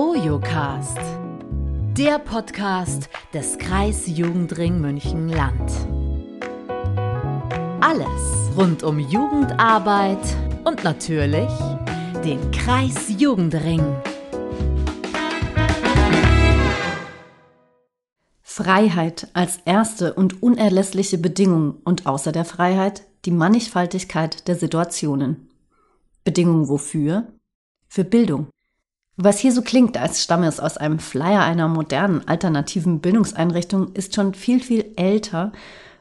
Ojocast, 0.00 0.96
der 1.96 2.20
Podcast 2.20 3.08
des 3.34 3.58
Kreisjugendring 3.58 4.80
München-Land. 4.80 5.72
Alles 7.80 8.56
rund 8.56 8.84
um 8.84 9.00
Jugendarbeit 9.00 10.22
und 10.62 10.84
natürlich 10.84 11.50
den 12.24 12.48
Kreisjugendring. 12.52 13.82
Freiheit 18.40 19.26
als 19.32 19.58
erste 19.64 20.14
und 20.14 20.44
unerlässliche 20.44 21.18
Bedingung 21.18 21.80
und 21.82 22.06
außer 22.06 22.30
der 22.30 22.44
Freiheit 22.44 23.02
die 23.24 23.32
Mannigfaltigkeit 23.32 24.46
der 24.46 24.54
Situationen. 24.54 25.50
Bedingung 26.22 26.68
wofür? 26.68 27.32
Für 27.88 28.04
Bildung. 28.04 28.46
Was 29.20 29.40
hier 29.40 29.50
so 29.50 29.62
klingt, 29.62 29.98
als 29.98 30.22
stamme 30.22 30.46
es 30.46 30.60
aus 30.60 30.76
einem 30.76 31.00
Flyer 31.00 31.42
einer 31.42 31.66
modernen 31.66 32.28
alternativen 32.28 33.00
Bildungseinrichtung, 33.00 33.92
ist 33.94 34.14
schon 34.14 34.32
viel, 34.32 34.60
viel 34.60 34.92
älter 34.94 35.50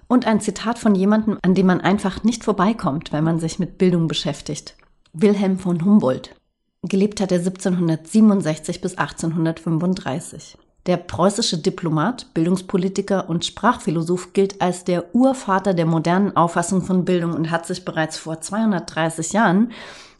und 0.08 0.28
ein 0.28 0.40
Zitat 0.40 0.78
von 0.78 0.94
jemandem, 0.94 1.40
an 1.42 1.56
dem 1.56 1.66
man 1.66 1.82
einfach 1.82 2.24
nicht 2.24 2.44
vorbeikommt, 2.44 3.12
wenn 3.12 3.24
man 3.24 3.40
sich 3.40 3.58
mit 3.58 3.80
Bildung 3.80 4.08
beschäftigt. 4.08 4.76
Wilhelm 5.14 5.58
von 5.58 5.84
Humboldt. 5.84 6.36
Gelebt 6.84 7.20
hat 7.20 7.32
er 7.32 7.40
1767 7.40 8.82
bis 8.82 9.00
1835. 9.00 10.56
Der 10.86 10.98
preußische 10.98 11.58
Diplomat, 11.58 12.32
Bildungspolitiker 12.36 13.28
und 13.28 13.46
Sprachphilosoph 13.46 14.34
gilt 14.34 14.62
als 14.62 14.84
der 14.84 15.16
Urvater 15.16 15.74
der 15.74 15.88
modernen 15.88 16.36
Auffassung 16.38 16.84
von 16.84 17.04
Bildung 17.04 17.34
und 17.34 17.50
hat 17.50 17.66
sich 17.66 17.84
bereits 17.84 18.20
vor 18.20 18.42
230 18.42 19.34
Jahren, 19.34 19.72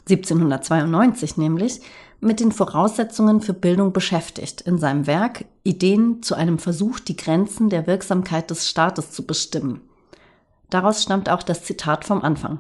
1792 0.10 1.38
nämlich, 1.38 1.82
mit 2.20 2.40
den 2.40 2.52
Voraussetzungen 2.52 3.42
für 3.42 3.54
Bildung 3.54 3.94
beschäftigt 3.94 4.62
in 4.62 4.78
seinem 4.78 5.08
Werk 5.08 5.46
Ideen 5.64 6.24
zu 6.24 6.36
einem 6.36 6.60
Versuch, 6.60 7.00
die 7.00 7.16
Grenzen 7.16 7.70
der 7.70 7.88
Wirksamkeit 7.88 8.50
des 8.50 8.68
Staates 8.68 9.12
zu 9.12 9.26
bestimmen. 9.26 9.82
Daraus 10.70 11.04
stammt 11.04 11.30
auch 11.30 11.44
das 11.44 11.64
Zitat 11.64 12.06
vom 12.06 12.22
Anfang. 12.22 12.60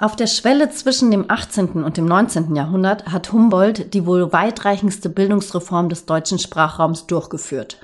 Auf 0.00 0.16
der 0.16 0.28
Schwelle 0.28 0.70
zwischen 0.70 1.10
dem 1.10 1.30
18. 1.30 1.84
und 1.84 1.98
dem 1.98 2.06
19. 2.06 2.56
Jahrhundert 2.56 3.12
hat 3.12 3.32
Humboldt 3.32 3.92
die 3.92 4.06
wohl 4.06 4.32
weitreichendste 4.32 5.10
Bildungsreform 5.10 5.90
des 5.90 6.06
deutschen 6.06 6.38
Sprachraums 6.38 7.06
durchgeführt. 7.06 7.80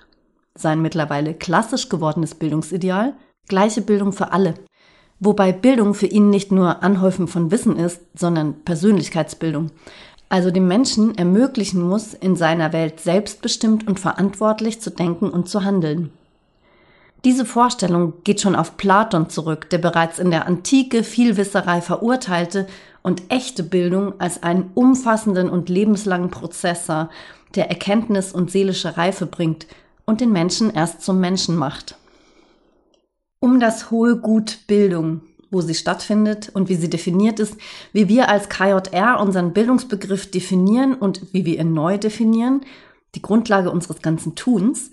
Sein 0.55 0.81
mittlerweile 0.81 1.35
klassisch 1.35 1.91
gewordenes 1.91 2.35
Bildungsideal 2.35 3.13
gleiche 3.49 3.83
Bildung 3.83 4.15
für 4.15 4.33
alle, 4.33 4.55
wobei 5.21 5.53
Bildung 5.53 5.93
für 5.93 6.07
ihn 6.07 6.31
nicht 6.31 6.53
nur 6.53 6.83
Anhäufen 6.83 7.29
von 7.29 7.51
Wissen 7.51 7.77
ist, 7.77 8.01
sondern 8.15 8.63
Persönlichkeitsbildung, 8.65 9.71
also 10.29 10.51
dem 10.51 10.67
Menschen 10.67 11.17
ermöglichen 11.17 11.83
muss, 11.83 12.15
in 12.15 12.37
seiner 12.37 12.73
Welt 12.73 13.01
selbstbestimmt 13.01 13.87
und 13.87 14.01
verantwortlich 14.01 14.81
zu 14.81 14.91
denken 14.91 15.31
und 15.31 15.49
zu 15.49 15.65
handeln. 15.65 16.11
Diese 17.25 17.45
Vorstellung 17.45 18.15
geht 18.25 18.41
schon 18.41 18.55
auf 18.55 18.77
Platon 18.77 19.29
zurück, 19.29 19.71
der 19.71 19.79
bereits 19.79 20.19
in 20.19 20.31
der 20.31 20.47
Antike 20.47 21.03
Vielwisserei 21.03 21.81
verurteilte 21.81 22.67
und 23.03 23.23
echte 23.31 23.63
Bildung 23.63 24.21
als 24.21 24.43
einen 24.43 24.71
umfassenden 24.75 25.49
und 25.49 25.69
lebenslangen 25.69 26.31
Prozessor, 26.31 27.11
der 27.55 27.69
Erkenntnis 27.69 28.33
und 28.33 28.51
seelische 28.51 28.97
Reife 28.97 29.27
bringt 29.27 29.67
und 30.05 30.21
den 30.21 30.33
Menschen 30.33 30.73
erst 30.73 31.03
zum 31.03 31.21
Menschen 31.21 31.57
macht. 31.57 31.97
Um 33.41 33.61
das 33.61 33.91
hohe 33.91 34.17
Gut 34.17 34.61
Bildung 34.67 35.23
wo 35.57 35.63
sie 35.63 35.75
stattfindet 35.75 36.51
und 36.53 36.69
wie 36.69 36.75
sie 36.75 36.91
definiert 36.91 37.41
ist, 37.41 37.57
wie 37.95 38.09
wir 38.09 38.29
als 38.29 38.51
KJR 38.51 39.19
unseren 39.19 39.55
Bildungsbegriff 39.55 40.31
definieren 40.31 40.95
und 40.95 41.33
wie 41.33 41.47
wir 41.47 41.59
ihn 41.59 41.73
neu 41.73 41.97
definieren, 41.97 42.61
die 43.15 43.23
Grundlage 43.23 43.71
unseres 43.71 44.03
ganzen 44.03 44.35
Tuns. 44.35 44.91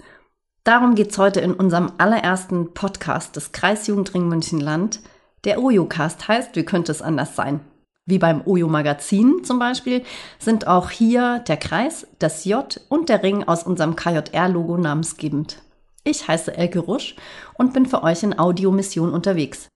Darum 0.63 0.95
geht's 0.95 1.17
heute 1.17 1.41
in 1.41 1.53
unserem 1.53 1.91
allerersten 1.97 2.73
Podcast 2.73 3.35
des 3.35 3.51
Kreisjugendring 3.51 4.29
München-Land. 4.29 5.01
Der 5.43 5.61
Ojo-Cast 5.61 6.29
heißt, 6.29 6.55
wie 6.55 6.63
könnte 6.63 6.93
es 6.93 7.01
anders 7.01 7.35
sein? 7.35 7.59
Wie 8.05 8.19
beim 8.19 8.41
Ojo-Magazin 8.45 9.43
zum 9.43 9.59
Beispiel 9.59 10.03
sind 10.39 10.65
auch 10.65 10.91
hier 10.91 11.39
der 11.39 11.57
Kreis, 11.57 12.07
das 12.19 12.45
J 12.45 12.79
und 12.87 13.09
der 13.09 13.21
Ring 13.21 13.43
aus 13.43 13.63
unserem 13.63 13.97
KJR-Logo 13.97 14.77
namensgebend. 14.77 15.61
Ich 16.05 16.25
heiße 16.25 16.55
Elke 16.55 16.79
Rusch 16.79 17.17
und 17.55 17.73
bin 17.73 17.85
für 17.85 18.01
euch 18.01 18.23
in 18.23 18.39
Audiomission 18.39 19.11
unterwegs. 19.11 19.67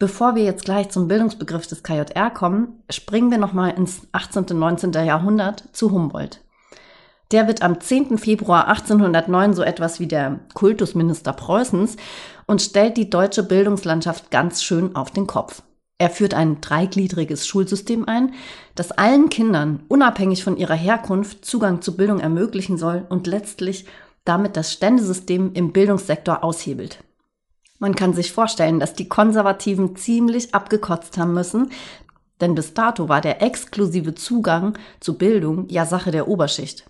Bevor 0.00 0.34
wir 0.34 0.44
jetzt 0.44 0.64
gleich 0.64 0.88
zum 0.88 1.08
Bildungsbegriff 1.08 1.66
des 1.66 1.82
KJR 1.82 2.30
kommen, 2.30 2.82
springen 2.88 3.30
wir 3.30 3.36
nochmal 3.36 3.74
ins 3.76 4.08
18. 4.12 4.44
und 4.44 4.58
19. 4.58 4.92
Jahrhundert 4.92 5.64
zu 5.72 5.90
Humboldt. 5.90 6.40
Der 7.32 7.46
wird 7.46 7.60
am 7.60 7.82
10. 7.82 8.16
Februar 8.16 8.66
1809 8.68 9.52
so 9.52 9.62
etwas 9.62 10.00
wie 10.00 10.06
der 10.06 10.40
Kultusminister 10.54 11.34
Preußens 11.34 11.98
und 12.46 12.62
stellt 12.62 12.96
die 12.96 13.10
deutsche 13.10 13.42
Bildungslandschaft 13.42 14.30
ganz 14.30 14.62
schön 14.62 14.96
auf 14.96 15.10
den 15.10 15.26
Kopf. 15.26 15.62
Er 15.98 16.08
führt 16.08 16.32
ein 16.32 16.62
dreigliedriges 16.62 17.46
Schulsystem 17.46 18.08
ein, 18.08 18.32
das 18.74 18.92
allen 18.92 19.28
Kindern, 19.28 19.82
unabhängig 19.88 20.42
von 20.42 20.56
ihrer 20.56 20.74
Herkunft, 20.76 21.44
Zugang 21.44 21.82
zu 21.82 21.94
Bildung 21.94 22.20
ermöglichen 22.20 22.78
soll 22.78 23.04
und 23.10 23.26
letztlich 23.26 23.84
damit 24.24 24.56
das 24.56 24.72
Ständesystem 24.72 25.52
im 25.52 25.72
Bildungssektor 25.72 26.42
aushebelt. 26.42 27.04
Man 27.80 27.94
kann 27.94 28.12
sich 28.12 28.30
vorstellen, 28.32 28.78
dass 28.78 28.92
die 28.92 29.08
Konservativen 29.08 29.96
ziemlich 29.96 30.54
abgekotzt 30.54 31.16
haben 31.16 31.32
müssen, 31.32 31.70
denn 32.42 32.54
bis 32.54 32.74
dato 32.74 33.08
war 33.08 33.22
der 33.22 33.42
exklusive 33.42 34.14
Zugang 34.14 34.78
zu 35.00 35.16
Bildung 35.16 35.66
ja 35.70 35.86
Sache 35.86 36.10
der 36.10 36.28
Oberschicht. 36.28 36.84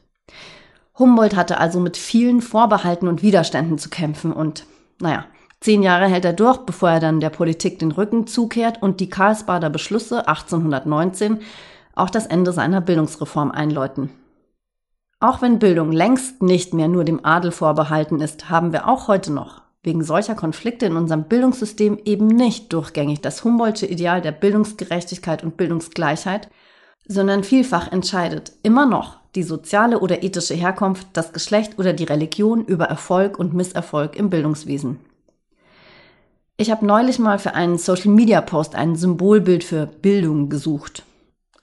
Humboldt 0.98 1.36
hatte 1.36 1.58
also 1.58 1.78
mit 1.78 1.96
vielen 1.96 2.42
Vorbehalten 2.42 3.06
und 3.06 3.22
Widerständen 3.22 3.78
zu 3.78 3.88
kämpfen 3.88 4.32
und, 4.32 4.66
naja, 5.00 5.26
zehn 5.60 5.84
Jahre 5.84 6.06
hält 6.06 6.24
er 6.24 6.32
durch, 6.32 6.58
bevor 6.58 6.90
er 6.90 7.00
dann 7.00 7.20
der 7.20 7.30
Politik 7.30 7.78
den 7.78 7.92
Rücken 7.92 8.26
zukehrt 8.26 8.82
und 8.82 8.98
die 8.98 9.08
Karlsbader 9.08 9.70
Beschlüsse 9.70 10.26
1819 10.26 11.38
auch 11.94 12.10
das 12.10 12.26
Ende 12.26 12.52
seiner 12.52 12.80
Bildungsreform 12.80 13.52
einläuten. 13.52 14.10
Auch 15.20 15.40
wenn 15.40 15.60
Bildung 15.60 15.92
längst 15.92 16.42
nicht 16.42 16.74
mehr 16.74 16.88
nur 16.88 17.04
dem 17.04 17.24
Adel 17.24 17.52
vorbehalten 17.52 18.20
ist, 18.20 18.50
haben 18.50 18.72
wir 18.72 18.88
auch 18.88 19.06
heute 19.06 19.32
noch 19.32 19.69
wegen 19.82 20.04
solcher 20.04 20.34
Konflikte 20.34 20.86
in 20.86 20.96
unserem 20.96 21.24
Bildungssystem 21.24 21.98
eben 22.04 22.26
nicht 22.26 22.72
durchgängig 22.72 23.20
das 23.20 23.44
Humboldtsche 23.44 23.86
Ideal 23.86 24.20
der 24.20 24.32
Bildungsgerechtigkeit 24.32 25.42
und 25.42 25.56
Bildungsgleichheit, 25.56 26.50
sondern 27.06 27.44
vielfach 27.44 27.90
entscheidet 27.90 28.52
immer 28.62 28.86
noch 28.86 29.18
die 29.34 29.42
soziale 29.42 30.00
oder 30.00 30.22
ethische 30.22 30.54
Herkunft, 30.54 31.06
das 31.12 31.32
Geschlecht 31.32 31.78
oder 31.78 31.92
die 31.92 32.04
Religion 32.04 32.64
über 32.64 32.86
Erfolg 32.86 33.38
und 33.38 33.54
Misserfolg 33.54 34.16
im 34.16 34.28
Bildungswesen. 34.28 34.98
Ich 36.56 36.70
habe 36.70 36.84
neulich 36.84 37.18
mal 37.18 37.38
für 37.38 37.54
einen 37.54 37.78
Social-Media-Post 37.78 38.74
ein 38.74 38.96
Symbolbild 38.96 39.64
für 39.64 39.86
Bildung 39.86 40.50
gesucht. 40.50 41.04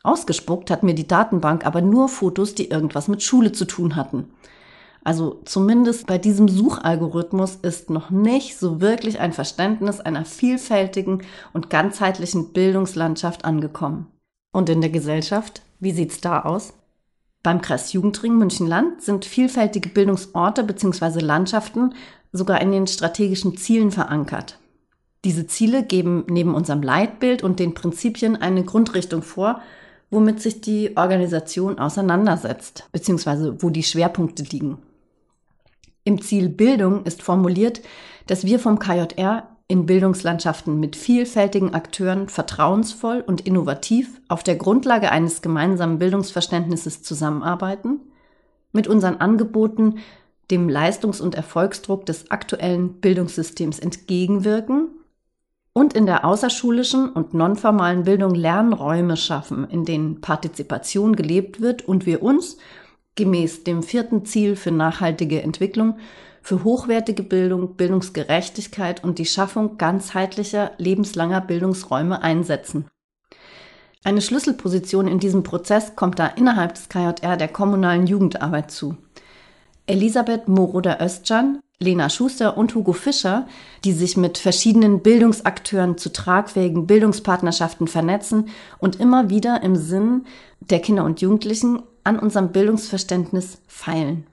Ausgespuckt 0.01 0.71
hat 0.71 0.81
mir 0.83 0.95
die 0.95 1.07
Datenbank 1.07 1.65
aber 1.65 1.81
nur 1.81 2.09
Fotos, 2.09 2.55
die 2.55 2.69
irgendwas 2.69 3.07
mit 3.07 3.21
Schule 3.21 3.51
zu 3.51 3.65
tun 3.65 3.95
hatten. 3.95 4.31
Also 5.07 5.39
zumindest 5.45 6.05
bei 6.05 6.17
diesem 6.17 6.49
Suchalgorithmus 6.49 7.55
ist 7.61 7.89
noch 7.89 8.09
nicht 8.09 8.57
so 8.57 8.81
wirklich 8.81 9.21
ein 9.21 9.31
Verständnis 9.31 10.01
einer 10.01 10.25
vielfältigen 10.25 11.23
und 11.53 11.69
ganzheitlichen 11.69 12.51
Bildungslandschaft 12.51 13.45
angekommen. 13.45 14.07
Und 14.51 14.67
in 14.67 14.81
der 14.81 14.89
Gesellschaft, 14.89 15.61
wie 15.79 15.93
sieht's 15.93 16.19
da 16.19 16.41
aus? 16.41 16.73
Beim 17.41 17.61
Kreis 17.61 17.93
Jugendring 17.93 18.37
München-Land 18.37 19.01
sind 19.01 19.23
vielfältige 19.23 19.87
Bildungsorte 19.87 20.65
bzw. 20.65 21.19
Landschaften 21.19 21.93
sogar 22.33 22.59
in 22.59 22.73
den 22.73 22.85
strategischen 22.85 23.55
Zielen 23.55 23.91
verankert. 23.91 24.59
Diese 25.23 25.47
Ziele 25.47 25.83
geben 25.83 26.25
neben 26.29 26.53
unserem 26.53 26.81
Leitbild 26.81 27.43
und 27.43 27.61
den 27.61 27.73
Prinzipien 27.73 28.35
eine 28.35 28.65
Grundrichtung 28.65 29.21
vor, 29.21 29.61
womit 30.09 30.41
sich 30.41 30.59
die 30.59 30.97
Organisation 30.97 31.79
auseinandersetzt, 31.79 32.89
bzw. 32.91 33.53
wo 33.59 33.69
die 33.69 33.83
Schwerpunkte 33.83 34.43
liegen. 34.43 34.79
Im 36.07 36.21
Ziel 36.21 36.47
Bildung 36.47 37.03
ist 37.03 37.21
formuliert, 37.21 37.81
dass 38.27 38.45
wir 38.45 38.59
vom 38.59 38.79
KJR 38.79 39.49
in 39.67 39.85
Bildungslandschaften 39.85 40.79
mit 40.79 40.95
vielfältigen 40.95 41.73
Akteuren 41.73 42.29
vertrauensvoll 42.29 43.21
und 43.27 43.41
innovativ 43.41 44.21
auf 44.29 44.41
der 44.41 44.55
Grundlage 44.55 45.11
eines 45.11 45.41
gemeinsamen 45.41 45.99
Bildungsverständnisses 45.99 47.03
zusammenarbeiten, 47.03 47.99
mit 48.71 48.87
unseren 48.87 49.17
Angeboten 49.17 49.95
dem 50.49 50.69
Leistungs- 50.69 51.19
und 51.19 51.35
Erfolgsdruck 51.35 52.05
des 52.05 52.31
aktuellen 52.31 53.01
Bildungssystems 53.01 53.77
entgegenwirken 53.77 54.87
und 55.73 55.93
in 55.93 56.05
der 56.05 56.23
außerschulischen 56.23 57.09
und 57.09 57.33
nonformalen 57.33 58.05
Bildung 58.05 58.33
Lernräume 58.33 59.17
schaffen, 59.17 59.69
in 59.69 59.83
denen 59.83 60.21
Partizipation 60.21 61.17
gelebt 61.17 61.59
wird 61.59 61.85
und 61.85 62.05
wir 62.05 62.23
uns 62.23 62.55
gemäß 63.17 63.65
dem 63.65 63.83
vierten 63.83 64.23
Ziel 64.25 64.55
für 64.55 64.71
nachhaltige 64.71 65.41
Entwicklung 65.41 65.97
für 66.47 66.63
hochwertige 66.63 67.23
Bildung, 67.23 67.75
Bildungsgerechtigkeit 67.75 69.03
und 69.03 69.19
die 69.19 69.25
Schaffung 69.25 69.77
ganzheitlicher 69.77 70.71
lebenslanger 70.77 71.41
Bildungsräume 71.41 72.23
einsetzen. 72.23 72.85
Eine 74.05 74.21
Schlüsselposition 74.21 75.09
in 75.09 75.19
diesem 75.19 75.43
Prozess 75.43 75.97
kommt 75.97 76.19
da 76.19 76.27
innerhalb 76.27 76.75
des 76.75 76.87
KJR 76.87 77.35
der 77.35 77.49
kommunalen 77.49 78.07
Jugendarbeit 78.07 78.71
zu. 78.71 78.95
Elisabeth 79.87 80.47
Moroder-Östjan, 80.47 81.59
Lena 81.79 82.09
Schuster 82.09 82.57
und 82.57 82.73
Hugo 82.73 82.93
Fischer, 82.93 83.45
die 83.83 83.91
sich 83.91 84.15
mit 84.15 84.37
verschiedenen 84.37 85.01
Bildungsakteuren 85.01 85.97
zu 85.97 86.13
tragfähigen 86.13 86.87
Bildungspartnerschaften 86.87 87.89
vernetzen 87.89 88.47
und 88.79 89.01
immer 89.01 89.29
wieder 89.29 89.63
im 89.63 89.75
Sinn 89.75 90.23
der 90.61 90.79
Kinder 90.79 91.03
und 91.03 91.19
Jugendlichen 91.19 91.83
an 92.07 92.17
unserem 92.17 92.53
Bildungsverständnis 92.53 93.59
feilen. 93.67 94.25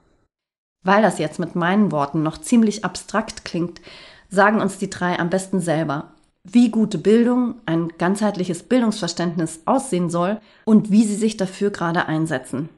Weil 0.83 1.01
das 1.01 1.19
jetzt 1.19 1.39
mit 1.39 1.55
meinen 1.55 1.91
Worten 1.91 2.23
noch 2.23 2.37
ziemlich 2.37 2.85
abstrakt 2.85 3.43
klingt, 3.43 3.81
sagen 4.29 4.61
uns 4.61 4.77
die 4.77 4.89
drei 4.89 5.19
am 5.19 5.29
besten 5.29 5.59
selber, 5.59 6.13
wie 6.43 6.69
gute 6.69 6.97
Bildung, 6.97 7.55
ein 7.65 7.89
ganzheitliches 7.97 8.63
Bildungsverständnis 8.63 9.61
aussehen 9.65 10.09
soll 10.09 10.39
und 10.63 10.91
wie 10.91 11.03
sie 11.03 11.15
sich 11.15 11.37
dafür 11.37 11.69
gerade 11.71 12.05
einsetzen. 12.05 12.69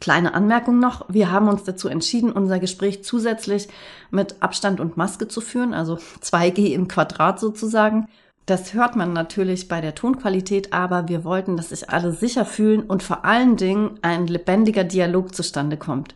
Kleine 0.00 0.32
Anmerkung 0.32 0.78
noch, 0.78 1.04
wir 1.08 1.32
haben 1.32 1.48
uns 1.48 1.64
dazu 1.64 1.88
entschieden, 1.88 2.30
unser 2.30 2.60
Gespräch 2.60 3.02
zusätzlich 3.02 3.68
mit 4.10 4.36
Abstand 4.40 4.78
und 4.78 4.96
Maske 4.96 5.26
zu 5.26 5.40
führen, 5.40 5.74
also 5.74 5.94
2G 6.22 6.72
im 6.72 6.88
Quadrat 6.88 7.40
sozusagen. 7.40 8.08
Das 8.48 8.72
hört 8.72 8.96
man 8.96 9.12
natürlich 9.12 9.68
bei 9.68 9.82
der 9.82 9.94
Tonqualität, 9.94 10.72
aber 10.72 11.06
wir 11.06 11.22
wollten, 11.22 11.58
dass 11.58 11.68
sich 11.68 11.90
alle 11.90 12.12
sicher 12.12 12.46
fühlen 12.46 12.80
und 12.80 13.02
vor 13.02 13.26
allen 13.26 13.58
Dingen 13.58 13.98
ein 14.00 14.26
lebendiger 14.26 14.84
Dialog 14.84 15.34
zustande 15.34 15.76
kommt. 15.76 16.14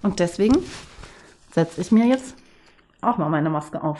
Und 0.00 0.20
deswegen 0.20 0.58
setze 1.52 1.80
ich 1.80 1.90
mir 1.90 2.06
jetzt 2.06 2.36
auch 3.00 3.18
mal 3.18 3.28
meine 3.28 3.50
Maske 3.50 3.82
auf. 3.82 3.98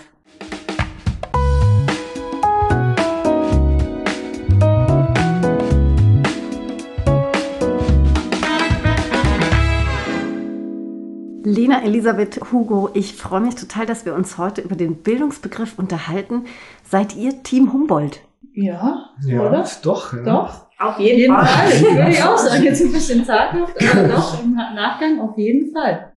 Lena, 11.54 11.82
Elisabeth, 11.82 12.40
Hugo, 12.50 12.88
ich 12.94 13.14
freue 13.14 13.40
mich 13.40 13.54
total, 13.54 13.84
dass 13.84 14.06
wir 14.06 14.14
uns 14.14 14.38
heute 14.38 14.62
über 14.62 14.76
den 14.76 14.96
Bildungsbegriff 14.96 15.78
unterhalten. 15.78 16.46
Seid 16.94 17.16
ihr 17.16 17.42
Team 17.42 17.72
Humboldt? 17.72 18.20
Ja, 18.52 19.10
ja 19.26 19.40
oder? 19.40 19.66
Doch, 19.82 20.12
ja. 20.12 20.22
Doch, 20.22 20.66
auf 20.78 21.00
jeden, 21.00 21.18
jeden 21.18 21.34
Fall. 21.34 21.44
Fall. 21.44 21.96
Würde 21.96 22.10
ich 22.12 22.22
auch 22.22 22.38
sagen, 22.38 22.62
jetzt 22.62 22.82
ein 22.82 22.92
bisschen 22.92 23.24
zaghaft, 23.24 23.74
aber 23.82 24.08
doch, 24.14 24.40
im 24.40 24.54
Nachgang 24.54 25.18
auf 25.18 25.36
jeden 25.36 25.72
Fall. 25.72 26.12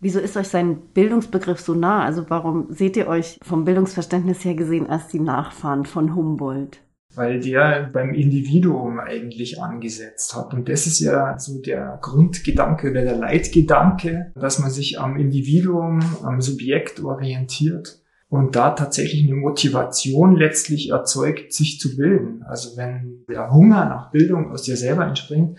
Wieso 0.00 0.18
ist 0.18 0.36
euch 0.36 0.48
sein 0.48 0.80
Bildungsbegriff 0.94 1.60
so 1.60 1.74
nah? 1.74 2.02
Also 2.04 2.28
warum 2.28 2.66
seht 2.70 2.96
ihr 2.96 3.06
euch 3.06 3.38
vom 3.40 3.64
Bildungsverständnis 3.64 4.44
her 4.44 4.56
gesehen 4.56 4.90
als 4.90 5.06
die 5.06 5.20
Nachfahren 5.20 5.84
von 5.84 6.16
Humboldt? 6.16 6.80
weil 7.14 7.40
der 7.40 7.88
beim 7.94 8.12
Individuum 8.12 8.98
eigentlich 8.98 9.62
angesetzt 9.62 10.36
hat. 10.36 10.52
Und 10.52 10.68
das 10.68 10.86
ist 10.86 11.00
ja 11.00 11.38
so 11.38 11.62
der 11.62 11.98
Grundgedanke 12.02 12.90
oder 12.90 13.02
der 13.02 13.16
Leitgedanke, 13.16 14.32
dass 14.34 14.58
man 14.58 14.70
sich 14.70 15.00
am 15.00 15.16
Individuum, 15.16 16.00
am 16.24 16.42
Subjekt 16.42 17.02
orientiert 17.02 18.02
und 18.36 18.56
da 18.56 18.70
tatsächlich 18.70 19.26
eine 19.26 19.36
Motivation 19.36 20.36
letztlich 20.36 20.90
erzeugt, 20.90 21.52
sich 21.52 21.80
zu 21.80 21.96
bilden. 21.96 22.44
Also 22.44 22.76
wenn 22.76 23.24
der 23.28 23.50
Hunger 23.52 23.84
nach 23.86 24.10
Bildung 24.10 24.52
aus 24.52 24.62
dir 24.62 24.76
selber 24.76 25.06
entspringt, 25.06 25.58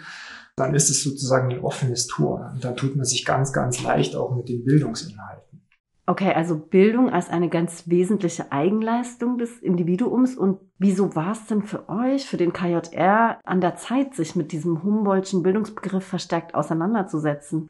dann 0.56 0.74
ist 0.74 0.90
es 0.90 1.04
sozusagen 1.04 1.52
ein 1.52 1.60
offenes 1.60 2.08
Tor. 2.08 2.52
Und 2.54 2.64
dann 2.64 2.76
tut 2.76 2.96
man 2.96 3.06
sich 3.06 3.26
ganz, 3.26 3.54
ganz 3.54 3.84
leicht 3.84 4.16
auch 4.16 4.36
mit 4.36 4.50
den 4.50 4.64
Bildungsinhalten. 4.64 5.62
Okay, 6.10 6.32
also 6.34 6.58
Bildung 6.58 7.10
als 7.10 7.30
eine 7.30 7.50
ganz 7.50 7.90
wesentliche 7.90 8.52
Eigenleistung 8.52 9.38
des 9.38 9.60
Individuums. 9.60 10.38
Und 10.38 10.60
wieso 10.80 11.16
war 11.16 11.34
es 11.34 11.46
denn 11.48 11.64
für 11.64 11.90
euch, 11.90 12.26
für 12.26 12.38
den 12.38 12.54
KJR, 12.54 13.40
an 13.44 13.62
der 13.62 13.76
Zeit, 13.76 14.16
sich 14.16 14.36
mit 14.36 14.54
diesem 14.54 14.84
Humboldtschen 14.84 15.44
Bildungsbegriff 15.44 16.06
verstärkt 16.06 16.56
auseinanderzusetzen? 16.56 17.68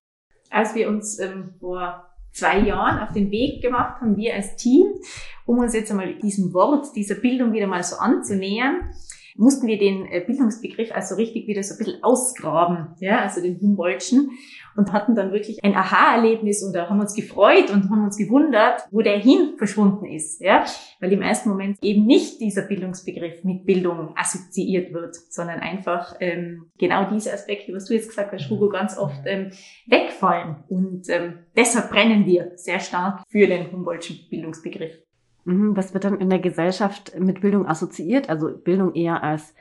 Als 0.51 0.75
wir 0.75 0.88
uns 0.88 1.19
ähm, 1.19 1.56
vor 1.59 2.06
zwei 2.38 2.60
Jahren 2.60 3.00
auf 3.00 3.13
den 3.13 3.31
Weg 3.31 3.62
gemacht 3.62 4.00
haben, 4.01 4.16
wir 4.18 4.36
als 4.36 4.56
Team, 4.56 4.86
um 5.45 5.57
uns 5.60 5.74
jetzt 5.74 5.92
einmal 5.92 6.16
diesem 6.16 6.54
Wort, 6.54 6.95
dieser 6.95 7.16
Bildung 7.16 7.54
wieder 7.54 7.68
mal 7.68 7.84
so 7.84 7.98
anzunähern, 7.98 8.89
mussten 9.38 9.68
wir 9.68 9.78
den 9.78 10.06
äh, 10.06 10.24
Bildungsbegriff 10.25 10.92
also 10.92 11.16
richtig 11.16 11.48
wieder 11.48 11.63
so 11.63 11.75
ein 11.75 11.78
bisschen 11.78 12.04
ausgraben, 12.04 12.95
ja, 13.00 13.22
also 13.22 13.42
den 13.42 13.60
Humboldtschen 13.60 14.31
und 14.75 14.94
hatten 14.94 15.16
dann 15.16 15.31
wirklich 15.31 15.63
ein 15.63 15.75
Aha-Erlebnis 15.75 16.63
oder 16.63 16.89
haben 16.89 17.00
uns 17.00 17.16
gefreut 17.16 17.72
und 17.72 17.89
haben 17.89 18.04
uns 18.04 18.18
gewundert, 18.18 18.88
wo 18.92 19.01
der 19.01 19.18
hin 19.18 19.54
verschwunden 19.57 20.06
ist, 20.06 20.42
ja, 20.42 20.66
weil 21.00 21.13
im 21.13 21.22
ersten 21.22 21.50
Moment 21.50 21.78
eben 21.81 22.06
nicht 22.06 22.39
dieser 22.42 22.63
Bildungsbegriff 22.63 23.44
mit 23.44 23.66
Bildung 23.66 24.13
assoziiert 24.16 24.94
wird, 24.94 25.16
sondern 25.30 25.60
einfach 25.60 26.16
ähm, 26.19 26.72
genau 26.78 27.10
diese 27.10 27.33
Aspekte, 27.33 27.74
was 27.74 27.86
du 27.86 27.94
jetzt 27.94 28.10
gesagt 28.10 28.31
hast, 28.31 28.50
Hugo, 28.50 28.69
ganz 28.69 28.98
oft 28.98 29.22
ähm, 29.25 29.51
wegfallen 29.88 30.63
und 30.68 31.10
ähm, 31.10 31.40
deshalb 31.56 31.90
brennen 31.90 32.25
wir 32.25 32.51
sehr 32.56 32.80
stark 32.80 33.24
für 33.30 33.48
den 33.48 33.72
Humboldtschen 33.72 34.28
Bildungsbegriff. 34.30 35.06
Mhm, 35.48 35.78
was 35.78 35.94
wird 35.94 36.04
dann 36.04 36.20
in 36.20 36.30
der 36.30 36.40
Gesellschaft 36.40 37.18
mit 37.18 37.40
Bildung 37.40 37.68
assoziiert? 37.68 38.30
Also 38.30 38.50
Bildung 38.50 38.94
eher 38.96 39.24
als 39.24 39.56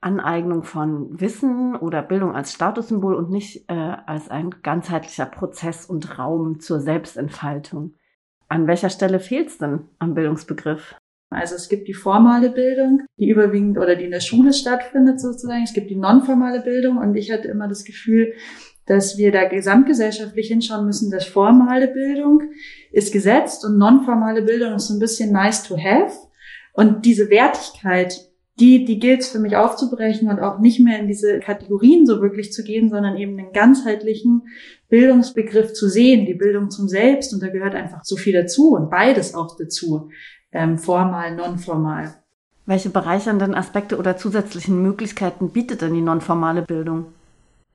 Aneignung 0.00 0.62
von 0.62 1.20
Wissen 1.20 1.76
oder 1.76 2.00
Bildung 2.00 2.34
als 2.34 2.54
Statussymbol 2.54 3.14
und 3.14 3.30
nicht 3.30 3.68
äh, 3.68 3.74
als 3.74 4.30
ein 4.30 4.50
ganzheitlicher 4.62 5.26
Prozess 5.26 5.84
und 5.84 6.18
Raum 6.18 6.60
zur 6.60 6.80
Selbstentfaltung. 6.80 7.92
An 8.48 8.66
welcher 8.66 8.88
Stelle 8.88 9.20
fehlt 9.20 9.48
es 9.48 9.58
denn 9.58 9.80
am 9.98 10.14
Bildungsbegriff? 10.14 10.96
Also 11.28 11.56
es 11.56 11.68
gibt 11.68 11.88
die 11.88 11.94
formale 11.94 12.48
Bildung, 12.48 13.02
die 13.18 13.28
überwiegend 13.28 13.76
oder 13.76 13.96
die 13.96 14.04
in 14.04 14.10
der 14.12 14.20
Schule 14.20 14.54
stattfindet 14.54 15.20
sozusagen. 15.20 15.62
Es 15.62 15.74
gibt 15.74 15.90
die 15.90 15.96
nonformale 15.96 16.62
Bildung 16.62 16.96
und 16.96 17.14
ich 17.16 17.30
hatte 17.30 17.48
immer 17.48 17.68
das 17.68 17.84
Gefühl, 17.84 18.32
dass 18.86 19.16
wir 19.16 19.32
da 19.32 19.44
gesamtgesellschaftlich 19.48 20.48
hinschauen 20.48 20.86
müssen, 20.86 21.10
dass 21.10 21.26
formale 21.26 21.88
Bildung 21.88 22.42
ist 22.90 23.12
gesetzt 23.12 23.64
und 23.64 23.78
nonformale 23.78 24.42
Bildung 24.42 24.74
ist 24.74 24.88
so 24.88 24.94
ein 24.94 25.00
bisschen 25.00 25.32
nice 25.32 25.62
to 25.62 25.76
have. 25.76 26.12
Und 26.72 27.04
diese 27.04 27.30
Wertigkeit, 27.30 28.28
die, 28.58 28.84
die 28.84 28.98
gilt 28.98 29.20
es 29.20 29.28
für 29.28 29.38
mich 29.38 29.56
aufzubrechen 29.56 30.28
und 30.28 30.40
auch 30.40 30.58
nicht 30.58 30.80
mehr 30.80 30.98
in 30.98 31.06
diese 31.06 31.40
Kategorien 31.40 32.06
so 32.06 32.20
wirklich 32.20 32.52
zu 32.52 32.64
gehen, 32.64 32.90
sondern 32.90 33.16
eben 33.16 33.38
einen 33.38 33.52
ganzheitlichen 33.52 34.42
Bildungsbegriff 34.88 35.72
zu 35.72 35.88
sehen, 35.88 36.26
die 36.26 36.34
Bildung 36.34 36.70
zum 36.70 36.88
Selbst. 36.88 37.32
Und 37.32 37.42
da 37.42 37.48
gehört 37.48 37.74
einfach 37.74 38.04
so 38.04 38.16
viel 38.16 38.34
dazu 38.34 38.74
und 38.74 38.90
beides 38.90 39.34
auch 39.34 39.56
dazu, 39.56 40.10
ähm, 40.52 40.78
formal, 40.78 41.34
nonformal. 41.34 42.14
Welche 42.66 42.90
bereichernden 42.90 43.54
Aspekte 43.54 43.96
oder 43.98 44.16
zusätzlichen 44.16 44.80
Möglichkeiten 44.82 45.50
bietet 45.50 45.82
denn 45.82 45.94
die 45.94 46.00
nonformale 46.00 46.62
Bildung? 46.62 47.06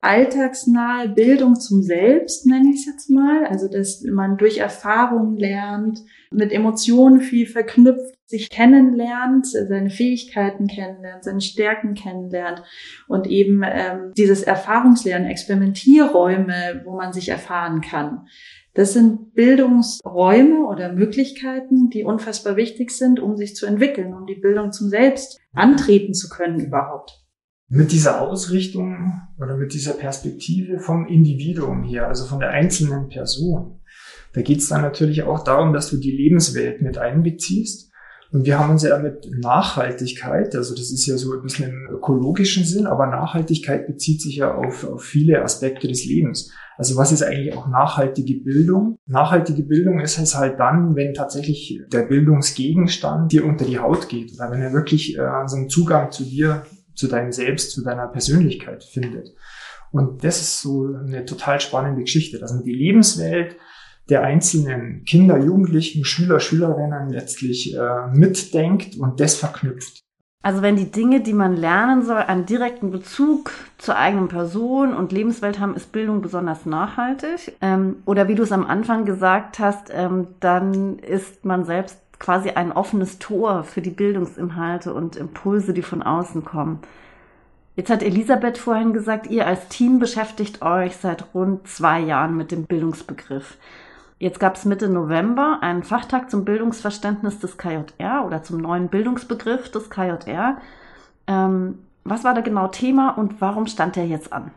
Alltagsnahe 0.00 1.08
Bildung 1.08 1.56
zum 1.56 1.82
Selbst, 1.82 2.46
nenne 2.46 2.70
ich 2.70 2.80
es 2.80 2.86
jetzt 2.86 3.10
mal. 3.10 3.46
Also, 3.46 3.68
dass 3.68 4.02
man 4.02 4.36
durch 4.36 4.58
Erfahrung 4.58 5.36
lernt, 5.36 6.00
mit 6.30 6.52
Emotionen 6.52 7.20
viel 7.20 7.46
verknüpft, 7.46 8.14
sich 8.26 8.50
kennenlernt, 8.50 9.46
seine 9.46 9.90
Fähigkeiten 9.90 10.66
kennenlernt, 10.66 11.24
seine 11.24 11.40
Stärken 11.40 11.94
kennenlernt 11.94 12.62
und 13.06 13.26
eben 13.26 13.62
ähm, 13.64 14.12
dieses 14.16 14.42
Erfahrungslernen, 14.42 15.28
Experimentierräume, 15.28 16.82
wo 16.84 16.96
man 16.96 17.12
sich 17.12 17.30
erfahren 17.30 17.80
kann. 17.80 18.26
Das 18.74 18.92
sind 18.92 19.34
Bildungsräume 19.34 20.66
oder 20.66 20.92
Möglichkeiten, 20.92 21.88
die 21.88 22.04
unfassbar 22.04 22.56
wichtig 22.56 22.90
sind, 22.90 23.18
um 23.18 23.36
sich 23.36 23.56
zu 23.56 23.66
entwickeln, 23.66 24.14
um 24.14 24.26
die 24.26 24.36
Bildung 24.36 24.72
zum 24.72 24.90
Selbst 24.90 25.40
antreten 25.54 26.12
zu 26.12 26.28
können 26.28 26.60
überhaupt 26.60 27.24
mit 27.68 27.92
dieser 27.92 28.22
Ausrichtung 28.22 29.22
oder 29.38 29.56
mit 29.56 29.74
dieser 29.74 29.92
Perspektive 29.92 30.78
vom 30.78 31.06
Individuum 31.06 31.84
her, 31.84 32.08
also 32.08 32.24
von 32.24 32.40
der 32.40 32.50
einzelnen 32.50 33.08
Person, 33.08 33.80
da 34.32 34.42
geht 34.42 34.58
es 34.58 34.68
dann 34.68 34.82
natürlich 34.82 35.22
auch 35.22 35.44
darum, 35.44 35.72
dass 35.72 35.90
du 35.90 35.96
die 35.96 36.10
Lebenswelt 36.10 36.82
mit 36.82 36.98
einbeziehst. 36.98 37.90
Und 38.30 38.44
wir 38.44 38.58
haben 38.58 38.70
uns 38.70 38.82
ja 38.82 38.98
mit 38.98 39.26
Nachhaltigkeit, 39.40 40.54
also 40.54 40.74
das 40.74 40.90
ist 40.90 41.06
ja 41.06 41.16
so 41.16 41.32
ein 41.32 41.42
bisschen 41.42 41.70
im 41.70 41.88
ökologischen 41.96 42.62
Sinn, 42.62 42.86
aber 42.86 43.06
Nachhaltigkeit 43.06 43.86
bezieht 43.86 44.20
sich 44.20 44.36
ja 44.36 44.54
auf, 44.54 44.84
auf 44.84 45.02
viele 45.02 45.42
Aspekte 45.42 45.88
des 45.88 46.04
Lebens. 46.04 46.52
Also 46.76 46.96
was 46.96 47.10
ist 47.10 47.22
eigentlich 47.22 47.56
auch 47.56 47.68
nachhaltige 47.68 48.34
Bildung? 48.40 48.98
Nachhaltige 49.06 49.62
Bildung 49.62 50.00
ist 50.00 50.18
es 50.18 50.36
halt 50.36 50.60
dann, 50.60 50.94
wenn 50.94 51.14
tatsächlich 51.14 51.80
der 51.90 52.02
Bildungsgegenstand 52.02 53.32
dir 53.32 53.46
unter 53.46 53.64
die 53.64 53.78
Haut 53.78 54.10
geht 54.10 54.34
oder 54.34 54.50
wenn 54.50 54.60
er 54.60 54.74
wirklich 54.74 55.18
äh, 55.18 55.22
so 55.46 55.56
einen 55.56 55.70
Zugang 55.70 56.12
zu 56.12 56.24
dir 56.24 56.64
zu 56.98 57.06
deinem 57.06 57.32
Selbst, 57.32 57.72
zu 57.72 57.82
deiner 57.82 58.08
Persönlichkeit 58.08 58.84
findet. 58.84 59.34
Und 59.90 60.24
das 60.24 60.40
ist 60.40 60.60
so 60.60 60.86
eine 60.86 61.24
total 61.24 61.60
spannende 61.60 62.02
Geschichte, 62.02 62.38
dass 62.38 62.52
man 62.52 62.64
die 62.64 62.74
Lebenswelt 62.74 63.56
der 64.08 64.22
einzelnen 64.22 65.04
Kinder, 65.04 65.38
Jugendlichen, 65.38 66.04
Schüler, 66.04 66.40
Schülerinnen 66.40 67.10
letztlich 67.10 67.74
äh, 67.74 68.06
mitdenkt 68.12 68.96
und 68.96 69.20
das 69.20 69.36
verknüpft. 69.36 70.00
Also 70.42 70.62
wenn 70.62 70.76
die 70.76 70.90
Dinge, 70.90 71.20
die 71.20 71.32
man 71.32 71.56
lernen 71.56 72.02
soll, 72.02 72.18
einen 72.18 72.46
direkten 72.46 72.90
Bezug 72.90 73.50
zur 73.76 73.96
eigenen 73.96 74.28
Person 74.28 74.94
und 74.94 75.12
Lebenswelt 75.12 75.58
haben, 75.58 75.74
ist 75.74 75.92
Bildung 75.92 76.22
besonders 76.22 76.64
nachhaltig. 76.64 77.56
Ähm, 77.60 77.96
oder 78.06 78.28
wie 78.28 78.34
du 78.34 78.44
es 78.44 78.52
am 78.52 78.64
Anfang 78.64 79.04
gesagt 79.04 79.58
hast, 79.58 79.90
ähm, 79.92 80.28
dann 80.40 81.00
ist 81.00 81.44
man 81.44 81.64
selbst 81.64 81.98
quasi 82.18 82.50
ein 82.50 82.72
offenes 82.72 83.18
Tor 83.18 83.64
für 83.64 83.80
die 83.80 83.90
Bildungsinhalte 83.90 84.92
und 84.92 85.16
Impulse, 85.16 85.72
die 85.72 85.82
von 85.82 86.02
außen 86.02 86.44
kommen. 86.44 86.80
Jetzt 87.76 87.90
hat 87.90 88.02
Elisabeth 88.02 88.58
vorhin 88.58 88.92
gesagt, 88.92 89.28
ihr 89.28 89.46
als 89.46 89.68
Team 89.68 90.00
beschäftigt 90.00 90.62
euch 90.62 90.96
seit 90.96 91.32
rund 91.32 91.68
zwei 91.68 92.00
Jahren 92.00 92.36
mit 92.36 92.50
dem 92.50 92.64
Bildungsbegriff. 92.64 93.56
Jetzt 94.18 94.40
gab 94.40 94.56
es 94.56 94.64
Mitte 94.64 94.88
November 94.88 95.58
einen 95.60 95.84
Fachtag 95.84 96.28
zum 96.28 96.44
Bildungsverständnis 96.44 97.38
des 97.38 97.56
KJR 97.56 98.24
oder 98.26 98.42
zum 98.42 98.58
neuen 98.58 98.88
Bildungsbegriff 98.88 99.70
des 99.70 99.90
KJR. 99.90 100.56
Ähm, 101.28 101.78
was 102.02 102.24
war 102.24 102.34
da 102.34 102.40
genau 102.40 102.66
Thema 102.66 103.10
und 103.10 103.40
warum 103.40 103.68
stand 103.68 103.94
der 103.94 104.08
jetzt 104.08 104.32
an? 104.32 104.50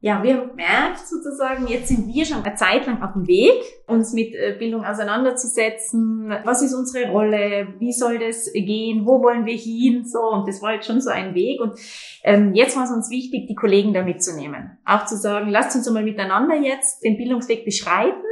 Ja, 0.00 0.22
wir 0.22 0.36
haben 0.36 0.50
gemerkt 0.50 1.06
sozusagen, 1.06 1.66
jetzt 1.68 1.88
sind 1.88 2.06
wir 2.06 2.24
schon 2.26 2.44
eine 2.44 2.54
Zeit 2.54 2.86
lang 2.86 3.02
auf 3.02 3.14
dem 3.14 3.26
Weg, 3.26 3.62
uns 3.86 4.12
mit 4.12 4.34
äh, 4.34 4.54
Bildung 4.58 4.84
auseinanderzusetzen. 4.84 6.34
Was 6.44 6.62
ist 6.62 6.74
unsere 6.74 7.10
Rolle? 7.10 7.74
Wie 7.78 7.92
soll 7.92 8.18
das 8.18 8.52
gehen? 8.52 9.06
Wo 9.06 9.22
wollen 9.22 9.46
wir 9.46 9.56
hin? 9.56 10.04
So, 10.04 10.20
und 10.20 10.46
das 10.46 10.60
war 10.60 10.74
jetzt 10.74 10.86
schon 10.86 11.00
so 11.00 11.10
ein 11.10 11.34
Weg. 11.34 11.60
Und 11.60 11.78
ähm, 12.24 12.54
jetzt 12.54 12.76
war 12.76 12.84
es 12.84 12.90
uns 12.90 13.10
wichtig, 13.10 13.46
die 13.48 13.54
Kollegen 13.54 13.94
da 13.94 14.02
mitzunehmen. 14.02 14.78
Auch 14.84 15.06
zu 15.06 15.16
sagen, 15.16 15.48
lasst 15.48 15.74
uns 15.74 15.90
mal 15.90 16.04
miteinander 16.04 16.56
jetzt 16.56 17.02
den 17.02 17.16
Bildungsweg 17.16 17.64
beschreiten. 17.64 18.22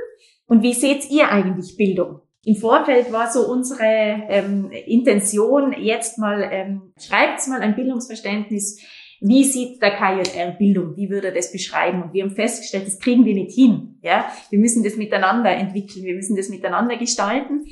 Und 0.47 0.63
wie 0.63 0.75
seht 0.75 1.11
ihr 1.11 1.31
eigentlich 1.31 1.77
Bildung? 1.79 2.21
Im 2.45 2.57
Vorfeld 2.57 3.11
war 3.11 3.33
so 3.33 3.51
unsere 3.51 3.83
ähm, 4.29 4.71
Intention, 4.71 5.75
jetzt 5.79 6.19
mal, 6.19 6.47
ähm, 6.53 6.93
schreibt 7.01 7.49
mal 7.49 7.63
ein 7.63 7.75
Bildungsverständnis 7.75 8.79
wie 9.27 9.43
sieht 9.43 9.81
der 9.81 9.93
KJR 9.93 10.51
Bildung? 10.51 10.97
Wie 10.97 11.09
würde 11.09 11.29
er 11.29 11.35
das 11.35 11.51
beschreiben? 11.51 12.03
Und 12.03 12.13
wir 12.13 12.25
haben 12.25 12.35
festgestellt, 12.35 12.87
das 12.87 12.99
kriegen 12.99 13.25
wir 13.25 13.33
nicht 13.33 13.55
hin. 13.55 13.99
Ja, 14.03 14.31
wir 14.51 14.59
müssen 14.59 14.85
das 14.85 14.97
miteinander 14.97 15.51
entwickeln. 15.51 16.05
Wir 16.05 16.15
müssen 16.15 16.37
das 16.37 16.51
miteinander 16.51 16.99
gestalten. 16.99 17.65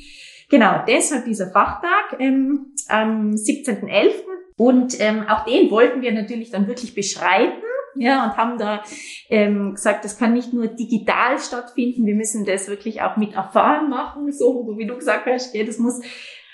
Genau, 0.49 0.83
deshalb 0.87 1.25
dieser 1.25 1.51
Fachtag 1.51 2.17
ähm, 2.19 2.73
am 2.87 3.31
17.11. 3.31 4.13
Und 4.57 4.99
ähm, 4.99 5.27
auch 5.27 5.45
den 5.45 5.69
wollten 5.69 6.01
wir 6.01 6.11
natürlich 6.11 6.49
dann 6.49 6.67
wirklich 6.67 6.95
beschreiten. 6.95 7.61
Ja, 7.95 8.25
und 8.25 8.37
haben 8.37 8.57
da 8.57 8.81
ähm, 9.29 9.75
gesagt, 9.75 10.05
das 10.05 10.17
kann 10.17 10.33
nicht 10.33 10.53
nur 10.53 10.65
digital 10.65 11.37
stattfinden, 11.37 12.07
wir 12.07 12.15
müssen 12.15 12.43
das 12.43 12.67
wirklich 12.67 13.03
auch 13.03 13.17
mit 13.17 13.35
Erfahren 13.35 13.87
machen, 13.87 14.31
so 14.31 14.73
wie 14.79 14.87
du 14.87 14.95
gesagt 14.95 15.27
hast, 15.27 15.53
ja, 15.53 15.63
das 15.63 15.77
muss 15.77 16.01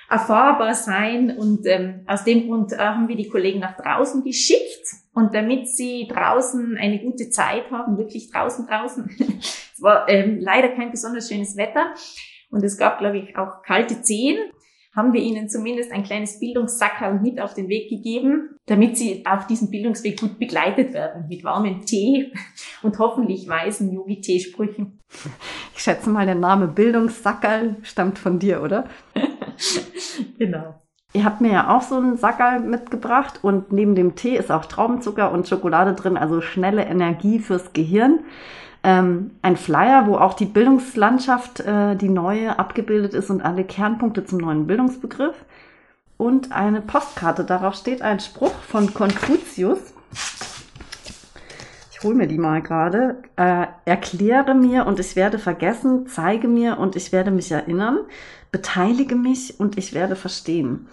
erfahrbar 0.09 0.73
sein. 0.73 1.37
Und 1.37 1.65
ähm, 1.65 2.03
aus 2.07 2.23
dem 2.23 2.47
Grund 2.47 2.73
äh, 2.73 2.77
haben 2.77 3.07
wir 3.07 3.15
die 3.15 3.29
Kollegen 3.29 3.59
nach 3.59 3.77
draußen 3.77 4.23
geschickt. 4.23 4.85
Und 5.13 5.33
damit 5.33 5.67
sie 5.67 6.07
draußen 6.07 6.77
eine 6.77 6.99
gute 6.99 7.29
Zeit 7.29 7.71
haben, 7.71 7.97
wirklich 7.97 8.31
draußen, 8.31 8.67
draußen, 8.67 9.09
es 9.39 9.81
war 9.81 10.07
ähm, 10.09 10.39
leider 10.39 10.69
kein 10.69 10.91
besonders 10.91 11.29
schönes 11.29 11.57
Wetter. 11.57 11.93
Und 12.49 12.63
es 12.63 12.77
gab, 12.77 12.99
glaube 12.99 13.17
ich, 13.17 13.37
auch 13.37 13.61
kalte 13.63 14.01
Zehen 14.01 14.37
haben 14.95 15.13
wir 15.13 15.21
ihnen 15.21 15.49
zumindest 15.49 15.91
ein 15.91 16.03
kleines 16.03 16.39
Bildungssackerl 16.39 17.19
mit 17.19 17.39
auf 17.39 17.53
den 17.53 17.69
Weg 17.69 17.89
gegeben, 17.89 18.57
damit 18.65 18.97
sie 18.97 19.23
auf 19.25 19.47
diesem 19.47 19.69
Bildungsweg 19.69 20.19
gut 20.19 20.39
begleitet 20.39 20.93
werden 20.93 21.27
mit 21.29 21.43
warmem 21.43 21.85
Tee 21.85 22.33
und 22.81 22.97
hoffentlich 22.99 23.47
weisen 23.47 23.93
Yogi-Tee-Sprüchen. 23.93 24.99
Ich 25.75 25.83
schätze 25.83 26.09
mal, 26.09 26.25
der 26.25 26.35
Name 26.35 26.67
Bildungssackerl 26.67 27.77
stammt 27.83 28.19
von 28.19 28.39
dir, 28.39 28.61
oder? 28.61 28.85
genau. 30.39 30.81
Ihr 31.13 31.25
habt 31.25 31.41
mir 31.41 31.51
ja 31.51 31.75
auch 31.75 31.81
so 31.81 31.95
einen 31.95 32.17
Sackerl 32.17 32.59
mitgebracht 32.59 33.39
und 33.41 33.71
neben 33.71 33.95
dem 33.95 34.15
Tee 34.15 34.37
ist 34.37 34.51
auch 34.51 34.65
Traubenzucker 34.65 35.31
und 35.31 35.47
Schokolade 35.47 35.93
drin, 35.93 36.17
also 36.17 36.39
schnelle 36.39 36.83
Energie 36.83 37.39
fürs 37.39 37.73
Gehirn. 37.73 38.19
Ähm, 38.83 39.31
ein 39.41 39.57
Flyer, 39.57 40.05
wo 40.05 40.17
auch 40.17 40.35
die 40.35 40.45
Bildungslandschaft, 40.45 41.61
äh, 41.61 41.95
die 41.95 42.09
neue, 42.09 42.59
abgebildet 42.59 43.13
ist 43.13 43.29
und 43.29 43.41
alle 43.41 43.63
Kernpunkte 43.63 44.23
zum 44.23 44.37
neuen 44.37 44.67
Bildungsbegriff. 44.67 45.35
Und 46.17 46.51
eine 46.51 46.81
Postkarte, 46.81 47.43
darauf 47.43 47.75
steht 47.75 48.01
ein 48.01 48.19
Spruch 48.19 48.53
von 48.53 48.93
Konfuzius. 48.93 49.93
Ich 51.91 52.03
hole 52.03 52.15
mir 52.15 52.27
die 52.27 52.37
mal 52.37 52.61
gerade. 52.61 53.17
Äh, 53.35 53.65
erkläre 53.85 54.53
mir 54.53 54.85
und 54.85 54.99
ich 54.99 55.15
werde 55.15 55.39
vergessen, 55.39 56.07
zeige 56.07 56.47
mir 56.47 56.77
und 56.77 56.95
ich 56.95 57.11
werde 57.11 57.31
mich 57.31 57.51
erinnern 57.51 57.99
beteilige 58.51 59.15
mich 59.15 59.59
und 59.59 59.77
ich 59.77 59.93
werde 59.93 60.15
verstehen. 60.15 60.87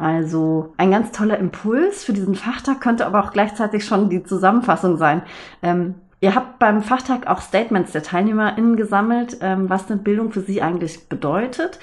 Also 0.00 0.72
ein 0.78 0.90
ganz 0.90 1.12
toller 1.12 1.38
Impuls 1.38 2.04
für 2.04 2.14
diesen 2.14 2.34
Fachtag 2.34 2.80
könnte 2.80 3.04
aber 3.04 3.22
auch 3.22 3.32
gleichzeitig 3.32 3.84
schon 3.84 4.08
die 4.08 4.24
Zusammenfassung 4.24 4.96
sein. 4.96 5.22
Ähm, 5.62 5.94
ihr 6.20 6.34
habt 6.34 6.58
beim 6.58 6.82
Fachtag 6.82 7.26
auch 7.26 7.42
Statements 7.42 7.92
der 7.92 8.02
TeilnehmerInnen 8.02 8.76
gesammelt, 8.76 9.36
ähm, 9.42 9.68
was 9.68 9.86
denn 9.86 10.02
Bildung 10.02 10.32
für 10.32 10.40
sie 10.40 10.62
eigentlich 10.62 11.10
bedeutet. 11.10 11.78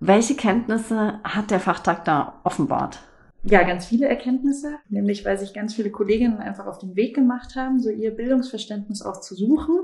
Welche 0.00 0.34
Kenntnisse 0.34 1.20
hat 1.24 1.50
der 1.50 1.60
Fachtag 1.60 2.06
da 2.06 2.40
offenbart? 2.42 3.00
Ja, 3.42 3.62
ganz 3.64 3.84
viele 3.84 4.08
Erkenntnisse, 4.08 4.76
nämlich 4.88 5.26
weil 5.26 5.38
sich 5.38 5.52
ganz 5.52 5.74
viele 5.74 5.90
Kolleginnen 5.90 6.38
einfach 6.38 6.66
auf 6.66 6.78
den 6.78 6.96
Weg 6.96 7.14
gemacht 7.14 7.54
haben, 7.54 7.80
so 7.80 7.90
ihr 7.90 8.12
Bildungsverständnis 8.12 9.02
auch 9.02 9.20
zu 9.20 9.34
suchen 9.34 9.78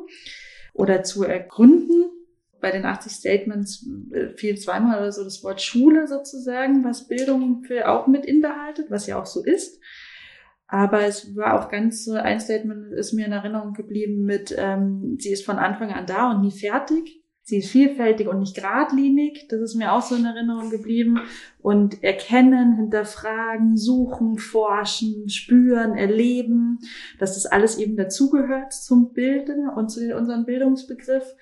oder 0.72 1.02
zu 1.02 1.24
ergründen 1.24 2.06
bei 2.64 2.70
den 2.70 2.86
80 2.86 3.12
Statements 3.12 3.86
äh, 4.10 4.28
fiel 4.38 4.56
zweimal 4.56 4.96
oder 4.96 5.12
so 5.12 5.22
das 5.22 5.44
Wort 5.44 5.60
Schule 5.60 6.08
sozusagen, 6.08 6.82
was 6.82 7.08
Bildung 7.08 7.62
für 7.62 7.90
auch 7.90 8.06
mit 8.06 8.24
inbehaltet, 8.24 8.90
was 8.90 9.06
ja 9.06 9.20
auch 9.20 9.26
so 9.26 9.44
ist. 9.44 9.82
Aber 10.66 11.02
es 11.02 11.36
war 11.36 11.60
auch 11.60 11.68
ganz 11.68 12.06
so, 12.06 12.14
ein 12.14 12.40
Statement 12.40 12.94
ist 12.94 13.12
mir 13.12 13.26
in 13.26 13.32
Erinnerung 13.32 13.74
geblieben 13.74 14.24
mit, 14.24 14.54
ähm, 14.56 15.18
sie 15.20 15.30
ist 15.30 15.44
von 15.44 15.58
Anfang 15.58 15.90
an 15.90 16.06
da 16.06 16.30
und 16.30 16.40
nie 16.40 16.52
fertig. 16.52 17.20
Sie 17.42 17.58
ist 17.58 17.68
vielfältig 17.68 18.28
und 18.28 18.38
nicht 18.38 18.56
geradlinig. 18.56 19.46
Das 19.50 19.60
ist 19.60 19.74
mir 19.74 19.92
auch 19.92 20.00
so 20.00 20.14
in 20.14 20.24
Erinnerung 20.24 20.70
geblieben. 20.70 21.20
Und 21.60 22.02
erkennen, 22.02 22.76
hinterfragen, 22.76 23.76
suchen, 23.76 24.38
forschen, 24.38 25.28
spüren, 25.28 25.98
erleben, 25.98 26.78
dass 27.18 27.34
das 27.34 27.44
alles 27.44 27.76
eben 27.76 27.98
dazugehört 27.98 28.72
zum 28.72 29.12
Bilden 29.12 29.68
und 29.68 29.90
zu 29.90 30.16
unserem 30.16 30.46
Bildungsbegriff. 30.46 31.34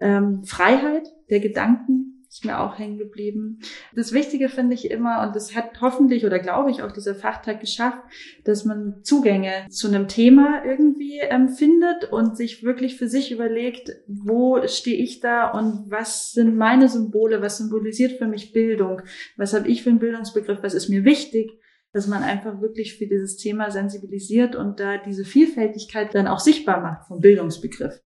Ähm, 0.00 0.44
Freiheit 0.44 1.08
der 1.30 1.40
Gedanken 1.40 2.16
ist 2.36 2.44
mir 2.44 2.60
auch 2.60 2.78
hängen 2.78 2.98
geblieben. 2.98 3.60
Das 3.94 4.12
Wichtige 4.12 4.50
finde 4.50 4.74
ich 4.74 4.90
immer, 4.90 5.26
und 5.26 5.34
das 5.34 5.54
hat 5.54 5.80
hoffentlich 5.80 6.26
oder 6.26 6.38
glaube 6.38 6.70
ich 6.70 6.82
auch 6.82 6.92
dieser 6.92 7.14
Fachtag 7.14 7.60
geschafft, 7.60 8.02
dass 8.44 8.66
man 8.66 9.00
Zugänge 9.02 9.66
zu 9.70 9.88
einem 9.88 10.06
Thema 10.06 10.62
irgendwie 10.64 11.20
ähm, 11.20 11.48
findet 11.48 12.12
und 12.12 12.36
sich 12.36 12.62
wirklich 12.62 12.96
für 12.96 13.08
sich 13.08 13.32
überlegt, 13.32 13.90
wo 14.06 14.60
stehe 14.66 14.98
ich 14.98 15.20
da 15.20 15.50
und 15.50 15.90
was 15.90 16.32
sind 16.32 16.56
meine 16.56 16.88
Symbole, 16.88 17.40
was 17.40 17.58
symbolisiert 17.58 18.18
für 18.18 18.26
mich 18.26 18.52
Bildung, 18.52 19.00
was 19.36 19.54
habe 19.54 19.68
ich 19.68 19.82
für 19.82 19.90
einen 19.90 19.98
Bildungsbegriff, 19.98 20.58
was 20.62 20.74
ist 20.74 20.88
mir 20.88 21.04
wichtig 21.04 21.58
dass 21.92 22.08
man 22.08 22.22
einfach 22.22 22.60
wirklich 22.60 22.98
für 22.98 23.06
dieses 23.06 23.38
Thema 23.38 23.70
sensibilisiert 23.70 24.54
und 24.54 24.80
da 24.80 24.98
diese 24.98 25.24
Vielfältigkeit 25.24 26.14
dann 26.14 26.26
auch 26.26 26.40
sichtbar 26.40 26.82
macht 26.82 27.06
vom 27.06 27.20
Bildungsbegriff. 27.20 28.02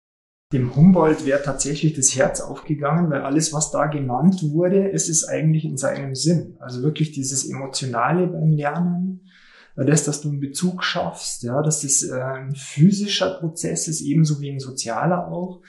Dem 0.53 0.75
Humboldt 0.75 1.27
wäre 1.27 1.43
tatsächlich 1.43 1.93
das 1.93 2.17
Herz 2.17 2.41
aufgegangen, 2.41 3.11
weil 3.11 3.21
alles, 3.21 3.53
was 3.53 3.71
da 3.71 3.87
genannt 3.87 4.43
wurde, 4.43 4.91
es 4.93 5.11
ist 5.11 5.25
eigentlich 5.25 5.67
in 5.67 5.77
seinem 5.77 6.15
Sinn. 6.15 6.57
Also 6.59 6.83
wirklich 6.83 7.13
dieses 7.13 7.47
Emotionale 7.47 8.27
beim 8.29 8.53
Lernen, 8.53 9.29
das, 9.77 10.05
dass 10.05 10.23
du 10.23 10.31
einen 10.31 10.41
Bezug 10.41 10.83
schaffst, 10.83 11.43
ja, 11.43 11.61
dass 11.63 11.83
das 11.83 12.03
äh, 12.03 12.19
ein 12.19 12.55
physischer 12.55 13.39
Prozess 13.39 13.87
ist, 13.89 14.01
ebenso 14.01 14.41
wie 14.41 14.51
ein 14.51 14.59
sozialer 14.59 15.29
auch. 15.29 15.61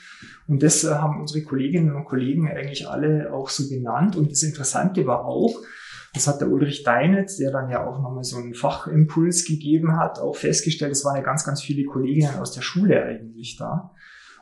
Und 0.48 0.62
das 0.62 0.82
äh, 0.82 0.94
haben 0.94 1.20
unsere 1.20 1.44
Kolleginnen 1.44 1.94
und 1.94 2.06
Kollegen 2.06 2.48
eigentlich 2.48 2.88
alle 2.88 3.32
auch 3.32 3.50
so 3.50 3.68
genannt. 3.68 4.16
Und 4.16 4.32
das 4.32 4.42
Interessante 4.42 5.06
war 5.06 5.26
auch, 5.26 5.54
das 6.12 6.26
hat 6.26 6.40
der 6.40 6.50
Ulrich 6.50 6.82
Deinitz, 6.82 7.36
der 7.36 7.52
dann 7.52 7.70
ja 7.70 7.86
auch 7.86 8.00
nochmal 8.02 8.24
so 8.24 8.38
einen 8.38 8.54
Fachimpuls 8.54 9.44
gegeben 9.44 9.96
hat, 9.96 10.18
auch 10.18 10.34
festgestellt, 10.34 10.90
es 10.90 11.04
waren 11.04 11.16
ja 11.16 11.22
ganz, 11.22 11.44
ganz 11.44 11.62
viele 11.62 11.84
Kolleginnen 11.84 12.40
aus 12.40 12.50
der 12.52 12.62
Schule 12.62 13.04
eigentlich 13.04 13.58
da. 13.58 13.92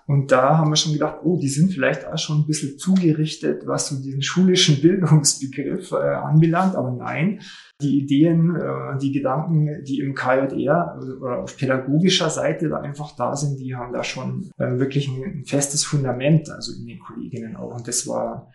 Und 0.08 0.32
da 0.32 0.56
haben 0.56 0.70
wir 0.70 0.76
schon 0.76 0.94
gedacht, 0.94 1.18
oh, 1.22 1.36
die 1.38 1.50
sind 1.50 1.70
vielleicht 1.70 2.06
auch 2.06 2.16
schon 2.16 2.38
ein 2.38 2.46
bisschen 2.46 2.78
zugerichtet, 2.78 3.66
was 3.66 3.88
so 3.88 4.02
diesen 4.02 4.22
schulischen 4.22 4.76
Bildungsbegriff 4.80 5.92
äh, 5.92 5.96
anbelangt. 5.96 6.76
Aber 6.76 6.92
nein, 6.92 7.42
die 7.82 7.98
Ideen, 7.98 8.56
äh, 8.56 8.96
die 8.98 9.12
Gedanken, 9.12 9.84
die 9.84 10.00
im 10.00 10.14
KJR 10.14 10.98
oder 10.98 11.42
auf 11.42 11.58
pädagogischer 11.58 12.30
Seite 12.30 12.70
da 12.70 12.80
einfach 12.80 13.14
da 13.16 13.36
sind, 13.36 13.60
die 13.60 13.76
haben 13.76 13.92
da 13.92 14.02
schon 14.02 14.50
äh, 14.56 14.78
wirklich 14.78 15.08
ein, 15.08 15.22
ein, 15.22 15.44
festes 15.44 15.84
Fundament, 15.84 16.48
also 16.48 16.72
in 16.72 16.86
den 16.86 17.00
Kolleginnen 17.00 17.56
auch. 17.56 17.76
Und 17.76 17.86
das 17.86 18.06
war 18.06 18.50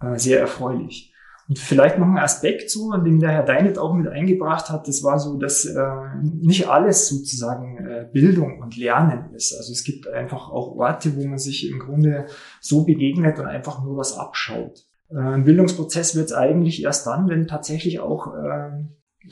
äh, 0.00 0.18
sehr 0.18 0.40
erfreulich. 0.40 1.14
Und 1.48 1.58
vielleicht 1.58 1.98
noch 1.98 2.08
ein 2.08 2.18
Aspekt 2.18 2.70
so, 2.70 2.90
an 2.90 3.04
dem 3.04 3.20
der 3.20 3.30
Herr 3.30 3.44
Deinet 3.44 3.78
auch 3.78 3.94
mit 3.94 4.08
eingebracht 4.08 4.68
hat, 4.68 4.88
das 4.88 5.04
war 5.04 5.18
so, 5.20 5.36
dass 5.36 5.64
äh, 5.64 5.86
nicht 6.22 6.68
alles 6.68 7.08
sozusagen 7.08 7.78
äh, 7.78 8.08
Bildung 8.12 8.60
und 8.60 8.76
Lernen 8.76 9.32
ist. 9.34 9.54
Also 9.56 9.72
es 9.72 9.84
gibt 9.84 10.08
einfach 10.08 10.50
auch 10.50 10.74
Orte, 10.76 11.14
wo 11.16 11.24
man 11.24 11.38
sich 11.38 11.70
im 11.70 11.78
Grunde 11.78 12.26
so 12.60 12.84
begegnet 12.84 13.38
und 13.38 13.46
einfach 13.46 13.84
nur 13.84 13.96
was 13.96 14.18
abschaut. 14.18 14.86
Äh, 15.10 15.18
ein 15.18 15.44
Bildungsprozess 15.44 16.16
wird 16.16 16.26
es 16.26 16.32
eigentlich 16.32 16.82
erst 16.82 17.06
dann, 17.06 17.28
wenn 17.28 17.46
tatsächlich 17.46 18.00
auch 18.00 18.34
äh, 18.34 18.70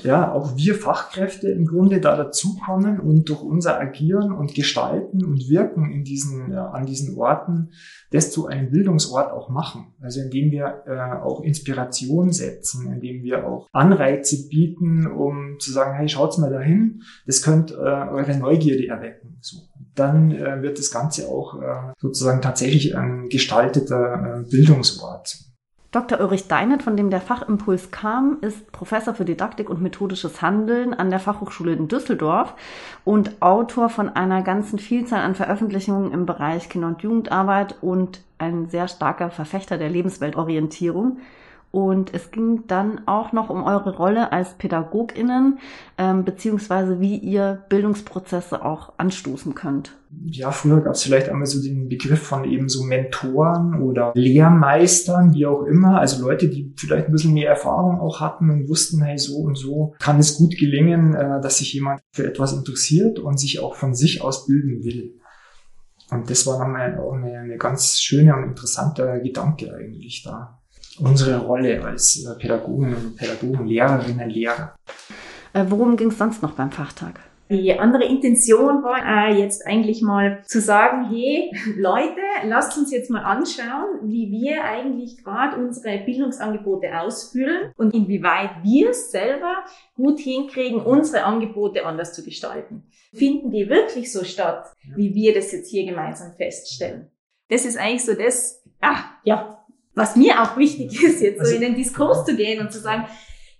ja, 0.02 0.32
auch 0.32 0.56
wir 0.56 0.74
Fachkräfte 0.74 1.48
im 1.48 1.66
Grunde 1.66 2.00
da 2.00 2.16
dazukommen 2.16 3.00
und 3.00 3.28
durch 3.28 3.42
unser 3.42 3.78
Agieren 3.78 4.32
und 4.32 4.54
Gestalten 4.54 5.24
und 5.24 5.48
Wirken 5.48 5.90
in 5.90 6.04
diesen, 6.04 6.52
ja, 6.52 6.70
an 6.70 6.86
diesen 6.86 7.16
Orten 7.16 7.70
das 8.10 8.30
zu 8.30 8.46
einem 8.46 8.70
Bildungsort 8.70 9.32
auch 9.32 9.48
machen. 9.48 9.94
Also 10.00 10.20
indem 10.20 10.50
wir 10.50 10.82
äh, 10.86 11.22
auch 11.22 11.42
Inspiration 11.42 12.32
setzen, 12.32 12.92
indem 12.92 13.22
wir 13.22 13.46
auch 13.46 13.68
Anreize 13.72 14.48
bieten, 14.48 15.06
um 15.06 15.58
zu 15.58 15.72
sagen, 15.72 15.96
hey, 15.96 16.08
schaut's 16.08 16.38
mal 16.38 16.50
dahin, 16.50 17.02
das 17.26 17.42
könnte 17.42 17.74
äh, 17.74 18.10
eure 18.10 18.36
Neugierde 18.36 18.88
erwecken. 18.88 19.38
So. 19.40 19.58
Dann 19.94 20.32
äh, 20.32 20.60
wird 20.62 20.78
das 20.78 20.90
Ganze 20.90 21.28
auch 21.28 21.60
äh, 21.60 21.92
sozusagen 21.98 22.42
tatsächlich 22.42 22.96
ein 22.96 23.28
gestalteter 23.28 24.42
äh, 24.44 24.50
Bildungsort. 24.50 25.43
Dr. 25.94 26.18
Ulrich 26.18 26.48
Deinert, 26.48 26.82
von 26.82 26.96
dem 26.96 27.08
der 27.08 27.20
Fachimpuls 27.20 27.92
kam, 27.92 28.38
ist 28.40 28.72
Professor 28.72 29.14
für 29.14 29.24
Didaktik 29.24 29.70
und 29.70 29.80
methodisches 29.80 30.42
Handeln 30.42 30.92
an 30.92 31.08
der 31.08 31.20
Fachhochschule 31.20 31.72
in 31.72 31.86
Düsseldorf 31.86 32.54
und 33.04 33.40
Autor 33.40 33.88
von 33.90 34.08
einer 34.08 34.42
ganzen 34.42 34.80
Vielzahl 34.80 35.20
an 35.20 35.36
Veröffentlichungen 35.36 36.10
im 36.10 36.26
Bereich 36.26 36.68
Kinder- 36.68 36.88
und 36.88 37.02
Jugendarbeit 37.02 37.76
und 37.80 38.22
ein 38.38 38.66
sehr 38.66 38.88
starker 38.88 39.30
Verfechter 39.30 39.78
der 39.78 39.88
Lebensweltorientierung. 39.88 41.18
Und 41.74 42.14
es 42.14 42.30
ging 42.30 42.68
dann 42.68 43.00
auch 43.08 43.32
noch 43.32 43.50
um 43.50 43.64
eure 43.64 43.96
Rolle 43.96 44.30
als 44.30 44.54
PädagogInnen, 44.54 45.58
ähm, 45.98 46.24
beziehungsweise 46.24 47.00
wie 47.00 47.16
ihr 47.16 47.64
Bildungsprozesse 47.68 48.64
auch 48.64 48.92
anstoßen 48.96 49.56
könnt. 49.56 49.90
Ja, 50.24 50.52
früher 50.52 50.82
gab 50.82 50.94
es 50.94 51.02
vielleicht 51.02 51.28
einmal 51.28 51.46
so 51.46 51.60
den 51.60 51.88
Begriff 51.88 52.22
von 52.22 52.44
eben 52.44 52.68
so 52.68 52.84
Mentoren 52.84 53.82
oder 53.82 54.12
Lehrmeistern, 54.14 55.34
wie 55.34 55.46
auch 55.46 55.64
immer. 55.64 55.98
Also 55.98 56.24
Leute, 56.24 56.48
die 56.48 56.72
vielleicht 56.76 57.06
ein 57.06 57.12
bisschen 57.12 57.34
mehr 57.34 57.48
Erfahrung 57.48 57.98
auch 57.98 58.20
hatten 58.20 58.50
und 58.50 58.68
wussten, 58.68 59.02
hey, 59.02 59.18
so 59.18 59.38
und 59.38 59.58
so 59.58 59.96
kann 59.98 60.20
es 60.20 60.36
gut 60.36 60.56
gelingen, 60.56 61.16
äh, 61.16 61.40
dass 61.40 61.58
sich 61.58 61.72
jemand 61.72 62.02
für 62.12 62.24
etwas 62.24 62.52
interessiert 62.52 63.18
und 63.18 63.40
sich 63.40 63.58
auch 63.58 63.74
von 63.74 63.96
sich 63.96 64.22
aus 64.22 64.46
bilden 64.46 64.84
will. 64.84 65.18
Und 66.12 66.30
das 66.30 66.46
war 66.46 66.60
nochmal 66.60 66.96
auch 67.00 67.14
eine, 67.14 67.36
eine 67.36 67.56
ganz 67.56 68.00
schöne 68.00 68.36
und 68.36 68.44
interessante 68.44 69.20
Gedanke 69.24 69.74
eigentlich 69.74 70.22
da 70.22 70.60
unsere 71.00 71.38
Rolle 71.40 71.84
als 71.84 72.24
äh, 72.24 72.38
Pädagogen 72.38 72.94
und 72.94 73.16
Pädagogen, 73.16 73.66
Lehrerinnen, 73.66 74.30
Lehrer. 74.30 74.74
Äh, 75.52 75.64
worum 75.68 75.96
ging 75.96 76.08
es 76.08 76.18
sonst 76.18 76.42
noch 76.42 76.52
beim 76.52 76.70
Fachtag? 76.70 77.20
Die 77.50 77.78
andere 77.78 78.04
Intention 78.04 78.82
war 78.82 79.28
äh, 79.28 79.38
jetzt 79.38 79.66
eigentlich 79.66 80.00
mal 80.00 80.42
zu 80.46 80.60
sagen, 80.60 81.10
hey 81.10 81.52
Leute, 81.76 82.20
lasst 82.46 82.76
uns 82.78 82.90
jetzt 82.90 83.10
mal 83.10 83.22
anschauen, 83.22 84.00
wie 84.02 84.30
wir 84.30 84.64
eigentlich 84.64 85.22
gerade 85.22 85.62
unsere 85.62 85.98
Bildungsangebote 85.98 86.98
ausfüllen 86.98 87.72
und 87.76 87.92
inwieweit 87.92 88.50
wir 88.62 88.90
es 88.90 89.10
selber 89.10 89.56
gut 89.94 90.20
hinkriegen, 90.20 90.80
unsere 90.80 91.24
Angebote 91.24 91.84
anders 91.84 92.14
zu 92.14 92.24
gestalten. 92.24 92.84
Finden 93.12 93.50
die 93.50 93.68
wirklich 93.68 94.10
so 94.10 94.24
statt, 94.24 94.72
wie 94.96 95.14
wir 95.14 95.34
das 95.34 95.52
jetzt 95.52 95.70
hier 95.70 95.84
gemeinsam 95.84 96.32
feststellen? 96.32 97.10
Das 97.50 97.66
ist 97.66 97.76
eigentlich 97.76 98.04
so 98.04 98.14
das, 98.14 98.64
ah, 98.80 99.04
ja, 99.22 99.53
was 99.94 100.16
mir 100.16 100.42
auch 100.42 100.56
wichtig 100.56 101.02
ist, 101.02 101.20
jetzt 101.20 101.40
also, 101.40 101.50
so 101.50 101.56
in 101.56 101.62
den 101.62 101.74
Diskurs 101.74 102.24
zu 102.24 102.36
gehen 102.36 102.60
und 102.60 102.72
zu 102.72 102.80
sagen, 102.80 103.04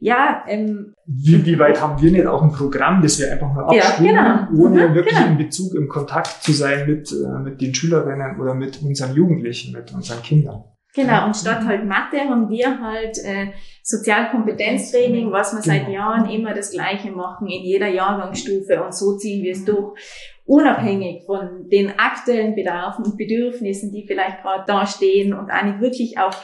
ja, 0.00 0.44
ähm, 0.48 0.92
wie, 1.06 1.46
wie 1.46 1.58
weit 1.58 1.80
haben 1.80 2.02
wir 2.02 2.10
nicht 2.10 2.26
auch 2.26 2.42
ein 2.42 2.52
Programm, 2.52 3.00
das 3.00 3.18
wir 3.18 3.32
einfach 3.32 3.54
nur 3.54 3.70
abstimmen, 3.70 4.14
ja, 4.14 4.48
genau. 4.50 4.64
ohne 4.64 4.88
mhm, 4.88 4.94
wirklich 4.94 5.16
genau. 5.16 5.28
in 5.28 5.38
Bezug, 5.38 5.74
im 5.74 5.88
Kontakt 5.88 6.42
zu 6.42 6.52
sein 6.52 6.86
mit, 6.86 7.10
äh, 7.10 7.38
mit 7.38 7.60
den 7.60 7.74
Schülerinnen 7.74 8.38
oder 8.38 8.54
mit 8.54 8.82
unseren 8.82 9.14
Jugendlichen, 9.14 9.72
mit 9.72 9.94
unseren 9.94 10.20
Kindern. 10.22 10.64
Genau, 10.94 11.26
und 11.26 11.36
statt 11.36 11.64
halt 11.64 11.84
Mathe 11.86 12.20
haben 12.20 12.48
wir 12.48 12.80
halt 12.80 13.18
äh, 13.24 13.48
Sozialkompetenztraining, 13.82 15.32
was 15.32 15.52
wir 15.52 15.60
seit 15.60 15.86
genau. 15.86 15.98
Jahren 15.98 16.30
immer 16.30 16.54
das 16.54 16.70
Gleiche 16.70 17.10
machen 17.10 17.48
in 17.48 17.64
jeder 17.64 17.88
Jahrgangsstufe 17.88 18.80
und 18.84 18.94
so 18.94 19.16
ziehen 19.16 19.42
wir 19.42 19.52
es 19.52 19.64
durch 19.64 19.98
unabhängig 20.44 21.24
von 21.24 21.68
den 21.68 21.98
aktuellen 21.98 22.54
Bedarfen 22.54 23.04
und 23.04 23.16
Bedürfnissen, 23.16 23.92
die 23.92 24.06
vielleicht 24.06 24.42
gerade 24.42 24.64
da 24.66 24.86
stehen 24.86 25.32
und 25.32 25.50
eigentlich 25.50 25.80
wirklich 25.80 26.18
auch 26.18 26.34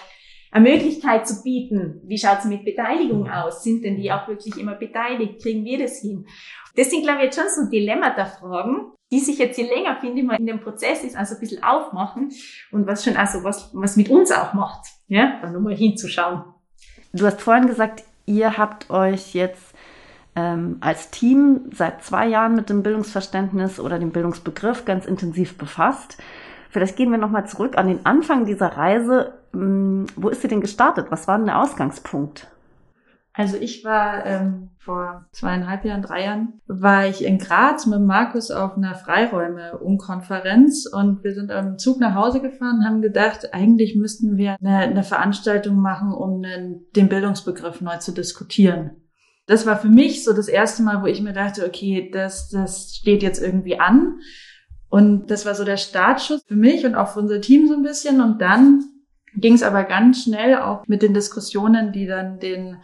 eine 0.51 0.69
Möglichkeit 0.69 1.29
zu 1.29 1.43
bieten. 1.43 2.01
Wie 2.05 2.19
schaut's 2.19 2.45
mit 2.45 2.65
Beteiligung 2.65 3.31
aus? 3.31 3.63
Sind 3.63 3.85
denn 3.85 3.97
die 3.97 4.11
auch 4.11 4.27
wirklich 4.27 4.57
immer 4.59 4.75
beteiligt? 4.75 5.43
Kriegen 5.43 5.65
wir 5.65 5.79
das 5.79 6.01
hin? 6.01 6.27
Das 6.77 6.91
sind, 6.91 7.03
glaube 7.03 7.19
ich, 7.19 7.25
jetzt 7.27 7.39
schon 7.39 7.49
so 7.49 7.71
Dilemmata-Fragen, 7.71 8.93
die 9.13 9.21
sich 9.21 9.39
jetzt 9.39 9.59
je 9.59 9.67
länger, 9.67 9.97
finde 10.01 10.21
ich 10.21 10.27
mal, 10.27 10.39
in 10.39 10.47
dem 10.47 10.61
Prozess 10.61 11.05
ist, 11.05 11.17
also 11.17 11.35
ein 11.35 11.41
bisschen 11.41 11.63
aufmachen 11.63 12.31
und 12.73 12.87
was 12.87 13.05
schon 13.05 13.17
also 13.17 13.45
was, 13.45 13.71
was 13.75 13.97
mit 13.97 14.09
uns 14.09 14.33
auch 14.33 14.55
macht, 14.55 14.87
ja, 15.09 15.39
da 15.43 15.51
nochmal 15.51 15.77
hinzuschauen. 15.77 16.45
Du 17.13 17.27
hast 17.27 17.43
vorhin 17.43 17.67
gesagt, 17.67 18.05
ihr 18.27 18.57
habt 18.57 18.89
euch 18.91 19.35
jetzt 19.35 19.70
ähm, 20.37 20.77
als 20.81 21.11
Team 21.11 21.71
seit 21.73 22.03
zwei 22.05 22.27
Jahren 22.27 22.55
mit 22.55 22.71
dem 22.71 22.83
Bildungsverständnis 22.83 23.81
oder 23.81 23.99
dem 23.99 24.11
Bildungsbegriff 24.11 24.85
ganz 24.85 25.07
intensiv 25.07 25.59
befasst. 25.59 26.19
Vielleicht 26.71 26.97
gehen 26.97 27.11
wir 27.11 27.19
nochmal 27.19 27.47
zurück 27.47 27.77
an 27.77 27.89
den 27.89 28.07
Anfang 28.07 28.45
dieser 28.45 28.69
Reise. 28.69 29.35
Hm, 29.53 30.07
wo 30.17 30.29
ist 30.29 30.43
sie 30.43 30.49
denn 30.49 30.61
gestartet? 30.61 31.07
Was 31.11 31.27
war 31.27 31.37
denn 31.37 31.47
der 31.47 31.61
Ausgangspunkt? 31.61 32.47
Also 33.33 33.57
ich 33.57 33.85
war 33.85 34.27
ähm, 34.27 34.71
vor 34.79 35.27
zweieinhalb 35.33 35.85
Jahren, 35.85 36.03
drei 36.03 36.25
Jahren, 36.25 36.61
war 36.67 37.07
ich 37.07 37.25
in 37.25 37.39
Graz 37.39 37.87
mit 37.87 38.01
Markus 38.01 38.51
auf 38.51 38.77
einer 38.77 38.95
Freiräume-Umkonferenz 38.95 40.87
und 40.87 41.23
wir 41.23 41.33
sind 41.33 41.51
am 41.51 41.79
Zug 41.79 42.01
nach 42.01 42.15
Hause 42.15 42.41
gefahren, 42.41 42.85
haben 42.85 43.01
gedacht, 43.01 43.55
eigentlich 43.55 43.95
müssten 43.95 44.37
wir 44.37 44.57
eine, 44.61 44.79
eine 44.79 45.05
Veranstaltung 45.05 45.77
machen, 45.77 46.13
um 46.13 46.43
einen, 46.43 46.87
den 46.97 47.09
Bildungsbegriff 47.09 47.81
neu 47.81 47.97
zu 47.99 48.13
diskutieren 48.13 49.01
das 49.51 49.67
war 49.67 49.77
für 49.77 49.89
mich 49.89 50.23
so 50.23 50.33
das 50.33 50.47
erste 50.47 50.85
Mal, 50.85 51.03
wo 51.03 51.07
ich 51.07 51.21
mir 51.21 51.33
dachte, 51.33 51.67
okay, 51.67 52.09
das, 52.13 52.51
das 52.51 52.95
steht 52.95 53.21
jetzt 53.21 53.43
irgendwie 53.43 53.81
an. 53.81 54.21
Und 54.89 55.29
das 55.33 55.45
war 55.45 55.57
so 55.57 55.65
der 55.65 55.77
Startschuss 55.77 56.45
für 56.47 56.55
mich 56.55 56.87
und 56.87 56.95
auch 56.95 57.09
für 57.09 57.19
unser 57.19 57.41
Team 57.41 57.67
so 57.67 57.75
ein 57.75 57.83
bisschen. 57.83 58.21
Und 58.21 58.41
dann 58.41 58.85
ging 59.35 59.55
es 59.55 59.65
aber 59.65 59.83
ganz 59.83 60.23
schnell 60.23 60.55
auch 60.55 60.87
mit 60.87 61.03
den 61.03 61.15
Diskussionen, 61.15 61.91
die 61.91 62.07
dann 62.07 62.39
den 62.39 62.77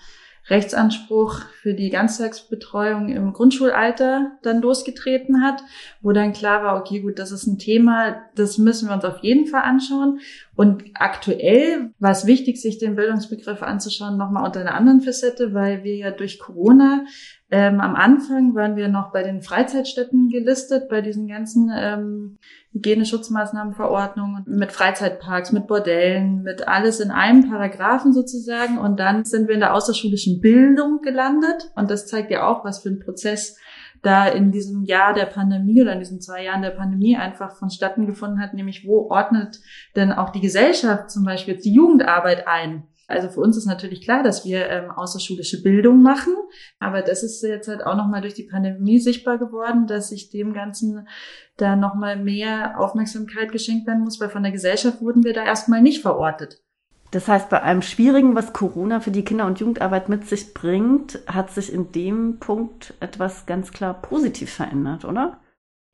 Rechtsanspruch 0.48 1.40
für 1.60 1.74
die 1.74 1.90
Ganztagsbetreuung 1.90 3.08
im 3.08 3.32
Grundschulalter 3.32 4.32
dann 4.42 4.60
losgetreten 4.60 5.42
hat, 5.42 5.62
wo 6.02 6.12
dann 6.12 6.32
klar 6.32 6.62
war, 6.62 6.78
okay, 6.78 7.00
gut, 7.00 7.18
das 7.18 7.32
ist 7.32 7.46
ein 7.46 7.58
Thema, 7.58 8.22
das 8.36 8.56
müssen 8.58 8.88
wir 8.88 8.94
uns 8.94 9.04
auf 9.04 9.18
jeden 9.22 9.46
Fall 9.46 9.62
anschauen. 9.62 10.20
Und 10.54 10.84
aktuell 10.94 11.90
war 11.98 12.12
es 12.12 12.26
wichtig, 12.26 12.60
sich 12.60 12.78
den 12.78 12.94
Bildungsbegriff 12.94 13.62
anzuschauen, 13.62 14.16
nochmal 14.16 14.44
unter 14.44 14.60
einer 14.60 14.74
anderen 14.74 15.00
Facette, 15.00 15.52
weil 15.52 15.82
wir 15.82 15.96
ja 15.96 16.10
durch 16.12 16.38
Corona 16.38 17.04
ähm, 17.48 17.80
am 17.80 17.94
Anfang 17.94 18.56
waren 18.56 18.74
wir 18.74 18.88
noch 18.88 19.12
bei 19.12 19.22
den 19.22 19.40
Freizeitstätten 19.40 20.28
gelistet, 20.28 20.88
bei 20.88 21.00
diesen 21.00 21.28
ganzen 21.28 21.70
ähm, 21.72 22.38
Hygieneschutzmaßnahmenverordnungen 22.72 24.44
mit 24.48 24.72
Freizeitparks, 24.72 25.52
mit 25.52 25.68
Bordellen, 25.68 26.42
mit 26.42 26.66
alles 26.66 26.98
in 26.98 27.12
einem 27.12 27.48
Paragraphen 27.48 28.12
sozusagen. 28.12 28.78
Und 28.78 28.98
dann 28.98 29.24
sind 29.24 29.46
wir 29.46 29.54
in 29.54 29.60
der 29.60 29.74
außerschulischen 29.74 30.40
Bildung 30.40 31.02
gelandet. 31.02 31.70
Und 31.76 31.88
das 31.88 32.08
zeigt 32.08 32.32
ja 32.32 32.48
auch, 32.48 32.64
was 32.64 32.80
für 32.82 32.88
ein 32.88 32.98
Prozess 32.98 33.56
da 34.02 34.26
in 34.26 34.50
diesem 34.50 34.82
Jahr 34.82 35.14
der 35.14 35.26
Pandemie 35.26 35.80
oder 35.82 35.92
in 35.92 36.00
diesen 36.00 36.20
zwei 36.20 36.44
Jahren 36.44 36.62
der 36.62 36.70
Pandemie 36.70 37.16
einfach 37.16 37.56
vonstatten 37.56 38.06
gefunden 38.06 38.40
hat, 38.40 38.54
nämlich 38.54 38.86
wo 38.86 39.08
ordnet 39.08 39.60
denn 39.94 40.12
auch 40.12 40.30
die 40.30 40.40
Gesellschaft 40.40 41.10
zum 41.10 41.24
Beispiel 41.24 41.54
jetzt 41.54 41.64
die 41.64 41.74
Jugendarbeit 41.74 42.46
ein? 42.48 42.84
Also 43.08 43.28
für 43.28 43.40
uns 43.40 43.56
ist 43.56 43.66
natürlich 43.66 44.02
klar, 44.02 44.22
dass 44.22 44.44
wir 44.44 44.68
ähm, 44.68 44.90
außerschulische 44.90 45.62
Bildung 45.62 46.02
machen, 46.02 46.34
aber 46.80 47.02
das 47.02 47.22
ist 47.22 47.42
jetzt 47.42 47.68
halt 47.68 47.84
auch 47.84 47.96
nochmal 47.96 48.20
durch 48.20 48.34
die 48.34 48.48
Pandemie 48.50 48.98
sichtbar 48.98 49.38
geworden, 49.38 49.86
dass 49.86 50.08
sich 50.08 50.30
dem 50.30 50.52
Ganzen 50.52 51.06
da 51.56 51.76
nochmal 51.76 52.16
mehr 52.16 52.80
Aufmerksamkeit 52.80 53.52
geschenkt 53.52 53.86
werden 53.86 54.02
muss, 54.02 54.20
weil 54.20 54.28
von 54.28 54.42
der 54.42 54.52
Gesellschaft 54.52 55.00
wurden 55.00 55.22
wir 55.22 55.34
da 55.34 55.44
erstmal 55.44 55.82
nicht 55.82 56.02
verortet. 56.02 56.62
Das 57.12 57.28
heißt, 57.28 57.48
bei 57.48 57.62
allem 57.62 57.82
Schwierigen, 57.82 58.34
was 58.34 58.52
Corona 58.52 58.98
für 58.98 59.12
die 59.12 59.24
Kinder- 59.24 59.46
und 59.46 59.60
Jugendarbeit 59.60 60.08
mit 60.08 60.26
sich 60.26 60.52
bringt, 60.52 61.20
hat 61.28 61.50
sich 61.50 61.72
in 61.72 61.92
dem 61.92 62.38
Punkt 62.40 62.94
etwas 62.98 63.46
ganz 63.46 63.70
klar 63.70 63.94
positiv 63.94 64.50
verändert, 64.52 65.04
oder? 65.04 65.40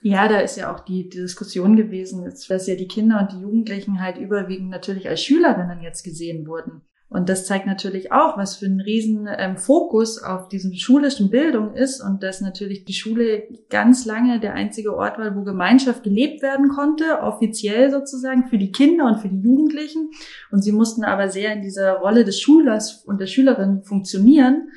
Ja, 0.01 0.27
da 0.27 0.41
ist 0.41 0.57
ja 0.57 0.75
auch 0.75 0.81
die, 0.81 1.09
die 1.09 1.21
Diskussion 1.21 1.77
gewesen, 1.77 2.25
dass 2.25 2.67
ja 2.67 2.75
die 2.75 2.89
Kinder 2.89 3.21
und 3.21 3.33
die 3.33 3.41
Jugendlichen 3.41 4.01
halt 4.01 4.17
überwiegend 4.17 4.71
natürlich 4.71 5.09
als 5.09 5.23
Schülerinnen 5.23 5.83
jetzt 5.83 6.03
gesehen 6.03 6.47
wurden. 6.47 6.83
Und 7.13 7.29
das 7.29 7.45
zeigt 7.45 7.67
natürlich 7.67 8.11
auch, 8.11 8.39
was 8.39 8.57
für 8.57 8.65
ein 8.65 8.81
riesen 8.81 9.29
ähm, 9.31 9.59
Fokus 9.59 10.23
auf 10.23 10.49
diesen 10.49 10.75
schulischen 10.75 11.29
Bildung 11.29 11.75
ist 11.75 12.01
und 12.01 12.23
dass 12.23 12.41
natürlich 12.41 12.87
die 12.87 12.95
Schule 12.95 13.43
ganz 13.69 14.07
lange 14.07 14.41
der 14.41 14.55
einzige 14.55 14.97
Ort 14.97 15.19
war, 15.19 15.37
wo 15.37 15.43
Gemeinschaft 15.43 16.05
gelebt 16.05 16.41
werden 16.41 16.71
konnte, 16.71 17.21
offiziell 17.21 17.91
sozusagen 17.91 18.49
für 18.49 18.57
die 18.57 18.73
Kinder 18.73 19.05
und 19.05 19.19
für 19.19 19.29
die 19.29 19.43
Jugendlichen. 19.43 20.11
Und 20.51 20.63
sie 20.63 20.73
mussten 20.73 21.05
aber 21.05 21.29
sehr 21.29 21.53
in 21.53 21.61
dieser 21.61 21.99
Rolle 21.99 22.25
des 22.25 22.41
Schülers 22.41 23.05
und 23.05 23.21
der 23.21 23.27
Schülerin 23.27 23.83
funktionieren. 23.83 24.71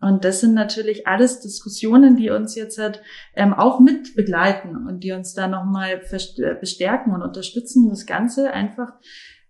Und 0.00 0.24
das 0.24 0.40
sind 0.40 0.54
natürlich 0.54 1.08
alles 1.08 1.40
Diskussionen, 1.40 2.14
die 2.14 2.30
uns 2.30 2.54
jetzt 2.54 2.78
halt, 2.78 3.02
ähm, 3.34 3.52
auch 3.52 3.80
mit 3.80 4.14
begleiten 4.14 4.86
und 4.86 5.02
die 5.02 5.10
uns 5.10 5.34
da 5.34 5.48
nochmal 5.48 6.00
bestärken 6.60 7.12
und 7.12 7.22
unterstützen, 7.22 7.88
das 7.88 8.06
Ganze 8.06 8.52
einfach 8.52 8.92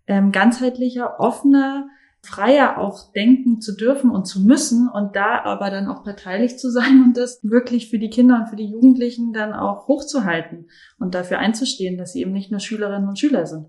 ähm, 0.07 0.33
ganzheitlicher, 0.33 1.19
offener, 1.21 1.89
freier 2.25 2.79
auch 2.79 3.13
denken 3.13 3.61
zu 3.61 3.77
dürfen 3.77 4.11
und 4.11 4.27
zu 4.27 4.41
müssen 4.41 4.89
und 4.89 5.15
da 5.17 5.43
aber 5.45 5.71
dann 5.71 5.89
auch 5.89 6.03
parteilich 6.03 6.59
zu 6.59 6.71
sein 6.71 7.03
und 7.05 7.17
das 7.17 7.41
wirklich 7.43 7.91
für 7.91 7.99
die 7.99 8.11
Kinder 8.11 8.41
und 8.41 8.49
für 8.49 8.57
die 8.57 8.71
Jugendlichen 8.71 9.33
dann 9.33 9.53
auch 9.53 9.89
hochzuhalten 9.89 10.69
und 10.99 11.15
dafür 11.15 11.39
einzustehen, 11.39 11.99
dass 11.99 12.13
sie 12.13 12.23
eben 12.23 12.33
nicht 12.33 12.51
nur 12.51 12.61
Schülerinnen 12.61 13.09
und 13.09 13.19
Schüler 13.19 13.47
sind. 13.47 13.67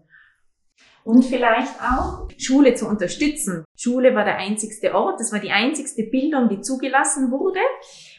Und 1.03 1.23
vielleicht 1.23 1.79
auch 1.81 2.27
Schule 2.37 2.73
zu 2.73 2.87
unterstützen. 2.87 3.63
Schule 3.77 4.15
war 4.15 4.25
der 4.25 4.37
einzigste 4.37 4.95
Ort, 4.95 5.19
das 5.19 5.31
war 5.31 5.39
die 5.39 5.51
einzigste 5.51 6.03
Bildung, 6.03 6.49
die 6.49 6.61
zugelassen 6.61 7.29
wurde. 7.29 7.59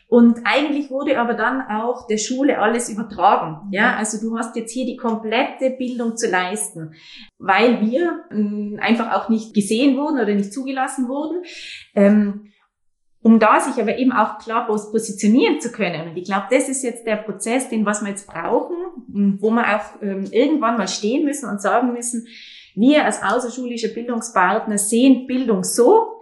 Und 0.09 0.41
eigentlich 0.45 0.91
wurde 0.91 1.19
aber 1.19 1.35
dann 1.35 1.63
auch 1.63 2.07
der 2.07 2.19
Schule 2.19 2.61
alles 2.61 2.89
übertragen. 2.89 3.69
Ja, 3.73 3.97
also 3.97 4.21
du 4.21 4.39
hast 4.39 4.55
jetzt 4.55 4.73
hier 4.73 4.87
die 4.87 4.97
komplette 4.97 5.71
Bildung 5.71 6.17
zu 6.17 6.29
leisten, 6.31 6.95
weil 7.39 7.81
wir 7.81 8.25
ähm, 8.31 8.79
einfach 8.81 9.13
auch 9.13 9.29
nicht 9.29 9.53
gesehen 9.53 9.97
wurden 9.97 10.21
oder 10.21 10.33
nicht 10.33 10.53
zugelassen 10.53 11.09
wurden. 11.09 11.43
Ähm, 11.95 12.53
um 13.23 13.41
da 13.41 13.59
sich 13.59 13.83
aber 13.83 13.99
eben 13.99 14.13
auch 14.13 14.39
klar 14.39 14.69
positionieren 14.69 15.61
zu 15.61 15.73
können. 15.73 16.11
Und 16.11 16.17
ich 16.17 16.27
glaube, 16.27 16.47
das 16.49 16.69
ist 16.69 16.85
jetzt 16.85 17.05
der 17.09 17.17
Prozess, 17.17 17.69
den 17.69 17.85
was 17.85 18.01
wir 18.01 18.11
jetzt 18.11 18.29
brauchen, 18.29 18.77
wo 19.41 19.51
wir 19.51 19.77
auch 19.77 20.01
ähm, 20.01 20.27
irgendwann 20.31 20.77
mal 20.77 20.87
stehen 20.87 21.25
müssen 21.25 21.51
und 21.51 21.61
sagen 21.61 21.93
müssen, 21.93 22.29
wir 22.77 23.05
als 23.05 23.25
außerschulische 23.25 23.93
Bildungspartner 23.93 24.79
sehen 24.79 25.27
Bildung 25.27 25.65
so, 25.65 26.16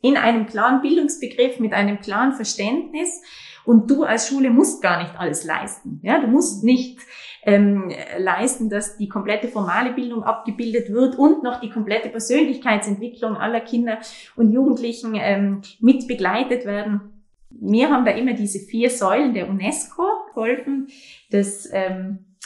in 0.00 0.16
einem 0.16 0.46
klaren 0.46 0.82
Bildungsbegriff, 0.82 1.58
mit 1.58 1.72
einem 1.72 2.00
klaren 2.00 2.32
Verständnis. 2.32 3.22
Und 3.64 3.90
du 3.90 4.04
als 4.04 4.28
Schule 4.28 4.50
musst 4.50 4.80
gar 4.80 5.02
nicht 5.02 5.18
alles 5.18 5.44
leisten. 5.44 6.00
Ja, 6.02 6.20
du 6.20 6.28
musst 6.28 6.62
nicht 6.62 7.00
ähm, 7.42 7.92
leisten, 8.18 8.70
dass 8.70 8.96
die 8.96 9.08
komplette 9.08 9.48
formale 9.48 9.92
Bildung 9.92 10.22
abgebildet 10.22 10.92
wird 10.92 11.16
und 11.16 11.42
noch 11.42 11.60
die 11.60 11.70
komplette 11.70 12.08
Persönlichkeitsentwicklung 12.08 13.36
aller 13.36 13.60
Kinder 13.60 13.98
und 14.36 14.52
Jugendlichen 14.52 15.14
ähm, 15.16 15.62
mit 15.80 16.06
begleitet 16.06 16.64
werden. 16.64 17.24
Wir 17.50 17.90
haben 17.90 18.04
da 18.04 18.12
immer 18.12 18.34
diese 18.34 18.58
vier 18.58 18.90
Säulen 18.90 19.32
der 19.32 19.48
UNESCO 19.48 20.04
geholfen, 20.34 20.88
das 21.30 21.68
ähm, 21.72 22.36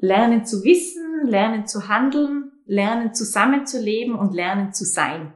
Lernen 0.00 0.44
zu 0.44 0.64
wissen, 0.64 1.26
Lernen 1.26 1.66
zu 1.66 1.88
handeln, 1.88 2.52
Lernen 2.66 3.14
zusammenzuleben 3.14 4.14
und 4.14 4.34
Lernen 4.34 4.72
zu 4.72 4.84
sein. 4.84 5.32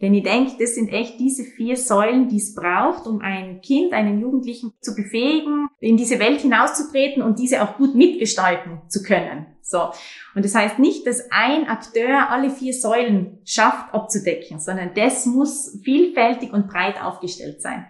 Denn 0.00 0.14
ich 0.14 0.22
denke, 0.22 0.52
das 0.60 0.76
sind 0.76 0.88
echt 0.88 1.18
diese 1.18 1.42
vier 1.42 1.76
Säulen, 1.76 2.28
die 2.28 2.36
es 2.36 2.54
braucht, 2.54 3.06
um 3.06 3.20
ein 3.20 3.60
Kind, 3.60 3.92
einen 3.92 4.20
Jugendlichen 4.20 4.72
zu 4.80 4.94
befähigen, 4.94 5.68
in 5.80 5.96
diese 5.96 6.20
Welt 6.20 6.40
hinauszutreten 6.40 7.22
und 7.22 7.38
diese 7.38 7.62
auch 7.62 7.76
gut 7.76 7.94
mitgestalten 7.96 8.82
zu 8.88 9.02
können. 9.02 9.46
So. 9.60 9.90
Und 10.34 10.44
das 10.44 10.54
heißt 10.54 10.78
nicht, 10.78 11.06
dass 11.06 11.30
ein 11.30 11.66
Akteur 11.66 12.30
alle 12.30 12.50
vier 12.50 12.72
Säulen 12.72 13.38
schafft 13.44 13.92
abzudecken, 13.92 14.60
sondern 14.60 14.94
das 14.94 15.26
muss 15.26 15.78
vielfältig 15.82 16.52
und 16.52 16.68
breit 16.68 17.02
aufgestellt 17.02 17.60
sein. 17.60 17.86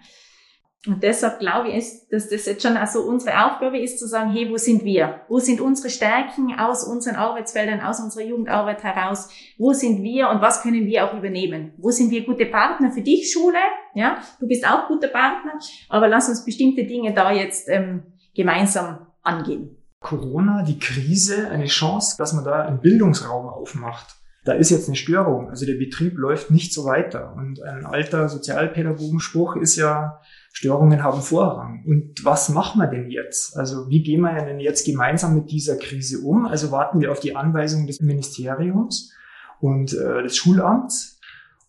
Und 0.89 1.03
deshalb 1.03 1.39
glaube 1.39 1.69
ich, 1.69 1.85
dass 2.11 2.31
das 2.31 2.47
jetzt 2.47 2.63
schon 2.63 2.79
also 2.79 3.03
unsere 3.03 3.45
Aufgabe 3.45 3.79
ist, 3.79 3.99
zu 3.99 4.09
sagen, 4.09 4.33
hey, 4.33 4.51
wo 4.51 4.57
sind 4.57 4.85
wir? 4.85 5.21
Wo 5.29 5.39
sind 5.39 5.61
unsere 5.61 5.91
Stärken 5.91 6.59
aus 6.59 6.83
unseren 6.83 7.17
Arbeitsfeldern, 7.17 7.83
aus 7.83 8.01
unserer 8.01 8.25
Jugendarbeit 8.25 8.83
heraus? 8.83 9.29
Wo 9.59 9.75
sind 9.75 10.03
wir 10.03 10.31
und 10.31 10.41
was 10.41 10.63
können 10.63 10.87
wir 10.87 11.05
auch 11.05 11.13
übernehmen? 11.13 11.75
Wo 11.77 11.91
sind 11.91 12.11
wir 12.11 12.25
gute 12.25 12.47
Partner 12.47 12.91
für 12.91 13.03
dich, 13.03 13.31
Schule? 13.31 13.59
Ja, 13.95 14.19
du 14.41 14.49
bist 14.49 14.67
auch 14.67 14.89
guter 14.89 15.09
Partner, 15.09 15.59
aber 15.91 16.09
lass 16.09 16.31
uns 16.31 16.45
bestimmte 16.45 16.85
Dinge 16.85 17.13
da 17.13 17.33
jetzt 17.33 17.69
ähm, 17.69 18.05
gemeinsam 18.35 19.09
angehen. 19.23 19.77
Corona, 20.01 20.63
die 20.63 20.79
Krise, 20.79 21.51
eine 21.51 21.67
Chance, 21.67 22.17
dass 22.17 22.33
man 22.33 22.45
da 22.45 22.63
einen 22.63 22.81
Bildungsraum 22.81 23.47
aufmacht 23.47 24.19
da 24.49 24.55
ist 24.55 24.71
jetzt 24.71 24.89
eine 24.89 24.97
Störung. 24.97 25.51
Also 25.51 25.67
der 25.67 25.75
Betrieb 25.75 26.17
läuft 26.17 26.51
nicht 26.51 26.73
so 26.73 26.87
weiter. 26.87 27.35
Und 27.37 27.63
ein 27.63 27.85
alter 27.85 28.31
Sozialpädagogenspruch 28.31 29.57
ist 29.57 29.77
ja, 29.77 30.23
Störungen 30.53 31.03
haben 31.03 31.21
Vorrang. 31.21 31.85
Und 31.87 32.25
was 32.25 32.49
machen 32.49 32.81
wir 32.81 32.89
denn 32.89 33.11
jetzt? 33.11 33.57
Also 33.57 33.89
wie 33.89 34.03
gehen 34.03 34.23
wir 34.23 34.33
denn 34.33 34.61
jetzt 34.61 34.85
gemeinsam 34.85 35.35
mit 35.35 35.51
dieser 35.51 35.77
Krise 35.77 36.21
um? 36.21 36.47
Also 36.47 36.73
warten 36.73 37.01
wir 37.01 37.13
auf 37.13 37.21
die 37.21 37.37
Anweisung 37.37 37.87
des 37.87 38.01
Ministeriums 38.01 39.13
und 39.61 39.93
äh, 39.93 40.23
des 40.23 40.37
Schulamts 40.37 41.19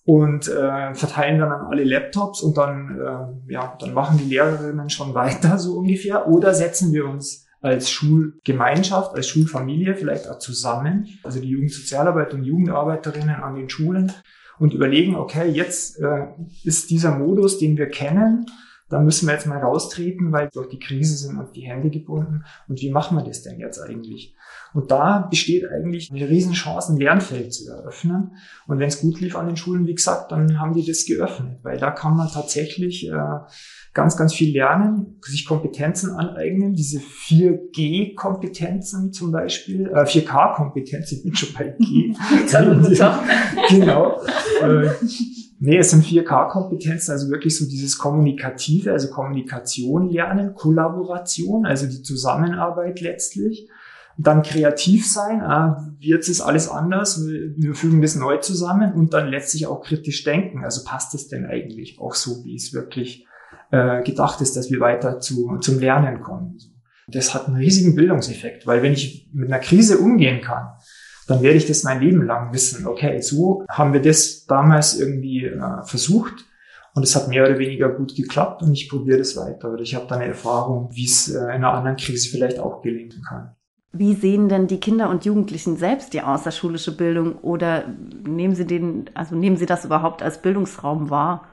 und 0.05 0.47
äh, 0.47 0.95
verteilen 0.95 1.39
dann 1.39 1.51
an 1.51 1.67
alle 1.67 1.83
Laptops 1.83 2.41
und 2.41 2.57
dann, 2.57 2.99
äh, 2.99 3.53
ja, 3.53 3.77
dann 3.79 3.93
machen 3.93 4.17
die 4.17 4.29
Lehrerinnen 4.29 4.89
schon 4.89 5.13
weiter 5.13 5.59
so 5.59 5.77
ungefähr. 5.77 6.27
Oder 6.27 6.53
setzen 6.53 6.91
wir 6.93 7.05
uns 7.05 7.45
als 7.61 7.91
Schulgemeinschaft, 7.91 9.13
als 9.15 9.27
Schulfamilie 9.27 9.95
vielleicht 9.95 10.29
auch 10.29 10.39
zusammen, 10.39 11.07
also 11.23 11.39
die 11.39 11.49
Jugendsozialarbeit 11.49 12.33
und 12.33 12.43
Jugendarbeiterinnen 12.43 13.35
an 13.35 13.55
den 13.55 13.69
Schulen 13.69 14.11
und 14.59 14.73
überlegen, 14.73 15.15
okay, 15.15 15.49
jetzt 15.49 15.99
äh, 15.99 16.27
ist 16.63 16.89
dieser 16.89 17.17
Modus, 17.17 17.59
den 17.59 17.77
wir 17.77 17.89
kennen, 17.89 18.45
da 18.89 18.99
müssen 18.99 19.28
wir 19.28 19.36
jetzt 19.36 19.45
mal 19.45 19.60
raustreten, 19.60 20.32
weil 20.32 20.49
durch 20.52 20.69
die 20.69 20.80
Krise 20.80 21.15
sind 21.15 21.38
uns 21.38 21.52
die 21.52 21.62
Hände 21.62 21.89
gebunden. 21.89 22.43
Und 22.67 22.82
wie 22.82 22.91
machen 22.91 23.17
wir 23.17 23.23
das 23.23 23.43
denn 23.43 23.60
jetzt 23.60 23.80
eigentlich? 23.80 24.36
Und 24.73 24.89
da 24.91 25.28
besteht 25.30 25.69
eigentlich 25.69 26.12
eine 26.12 26.28
Riesenchance, 26.28 26.91
ein 26.91 26.97
Lernfeld 26.97 27.54
zu 27.54 27.69
eröffnen. 27.69 28.32
Und 28.67 28.80
wenn 28.80 28.88
es 28.88 29.02
gut 29.02 29.21
lief 29.21 29.36
an 29.36 29.45
den 29.47 29.58
Schulen, 29.58 29.86
wie 29.86 29.93
gesagt, 29.93 30.32
dann 30.32 30.60
haben 30.60 30.73
die 30.73 30.84
das 30.86 31.06
geöffnet, 31.06 31.60
weil 31.63 31.78
da 31.78 31.91
kann 31.91 32.17
man 32.17 32.30
tatsächlich 32.30 33.08
äh, 33.08 33.13
ganz, 33.93 34.17
ganz 34.17 34.34
viel 34.34 34.52
lernen, 34.54 35.19
sich 35.21 35.45
Kompetenzen 35.45 36.10
aneignen, 36.12 36.73
diese 36.73 36.99
4G-Kompetenzen 36.99 39.13
zum 39.13 39.32
Beispiel, 39.32 39.86
äh, 39.88 40.04
4K-Kompetenzen, 40.04 41.17
ich 41.17 41.23
bin 41.23 41.36
schon 41.36 41.54
bei 41.54 41.75
G. 41.80 42.13
genau. 43.69 44.19
Äh, 44.62 44.89
nee, 45.60 45.78
es 45.78 45.91
sind 45.91 46.06
4K-Kompetenzen, 46.06 47.12
also 47.12 47.30
wirklich 47.30 47.58
so 47.58 47.65
dieses 47.65 47.98
Kommunikative, 47.98 48.91
also 48.91 49.10
Kommunikation 49.10 50.10
lernen, 50.10 50.54
Kollaboration, 50.54 51.65
also 51.65 51.88
die 51.88 52.02
Zusammenarbeit 52.02 53.02
letztlich 53.02 53.69
dann 54.22 54.43
kreativ 54.43 55.10
sein, 55.10 55.41
ah, 55.41 55.88
jetzt 56.00 56.28
ist 56.28 56.41
alles 56.41 56.67
anders, 56.67 57.26
wir 57.26 57.74
fügen 57.74 58.02
das 58.02 58.15
neu 58.15 58.38
zusammen 58.38 58.91
und 58.91 59.13
dann 59.13 59.30
letztlich 59.30 59.65
auch 59.65 59.82
kritisch 59.82 60.26
denken. 60.26 60.65
Also 60.65 60.84
passt 60.84 61.15
es 61.15 61.30
denn 61.30 61.45
eigentlich 61.45 62.00
auch 62.02 62.15
so, 62.15 62.43
wie 62.43 62.56
es 62.56 62.74
wirklich 62.74 63.26
äh, 63.72 64.04
gedacht 64.04 64.41
ist, 64.41 64.58
dass 64.58 64.69
wir 64.69 64.82
weiter 64.82 65.22
zu, 65.22 65.58
zum 65.60 65.80
Lernen 65.80 66.22
kommen. 66.22 66.58
Das 67.08 67.34
hat 67.34 67.48
einen 67.48 67.56
riesigen 67.56 67.95
Bildungseffekt, 67.95 68.67
weil 68.67 68.84
wenn 68.84 68.91
ich 68.91 69.30
mit 69.32 69.48
einer 69.48 69.62
Krise 69.62 70.00
umgehen 70.00 70.41
kann, 70.41 70.67
dann 71.29 71.43
werde 71.43 71.57
ich 71.57 71.67
das 71.67 71.83
mein 71.83 72.01
Leben 72.01 72.25
lang 72.25 72.53
wissen. 72.53 72.87
Okay, 72.87 73.21
so 73.21 73.63
haben 73.69 73.93
wir 73.93 74.01
das 74.01 74.45
damals 74.45 74.99
irgendwie 74.99 75.45
äh, 75.45 75.83
versucht 75.83 76.45
und 76.95 77.03
es 77.03 77.15
hat 77.15 77.27
mehr 77.27 77.45
oder 77.45 77.59
weniger 77.59 77.89
gut 77.89 78.15
geklappt 78.15 78.63
und 78.63 78.73
ich 78.73 78.89
probiere 78.89 79.19
das 79.19 79.37
weiter. 79.37 79.71
Oder 79.71 79.81
ich 79.81 79.95
habe 79.95 80.07
da 80.07 80.15
eine 80.15 80.25
Erfahrung, 80.25 80.89
wie 80.91 81.05
es 81.05 81.29
äh, 81.29 81.37
in 81.39 81.49
einer 81.49 81.73
anderen 81.73 81.97
Krise 81.97 82.29
vielleicht 82.29 82.59
auch 82.59 82.81
gelingen 82.81 83.21
kann. 83.27 83.55
Wie 83.91 84.13
sehen 84.13 84.49
denn 84.49 84.67
die 84.67 84.79
Kinder 84.79 85.09
und 85.09 85.25
Jugendlichen 85.25 85.77
selbst 85.77 86.13
die 86.13 86.21
außerschulische 86.21 86.95
Bildung 86.95 87.37
oder 87.37 87.85
nehmen 88.23 88.53
sie 88.53 88.65
den, 88.65 89.09
also 89.13 89.35
nehmen 89.35 89.57
sie 89.57 89.65
das 89.65 89.85
überhaupt 89.85 90.21
als 90.21 90.41
Bildungsraum 90.41 91.09
wahr? 91.09 91.47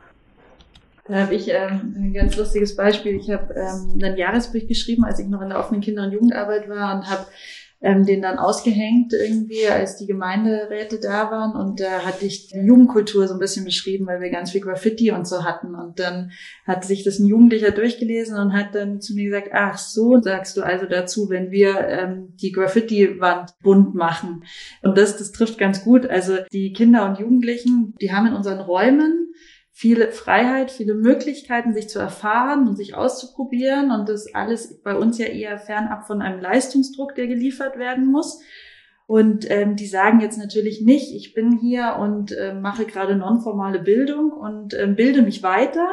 Da 1.08 1.22
habe 1.22 1.34
ich 1.34 1.48
ähm, 1.48 1.94
ein 1.96 2.12
ganz 2.12 2.36
lustiges 2.36 2.76
Beispiel. 2.76 3.14
Ich 3.14 3.30
habe 3.30 3.54
ähm, 3.54 4.00
einen 4.02 4.16
Jahresbericht 4.16 4.68
geschrieben, 4.68 5.04
als 5.04 5.18
ich 5.18 5.28
noch 5.28 5.40
in 5.40 5.50
der 5.50 5.60
offenen 5.60 5.80
Kinder- 5.80 6.02
und 6.02 6.12
Jugendarbeit 6.12 6.68
war 6.68 6.96
und 6.96 7.08
habe 7.08 7.26
ähm, 7.80 8.06
den 8.06 8.22
dann 8.22 8.38
ausgehängt 8.38 9.12
irgendwie, 9.12 9.66
als 9.68 9.96
die 9.96 10.06
Gemeinderäte 10.06 10.98
da 10.98 11.30
waren. 11.30 11.54
Und 11.54 11.80
da 11.80 12.04
hatte 12.04 12.24
ich 12.24 12.48
die 12.48 12.58
Jugendkultur 12.58 13.28
so 13.28 13.34
ein 13.34 13.40
bisschen 13.40 13.64
beschrieben, 13.64 14.06
weil 14.06 14.20
wir 14.20 14.30
ganz 14.30 14.50
viel 14.50 14.62
Graffiti 14.62 15.10
und 15.10 15.26
so 15.28 15.44
hatten. 15.44 15.74
Und 15.74 15.98
dann 15.98 16.32
hat 16.66 16.84
sich 16.84 17.04
das 17.04 17.18
ein 17.18 17.26
Jugendlicher 17.26 17.70
durchgelesen 17.70 18.38
und 18.38 18.54
hat 18.54 18.74
dann 18.74 19.00
zu 19.00 19.14
mir 19.14 19.26
gesagt, 19.26 19.50
ach 19.52 19.78
so, 19.78 20.20
sagst 20.20 20.56
du 20.56 20.62
also 20.62 20.86
dazu, 20.86 21.28
wenn 21.28 21.50
wir 21.50 21.86
ähm, 21.86 22.34
die 22.40 22.52
Graffiti-Wand 22.52 23.54
bunt 23.62 23.94
machen. 23.94 24.44
Und 24.82 24.96
das, 24.96 25.16
das 25.18 25.32
trifft 25.32 25.58
ganz 25.58 25.84
gut. 25.84 26.06
Also 26.06 26.38
die 26.52 26.72
Kinder 26.72 27.06
und 27.06 27.18
Jugendlichen, 27.18 27.94
die 28.00 28.12
haben 28.12 28.26
in 28.26 28.34
unseren 28.34 28.60
Räumen 28.60 29.34
viele 29.78 30.10
Freiheit, 30.10 30.70
viele 30.70 30.94
Möglichkeiten, 30.94 31.74
sich 31.74 31.90
zu 31.90 31.98
erfahren 31.98 32.66
und 32.66 32.76
sich 32.76 32.94
auszuprobieren. 32.94 33.90
Und 33.90 34.08
das 34.08 34.34
alles 34.34 34.80
bei 34.80 34.96
uns 34.96 35.18
ja 35.18 35.26
eher 35.26 35.58
fernab 35.58 36.06
von 36.06 36.22
einem 36.22 36.40
Leistungsdruck, 36.40 37.14
der 37.14 37.26
geliefert 37.26 37.76
werden 37.76 38.06
muss. 38.06 38.40
Und 39.06 39.50
ähm, 39.50 39.76
die 39.76 39.86
sagen 39.86 40.20
jetzt 40.20 40.38
natürlich 40.38 40.80
nicht, 40.80 41.14
ich 41.14 41.34
bin 41.34 41.58
hier 41.58 41.96
und 42.00 42.32
äh, 42.32 42.54
mache 42.54 42.86
gerade 42.86 43.16
nonformale 43.16 43.78
Bildung 43.80 44.32
und 44.32 44.72
äh, 44.72 44.86
bilde 44.86 45.20
mich 45.20 45.42
weiter. 45.42 45.86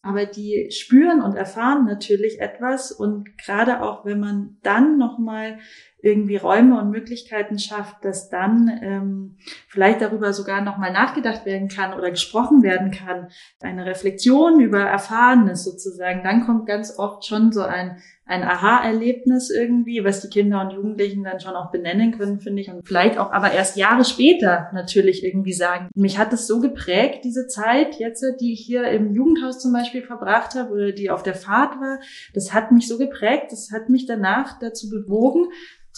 Aber 0.00 0.24
die 0.24 0.70
spüren 0.70 1.20
und 1.20 1.36
erfahren 1.36 1.84
natürlich 1.84 2.40
etwas. 2.40 2.92
Und 2.92 3.36
gerade 3.36 3.82
auch, 3.82 4.06
wenn 4.06 4.20
man 4.20 4.56
dann 4.62 4.96
nochmal 4.96 5.58
irgendwie 6.00 6.36
Räume 6.36 6.78
und 6.78 6.90
Möglichkeiten 6.90 7.58
schafft, 7.58 8.04
dass 8.04 8.28
dann 8.28 8.70
ähm, 8.82 9.36
vielleicht 9.66 10.00
darüber 10.00 10.32
sogar 10.32 10.60
nochmal 10.60 10.92
nachgedacht 10.92 11.44
werden 11.44 11.68
kann 11.68 11.92
oder 11.92 12.10
gesprochen 12.10 12.62
werden 12.62 12.92
kann, 12.92 13.28
eine 13.60 13.84
Reflexion 13.84 14.60
über 14.60 14.80
Erfahrenes 14.80 15.64
sozusagen, 15.64 16.22
dann 16.22 16.46
kommt 16.46 16.66
ganz 16.66 16.98
oft 16.98 17.26
schon 17.26 17.50
so 17.50 17.62
ein, 17.62 17.98
ein 18.26 18.44
Aha-Erlebnis 18.44 19.50
irgendwie, 19.50 20.04
was 20.04 20.20
die 20.20 20.28
Kinder 20.28 20.60
und 20.60 20.70
Jugendlichen 20.70 21.24
dann 21.24 21.40
schon 21.40 21.56
auch 21.56 21.72
benennen 21.72 22.16
können, 22.16 22.38
finde 22.38 22.62
ich. 22.62 22.70
Und 22.70 22.86
vielleicht 22.86 23.18
auch 23.18 23.32
aber 23.32 23.52
erst 23.52 23.76
Jahre 23.76 24.04
später 24.04 24.68
natürlich 24.72 25.24
irgendwie 25.24 25.54
sagen, 25.54 25.88
mich 25.96 26.18
hat 26.18 26.32
es 26.32 26.46
so 26.46 26.60
geprägt, 26.60 27.24
diese 27.24 27.48
Zeit 27.48 27.98
jetzt, 27.98 28.24
die 28.40 28.52
ich 28.52 28.60
hier 28.60 28.84
im 28.84 29.14
Jugendhaus 29.14 29.58
zum 29.58 29.72
Beispiel 29.72 30.02
verbracht 30.02 30.54
habe 30.54 30.72
oder 30.72 30.92
die 30.92 31.10
auf 31.10 31.24
der 31.24 31.34
Fahrt 31.34 31.80
war. 31.80 31.98
Das 32.34 32.52
hat 32.52 32.70
mich 32.70 32.86
so 32.86 32.98
geprägt, 32.98 33.46
das 33.50 33.70
hat 33.72 33.88
mich 33.88 34.06
danach 34.06 34.58
dazu 34.60 34.90
bewogen, 34.90 35.48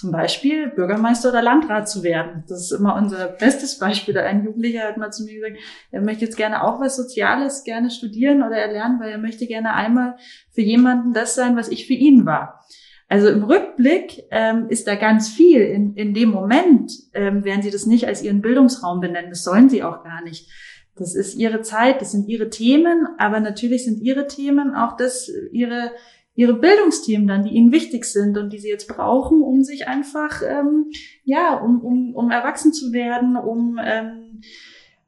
zum 0.00 0.12
Beispiel 0.12 0.68
Bürgermeister 0.68 1.28
oder 1.28 1.42
Landrat 1.42 1.86
zu 1.86 2.02
werden. 2.02 2.42
Das 2.48 2.62
ist 2.62 2.72
immer 2.72 2.96
unser 2.96 3.28
bestes 3.28 3.78
Beispiel. 3.78 4.16
Ein 4.16 4.46
Jugendlicher 4.46 4.84
hat 4.84 4.96
mal 4.96 5.10
zu 5.10 5.24
mir 5.24 5.34
gesagt, 5.34 5.58
er 5.90 6.00
möchte 6.00 6.24
jetzt 6.24 6.38
gerne 6.38 6.64
auch 6.64 6.80
was 6.80 6.96
Soziales 6.96 7.64
gerne 7.64 7.90
studieren 7.90 8.42
oder 8.42 8.56
erlernen, 8.56 8.98
weil 8.98 9.10
er 9.10 9.18
möchte 9.18 9.46
gerne 9.46 9.74
einmal 9.74 10.16
für 10.52 10.62
jemanden 10.62 11.12
das 11.12 11.34
sein, 11.34 11.54
was 11.54 11.68
ich 11.68 11.86
für 11.86 11.92
ihn 11.92 12.24
war. 12.24 12.64
Also 13.08 13.28
im 13.28 13.44
Rückblick 13.44 14.22
ähm, 14.30 14.68
ist 14.70 14.86
da 14.86 14.94
ganz 14.94 15.28
viel. 15.28 15.60
In, 15.60 15.94
in 15.96 16.14
dem 16.14 16.30
Moment 16.30 16.92
ähm, 17.12 17.44
werden 17.44 17.60
sie 17.60 17.70
das 17.70 17.84
nicht 17.84 18.06
als 18.06 18.22
ihren 18.22 18.40
Bildungsraum 18.40 19.00
benennen. 19.00 19.28
Das 19.28 19.44
sollen 19.44 19.68
sie 19.68 19.82
auch 19.82 20.02
gar 20.02 20.24
nicht. 20.24 20.48
Das 20.96 21.14
ist 21.14 21.34
ihre 21.34 21.60
Zeit, 21.60 22.00
das 22.00 22.12
sind 22.12 22.26
ihre 22.26 22.48
Themen, 22.48 23.06
aber 23.18 23.40
natürlich 23.40 23.84
sind 23.84 24.00
ihre 24.00 24.28
Themen 24.28 24.74
auch 24.74 24.96
das, 24.96 25.30
ihre, 25.52 25.92
ihre 26.40 26.54
Bildungsthemen 26.54 27.28
dann, 27.28 27.44
die 27.44 27.50
ihnen 27.50 27.70
wichtig 27.70 28.06
sind 28.06 28.38
und 28.38 28.50
die 28.50 28.58
sie 28.58 28.70
jetzt 28.70 28.88
brauchen, 28.88 29.42
um 29.42 29.62
sich 29.62 29.86
einfach, 29.86 30.40
ähm, 30.42 30.90
ja, 31.22 31.54
um, 31.54 31.82
um, 31.82 32.14
um 32.14 32.30
erwachsen 32.30 32.72
zu 32.72 32.94
werden, 32.94 33.36
um, 33.36 33.78
ähm, 33.78 34.40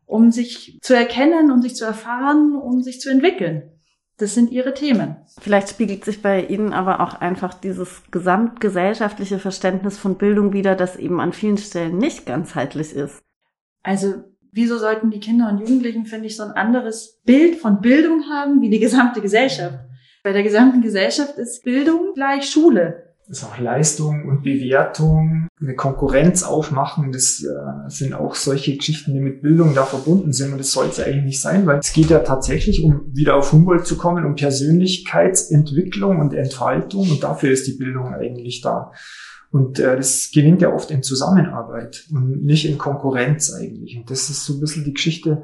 um 0.05 0.31
sich 0.31 0.79
zu 0.83 0.95
erkennen, 0.95 1.51
um 1.51 1.63
sich 1.63 1.75
zu 1.75 1.87
erfahren, 1.87 2.55
um 2.55 2.83
sich 2.83 3.01
zu 3.01 3.09
entwickeln. 3.09 3.63
Das 4.19 4.35
sind 4.35 4.53
ihre 4.53 4.75
Themen. 4.75 5.17
Vielleicht 5.41 5.71
spiegelt 5.71 6.05
sich 6.05 6.21
bei 6.21 6.45
Ihnen 6.45 6.75
aber 6.75 7.01
auch 7.01 7.15
einfach 7.15 7.55
dieses 7.55 8.03
gesamtgesellschaftliche 8.11 9.39
Verständnis 9.39 9.97
von 9.97 10.19
Bildung 10.19 10.53
wieder, 10.53 10.75
das 10.75 10.97
eben 10.97 11.19
an 11.19 11.33
vielen 11.33 11.57
Stellen 11.57 11.97
nicht 11.97 12.27
ganzheitlich 12.27 12.93
ist. 12.93 13.23
Also 13.83 14.17
wieso 14.53 14.77
sollten 14.77 15.11
die 15.11 15.19
Kinder 15.19 15.49
und 15.49 15.61
Jugendlichen, 15.61 16.05
finde 16.05 16.27
ich, 16.27 16.37
so 16.37 16.43
ein 16.43 16.51
anderes 16.51 17.23
Bild 17.25 17.57
von 17.57 17.81
Bildung 17.81 18.25
haben 18.29 18.61
wie 18.61 18.69
die 18.69 18.81
gesamte 18.81 19.23
Gesellschaft? 19.23 19.79
Bei 20.25 20.33
der 20.33 20.45
gesamten 20.45 20.83
Gesellschaft 20.83 21.37
ist 21.37 21.65
Bildung 21.65 22.13
gleich 22.15 22.49
Schule. 22.49 23.09
Ist 23.29 23.45
auch 23.45 23.59
Leistung 23.59 24.29
und 24.29 24.43
Bewertung, 24.43 25.49
eine 25.61 25.75
Konkurrenz 25.75 26.45
aufmachen. 26.45 27.11
Das 27.13 27.43
äh, 27.43 27.89
sind 27.89 28.15
auch 28.15 28.37
solche 28.37 28.77
Geschichten, 28.77 29.15
die 29.15 29.21
mit 29.21 29.43
Bildung 29.43 29.75
da 29.75 29.85
verbunden 29.85 30.33
sind. 30.33 30.53
Und 30.53 30.59
das 30.59 30.71
soll 30.71 30.87
es 30.87 31.01
eigentlich 31.01 31.25
nicht 31.25 31.41
sein, 31.41 31.67
weil 31.67 31.79
es 31.79 31.93
geht 31.93 32.11
ja 32.11 32.21
tatsächlich, 32.21 32.85
um 32.85 33.11
wieder 33.13 33.37
auf 33.37 33.51
Humboldt 33.53 33.87
zu 33.87 33.97
kommen, 33.97 34.25
um 34.25 34.37
Persönlichkeitsentwicklung 34.37 36.21
und 36.21 36.35
Entfaltung. 36.35 37.11
Und 37.11 37.23
dafür 37.25 37.51
ist 37.51 37.67
die 37.67 37.77
Bildung 37.77 38.15
eigentlich 38.15 38.61
da. 38.61 38.93
Und 39.51 39.81
äh, 39.81 39.97
das 39.97 40.31
gelingt 40.33 40.63
ja 40.63 40.73
oft 40.73 40.91
in 40.93 41.03
Zusammenarbeit 41.03 42.07
und 42.13 42.45
nicht 42.45 42.69
in 42.69 42.79
Konkurrenz 42.79 43.53
eigentlich. 43.53 43.97
Und 43.97 44.11
das 44.11 44.31
ist 44.31 44.45
so 44.45 44.55
ein 44.55 44.61
bisschen 44.61 44.85
die 44.85 44.95
Geschichte, 44.95 45.43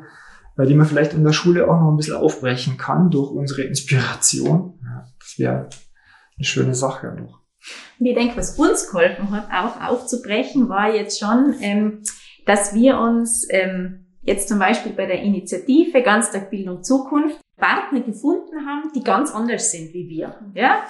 die 0.66 0.74
man 0.74 0.86
vielleicht 0.86 1.14
in 1.14 1.24
der 1.24 1.32
Schule 1.32 1.68
auch 1.68 1.80
noch 1.80 1.90
ein 1.90 1.96
bisschen 1.96 2.16
aufbrechen 2.16 2.76
kann 2.76 3.10
durch 3.10 3.30
unsere 3.30 3.62
Inspiration. 3.62 4.78
Ja, 4.82 5.06
das 5.18 5.38
wäre 5.38 5.68
eine 6.36 6.44
schöne 6.44 6.74
Sache 6.74 7.08
noch. 7.08 7.40
Und 7.98 8.06
ich 8.06 8.14
denke, 8.14 8.36
was 8.36 8.58
uns 8.58 8.90
geholfen 8.90 9.30
hat, 9.30 9.48
auch 9.52 9.80
aufzubrechen, 9.80 10.68
war 10.68 10.94
jetzt 10.94 11.18
schon, 11.18 11.54
ähm, 11.60 12.02
dass 12.46 12.74
wir 12.74 12.98
uns 12.98 13.46
ähm, 13.50 14.06
jetzt 14.22 14.48
zum 14.48 14.58
Beispiel 14.58 14.92
bei 14.92 15.06
der 15.06 15.22
Initiative 15.22 16.02
Ganztagbildung 16.02 16.82
Zukunft 16.82 17.40
Partner 17.58 18.00
gefunden 18.00 18.66
haben, 18.66 18.92
die 18.94 19.02
ganz 19.02 19.34
anders 19.34 19.72
sind 19.72 19.92
wie 19.92 20.08
wir. 20.08 20.34
Ja? 20.54 20.84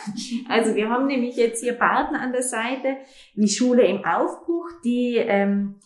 Also 0.49 0.75
wir 0.75 0.91
haben 0.91 1.07
nämlich 1.07 1.37
jetzt 1.37 1.63
hier 1.63 1.73
Partner 1.73 2.21
an 2.21 2.33
der 2.33 2.43
Seite, 2.43 2.99
wie 3.35 3.49
Schule 3.49 3.87
im 3.87 4.05
Aufbruch, 4.05 4.69
die 4.85 5.17
ähm, 5.17 5.77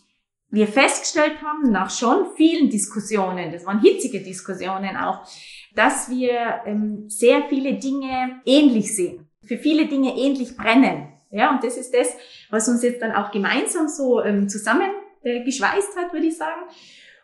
wir 0.53 0.67
festgestellt 0.67 1.41
haben, 1.41 1.71
nach 1.71 1.89
schon 1.89 2.27
vielen 2.35 2.69
Diskussionen, 2.69 3.51
das 3.51 3.65
waren 3.65 3.81
hitzige 3.81 4.21
Diskussionen 4.21 4.95
auch, 4.95 5.27
dass 5.75 6.11
wir 6.11 6.61
ähm, 6.67 7.09
sehr 7.09 7.45
viele 7.49 7.73
Dinge 7.73 8.39
ähnlich 8.45 8.95
sehen, 8.95 9.27
für 9.43 9.57
viele 9.57 9.87
Dinge 9.87 10.15
ähnlich 10.15 10.55
brennen. 10.55 11.07
Ja, 11.31 11.49
und 11.49 11.63
das 11.63 11.75
ist 11.75 11.91
das, 11.95 12.15
was 12.51 12.69
uns 12.69 12.83
jetzt 12.83 13.01
dann 13.01 13.13
auch 13.13 13.31
gemeinsam 13.31 13.87
so 13.87 14.23
ähm, 14.23 14.47
zusammengeschweißt 14.47 15.97
äh, 15.97 15.99
hat, 15.99 16.13
würde 16.13 16.27
ich 16.27 16.37
sagen. 16.37 16.61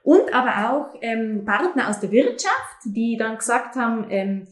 Und 0.02 0.34
aber 0.34 0.72
auch 0.72 0.98
ähm, 1.02 1.46
Partner 1.46 1.90
aus 1.90 2.00
der 2.00 2.10
Wirtschaft, 2.10 2.80
die 2.84 3.16
dann 3.16 3.38
gesagt 3.38 3.76
haben, 3.76 4.08
ähm, 4.10 4.48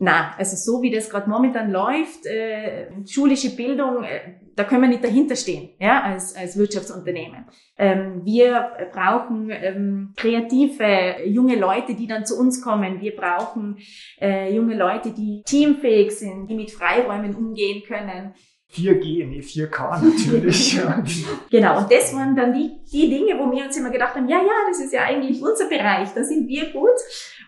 na, 0.00 0.34
also 0.38 0.56
so 0.56 0.80
wie 0.80 0.90
das 0.90 1.10
gerade 1.10 1.28
momentan 1.28 1.72
läuft, 1.72 2.24
äh, 2.26 2.88
schulische 3.06 3.56
Bildung, 3.56 4.04
äh, 4.04 4.36
da 4.54 4.64
können 4.64 4.82
wir 4.82 4.88
nicht 4.88 5.02
dahinter 5.02 5.34
stehen, 5.34 5.70
ja, 5.80 6.02
als, 6.02 6.36
als 6.36 6.56
Wirtschaftsunternehmen. 6.56 7.46
Ähm, 7.76 8.24
wir 8.24 8.70
brauchen 8.92 9.50
ähm, 9.50 10.14
kreative 10.16 11.24
junge 11.26 11.56
Leute, 11.56 11.94
die 11.94 12.06
dann 12.06 12.24
zu 12.24 12.38
uns 12.38 12.62
kommen. 12.62 13.00
Wir 13.00 13.14
brauchen 13.16 13.78
äh, 14.20 14.54
junge 14.54 14.76
Leute, 14.76 15.10
die 15.10 15.42
teamfähig 15.44 16.12
sind, 16.12 16.48
die 16.48 16.54
mit 16.54 16.70
Freiräumen 16.70 17.34
umgehen 17.34 17.82
können. 17.84 18.34
4G, 18.72 19.26
nee, 19.26 19.40
4K 19.40 20.04
natürlich. 20.04 20.74
ja. 20.76 21.02
Genau, 21.50 21.78
und 21.78 21.90
das 21.90 22.14
waren 22.14 22.36
dann 22.36 22.52
die, 22.52 22.70
die 22.92 23.08
Dinge, 23.08 23.38
wo 23.38 23.50
wir 23.50 23.64
uns 23.64 23.76
immer 23.76 23.90
gedacht 23.90 24.14
haben, 24.14 24.28
ja, 24.28 24.38
ja, 24.38 24.68
das 24.68 24.80
ist 24.80 24.92
ja 24.92 25.04
eigentlich 25.04 25.42
unser 25.42 25.68
Bereich, 25.68 26.10
da 26.14 26.22
sind 26.22 26.46
wir 26.46 26.70
gut 26.70 26.98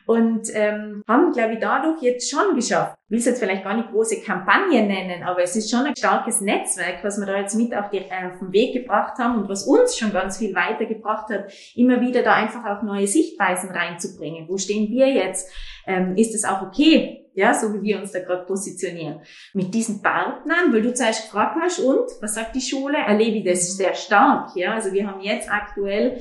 und 0.06 0.48
ähm, 0.54 1.02
haben, 1.08 1.32
glaube 1.32 1.54
ich, 1.54 1.60
dadurch 1.60 2.02
jetzt 2.02 2.30
schon 2.30 2.54
geschafft. 2.54 2.96
Ich 3.06 3.10
will 3.10 3.18
es 3.18 3.26
jetzt 3.26 3.40
vielleicht 3.40 3.64
gar 3.64 3.76
nicht 3.76 3.90
große 3.90 4.22
Kampagne 4.22 4.86
nennen, 4.86 5.22
aber 5.22 5.42
es 5.42 5.56
ist 5.56 5.70
schon 5.70 5.86
ein 5.86 5.96
starkes 5.96 6.40
Netzwerk, 6.40 7.02
was 7.02 7.18
wir 7.18 7.26
da 7.26 7.38
jetzt 7.38 7.56
mit 7.56 7.74
auf, 7.74 7.90
die, 7.90 8.00
auf 8.00 8.38
den 8.40 8.52
Weg 8.52 8.72
gebracht 8.72 9.18
haben 9.18 9.40
und 9.40 9.48
was 9.48 9.64
uns 9.64 9.96
schon 9.98 10.12
ganz 10.12 10.38
viel 10.38 10.54
weitergebracht 10.54 11.30
hat, 11.30 11.52
immer 11.74 12.00
wieder 12.00 12.22
da 12.22 12.34
einfach 12.34 12.64
auch 12.64 12.82
neue 12.82 13.06
Sichtweisen 13.06 13.70
reinzubringen. 13.70 14.48
Wo 14.48 14.58
stehen 14.58 14.90
wir 14.90 15.08
jetzt? 15.08 15.50
Ähm, 15.86 16.16
ist 16.16 16.34
es 16.34 16.44
auch 16.44 16.62
okay, 16.62 17.20
ja, 17.34 17.54
so 17.54 17.72
wie 17.74 17.82
wir 17.82 18.00
uns 18.00 18.12
da 18.12 18.20
gerade 18.20 18.44
positionieren. 18.44 19.20
Mit 19.54 19.72
diesen 19.72 20.02
Partnern, 20.02 20.72
weil 20.72 20.82
du 20.82 20.92
zuerst 20.92 21.24
gefragt 21.24 21.56
hast, 21.60 21.78
und 21.78 22.10
was 22.20 22.34
sagt 22.34 22.54
die 22.54 22.60
Schule, 22.60 22.98
erlebe 22.98 23.38
ich 23.38 23.44
das 23.44 23.76
sehr 23.76 23.94
stark. 23.94 24.54
Ja, 24.56 24.74
also 24.74 24.92
wir 24.92 25.06
haben 25.06 25.20
jetzt 25.20 25.50
aktuell 25.50 26.20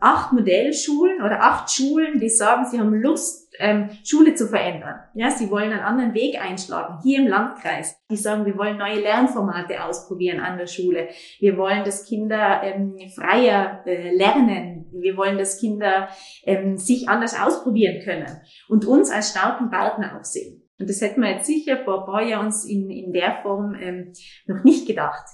acht 0.00 0.32
Modellschulen 0.32 1.22
oder 1.22 1.42
acht 1.42 1.70
Schulen, 1.70 2.18
die 2.18 2.28
sagen, 2.28 2.64
sie 2.64 2.80
haben 2.80 2.94
Lust, 2.94 3.52
ähm, 3.58 3.90
Schule 4.04 4.34
zu 4.34 4.48
verändern. 4.48 5.00
Ja, 5.14 5.30
sie 5.30 5.50
wollen 5.50 5.70
einen 5.70 5.82
anderen 5.82 6.14
Weg 6.14 6.40
einschlagen, 6.42 6.98
hier 7.02 7.20
im 7.20 7.28
Landkreis. 7.28 8.00
Die 8.10 8.16
sagen, 8.16 8.46
wir 8.46 8.56
wollen 8.56 8.78
neue 8.78 9.00
Lernformate 9.00 9.84
ausprobieren 9.84 10.40
an 10.40 10.56
der 10.56 10.66
Schule. 10.66 11.08
Wir 11.38 11.56
wollen, 11.58 11.84
dass 11.84 12.06
Kinder 12.06 12.62
ähm, 12.62 12.96
freier 13.14 13.82
äh, 13.86 14.14
lernen. 14.16 14.86
Wir 14.92 15.16
wollen, 15.16 15.36
dass 15.36 15.60
Kinder 15.60 16.08
ähm, 16.44 16.78
sich 16.78 17.08
anders 17.08 17.38
ausprobieren 17.38 18.02
können 18.02 18.40
und 18.68 18.86
uns 18.86 19.10
als 19.10 19.30
starken 19.30 19.70
Partner 19.70 20.18
auch 20.18 20.24
sehen. 20.24 20.62
Und 20.78 20.88
das 20.88 21.02
hätten 21.02 21.20
wir 21.20 21.30
jetzt 21.30 21.46
sicher 21.46 21.84
vor 21.84 22.00
ein 22.00 22.06
paar 22.06 22.22
Jahren 22.22 22.46
uns 22.46 22.64
in, 22.64 22.90
in 22.90 23.12
der 23.12 23.40
Form 23.42 23.74
ähm, 23.78 24.14
noch 24.46 24.64
nicht 24.64 24.86
gedacht. 24.86 25.24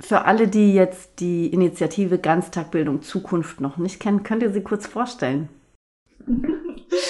Für 0.00 0.26
alle, 0.26 0.46
die 0.46 0.74
jetzt 0.74 1.20
die 1.20 1.48
Initiative 1.48 2.18
Ganztagbildung 2.18 3.02
Zukunft 3.02 3.60
noch 3.60 3.78
nicht 3.78 3.98
kennen, 3.98 4.22
könnt 4.22 4.42
ihr 4.42 4.52
sie 4.52 4.62
kurz 4.62 4.86
vorstellen? 4.86 5.48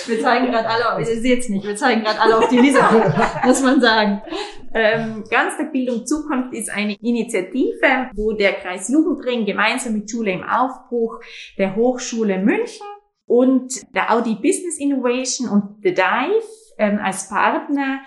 Wir 0.07 0.20
zeigen 0.20 0.46
gerade 0.46 0.68
alle, 0.68 0.94
auf, 0.94 1.01
ihr 1.01 1.20
seht 1.20 1.40
es 1.40 1.48
nicht, 1.48 1.66
wir 1.66 1.77
zeigen 1.77 2.03
gerade 2.03 2.20
alle 2.20 2.38
auf 2.38 2.48
die 2.48 2.59
Lisa, 2.59 2.90
muss 3.44 3.62
man 3.62 3.81
sagen. 3.81 4.22
Ähm, 4.72 5.24
Ganztagbildung 5.31 6.07
Zukunft 6.07 6.55
ist 6.55 6.70
eine 6.70 6.94
Initiative, 6.94 8.11
wo 8.14 8.33
der 8.33 8.55
Kreis 8.55 8.88
Jugendring 8.88 9.44
gemeinsam 9.44 9.94
mit 9.94 10.11
Schule 10.11 10.33
im 10.33 10.44
Aufbruch, 10.44 11.20
der 11.59 11.77
Hochschule 11.77 12.38
München 12.38 12.87
und 13.27 13.72
der 13.94 14.12
Audi 14.12 14.35
Business 14.35 14.79
Innovation 14.79 15.48
und 15.48 15.83
The 15.83 15.94
Dive 15.94 16.42
ähm, 16.79 16.98
als 17.03 17.29
Partner 17.29 18.01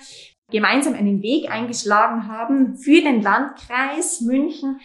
gemeinsam 0.52 0.94
einen 0.94 1.22
Weg 1.22 1.50
eingeschlagen 1.52 2.28
haben 2.28 2.76
für 2.78 3.02
den 3.02 3.22
Landkreis 3.22 4.22
München, 4.22 4.80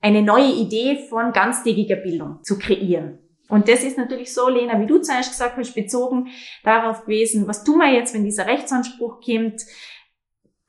eine 0.00 0.22
neue 0.22 0.52
Idee 0.52 1.06
von 1.08 1.32
ganztägiger 1.32 1.96
Bildung 1.96 2.42
zu 2.42 2.58
kreieren. 2.58 3.18
Und 3.48 3.68
das 3.68 3.84
ist 3.84 3.98
natürlich 3.98 4.32
so, 4.32 4.48
Lena, 4.48 4.80
wie 4.80 4.86
du 4.86 4.98
zuerst 4.98 5.30
gesagt 5.30 5.58
hast, 5.58 5.74
bezogen 5.74 6.28
darauf 6.64 7.02
gewesen, 7.02 7.46
was 7.46 7.64
tun 7.64 7.78
wir 7.78 7.92
jetzt, 7.92 8.14
wenn 8.14 8.24
dieser 8.24 8.46
Rechtsanspruch 8.46 9.20
kommt, 9.20 9.62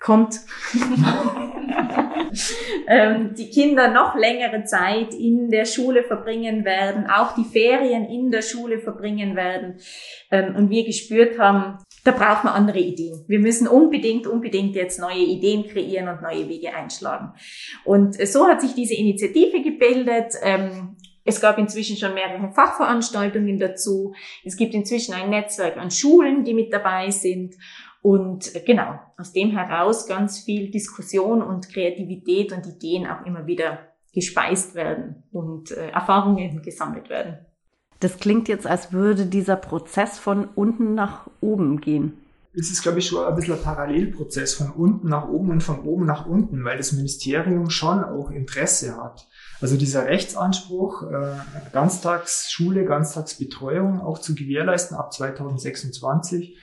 kommt, 0.04 0.41
ähm, 2.88 3.34
die 3.36 3.50
Kinder 3.50 3.88
noch 3.88 4.15
längere 4.15 4.65
Zeit 4.65 5.13
in 5.13 5.50
der 5.50 5.63
Schule 5.63 6.04
verbringen 6.04 6.65
werden, 6.65 7.08
auch 7.10 7.36
die 7.36 7.46
Ferien 7.46 8.04
in 8.04 8.32
der 8.32 8.41
Schule 8.41 8.80
verbringen 8.80 9.38
werden. 9.38 9.78
Ähm, 10.30 10.56
und 10.58 10.69
wir 10.69 10.86
gespürt 10.86 11.39
haben, 11.39 11.78
da 12.03 12.11
braucht 12.11 12.43
man 12.43 12.53
andere 12.53 12.79
Ideen. 12.79 13.23
Wir 13.27 13.39
müssen 13.39 13.67
unbedingt, 13.67 14.27
unbedingt 14.27 14.75
jetzt 14.75 14.99
neue 14.99 15.23
Ideen 15.23 15.67
kreieren 15.67 16.09
und 16.09 16.21
neue 16.21 16.49
Wege 16.49 16.73
einschlagen. 16.73 17.33
Und 17.85 18.15
so 18.27 18.47
hat 18.47 18.61
sich 18.61 18.73
diese 18.73 18.95
Initiative 18.95 19.61
gebildet. 19.61 20.33
Ähm, 20.41 20.97
es 21.23 21.39
gab 21.39 21.57
inzwischen 21.57 21.95
schon 21.95 22.13
mehrere 22.13 22.51
Fachveranstaltungen 22.51 23.57
dazu. 23.57 24.13
Es 24.43 24.57
gibt 24.57 24.73
inzwischen 24.73 25.13
ein 25.13 25.29
Netzwerk 25.29 25.77
an 25.77 25.91
Schulen, 25.91 26.43
die 26.43 26.53
mit 26.53 26.73
dabei 26.73 27.09
sind. 27.09 27.55
Und 28.01 28.53
äh, 28.53 28.59
genau, 28.59 28.99
aus 29.17 29.31
dem 29.31 29.51
heraus 29.51 30.05
ganz 30.05 30.41
viel 30.43 30.69
Diskussion 30.69 31.41
und 31.41 31.69
Kreativität 31.69 32.51
und 32.51 32.67
Ideen 32.67 33.07
auch 33.07 33.25
immer 33.25 33.47
wieder 33.47 33.93
gespeist 34.13 34.75
werden 34.75 35.23
und 35.31 35.71
äh, 35.71 35.89
Erfahrungen 35.89 36.61
gesammelt 36.61 37.09
werden. 37.09 37.45
Das 37.99 38.17
klingt 38.17 38.47
jetzt, 38.47 38.67
als 38.67 38.91
würde 38.91 39.25
dieser 39.25 39.56
Prozess 39.56 40.19
von 40.19 40.47
unten 40.56 40.93
nach 40.95 41.27
oben 41.41 41.79
gehen. 41.79 42.13
Es 42.56 42.69
ist, 42.69 42.84
glaube 42.84 42.99
ich, 42.99 43.08
schon 43.08 43.25
ein 43.25 43.36
bisschen 43.36 43.56
ein 43.56 43.63
Parallelprozess 43.63 44.53
von 44.53 44.69
unten 44.69 45.10
nach 45.10 45.27
oben 45.27 45.49
und 45.49 45.63
von 45.63 45.79
oben 45.79 46.06
nach 46.06 46.27
unten, 46.27 46.63
weil 46.63 46.77
das 46.77 46.91
Ministerium 46.91 47.71
schon 47.71 48.03
auch 48.03 48.29
Interesse 48.29 48.95
hat. 48.97 49.27
Also 49.60 49.75
dieser 49.75 50.06
Rechtsanspruch, 50.06 51.03
äh, 51.03 51.36
Ganztagsschule, 51.71 52.86
Ganztagsbetreuung 52.86 54.01
auch 54.01 54.19
zu 54.19 54.36
gewährleisten 54.36 54.95
ab 54.95 55.13
2026, 55.13 56.58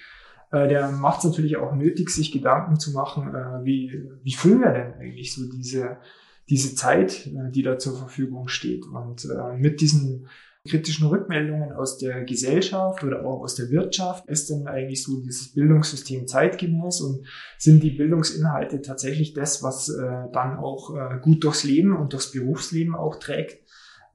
äh, 0.52 0.68
der 0.68 0.90
macht 0.90 1.20
es 1.20 1.24
natürlich 1.24 1.56
auch 1.56 1.74
nötig, 1.74 2.10
sich 2.10 2.30
Gedanken 2.30 2.78
zu 2.78 2.92
machen, 2.92 3.34
äh, 3.34 3.64
wie, 3.64 4.08
wie 4.22 4.34
füllen 4.34 4.60
wir 4.60 4.72
denn 4.72 4.94
eigentlich 4.94 5.34
so 5.34 5.50
diese, 5.50 5.96
diese 6.48 6.76
Zeit, 6.76 7.28
die 7.32 7.62
da 7.62 7.78
zur 7.78 7.96
Verfügung 7.96 8.48
steht. 8.48 8.84
Und 8.84 9.26
mit 9.56 9.80
diesen 9.80 10.26
kritischen 10.68 11.06
Rückmeldungen 11.06 11.72
aus 11.72 11.96
der 11.98 12.24
Gesellschaft 12.24 13.02
oder 13.02 13.24
auch 13.24 13.40
aus 13.40 13.54
der 13.54 13.70
Wirtschaft 13.70 14.28
ist 14.28 14.50
denn 14.50 14.66
eigentlich 14.66 15.02
so 15.02 15.20
dieses 15.20 15.54
Bildungssystem 15.54 16.26
zeitgemäß 16.26 17.00
und 17.00 17.26
sind 17.58 17.82
die 17.82 17.92
Bildungsinhalte 17.92 18.82
tatsächlich 18.82 19.32
das, 19.32 19.62
was 19.62 19.88
äh, 19.88 20.30
dann 20.32 20.58
auch 20.58 20.94
äh, 20.94 21.18
gut 21.22 21.44
durchs 21.44 21.64
Leben 21.64 21.96
und 21.96 22.12
durchs 22.12 22.32
Berufsleben 22.32 22.94
auch 22.94 23.16
trägt, 23.16 23.66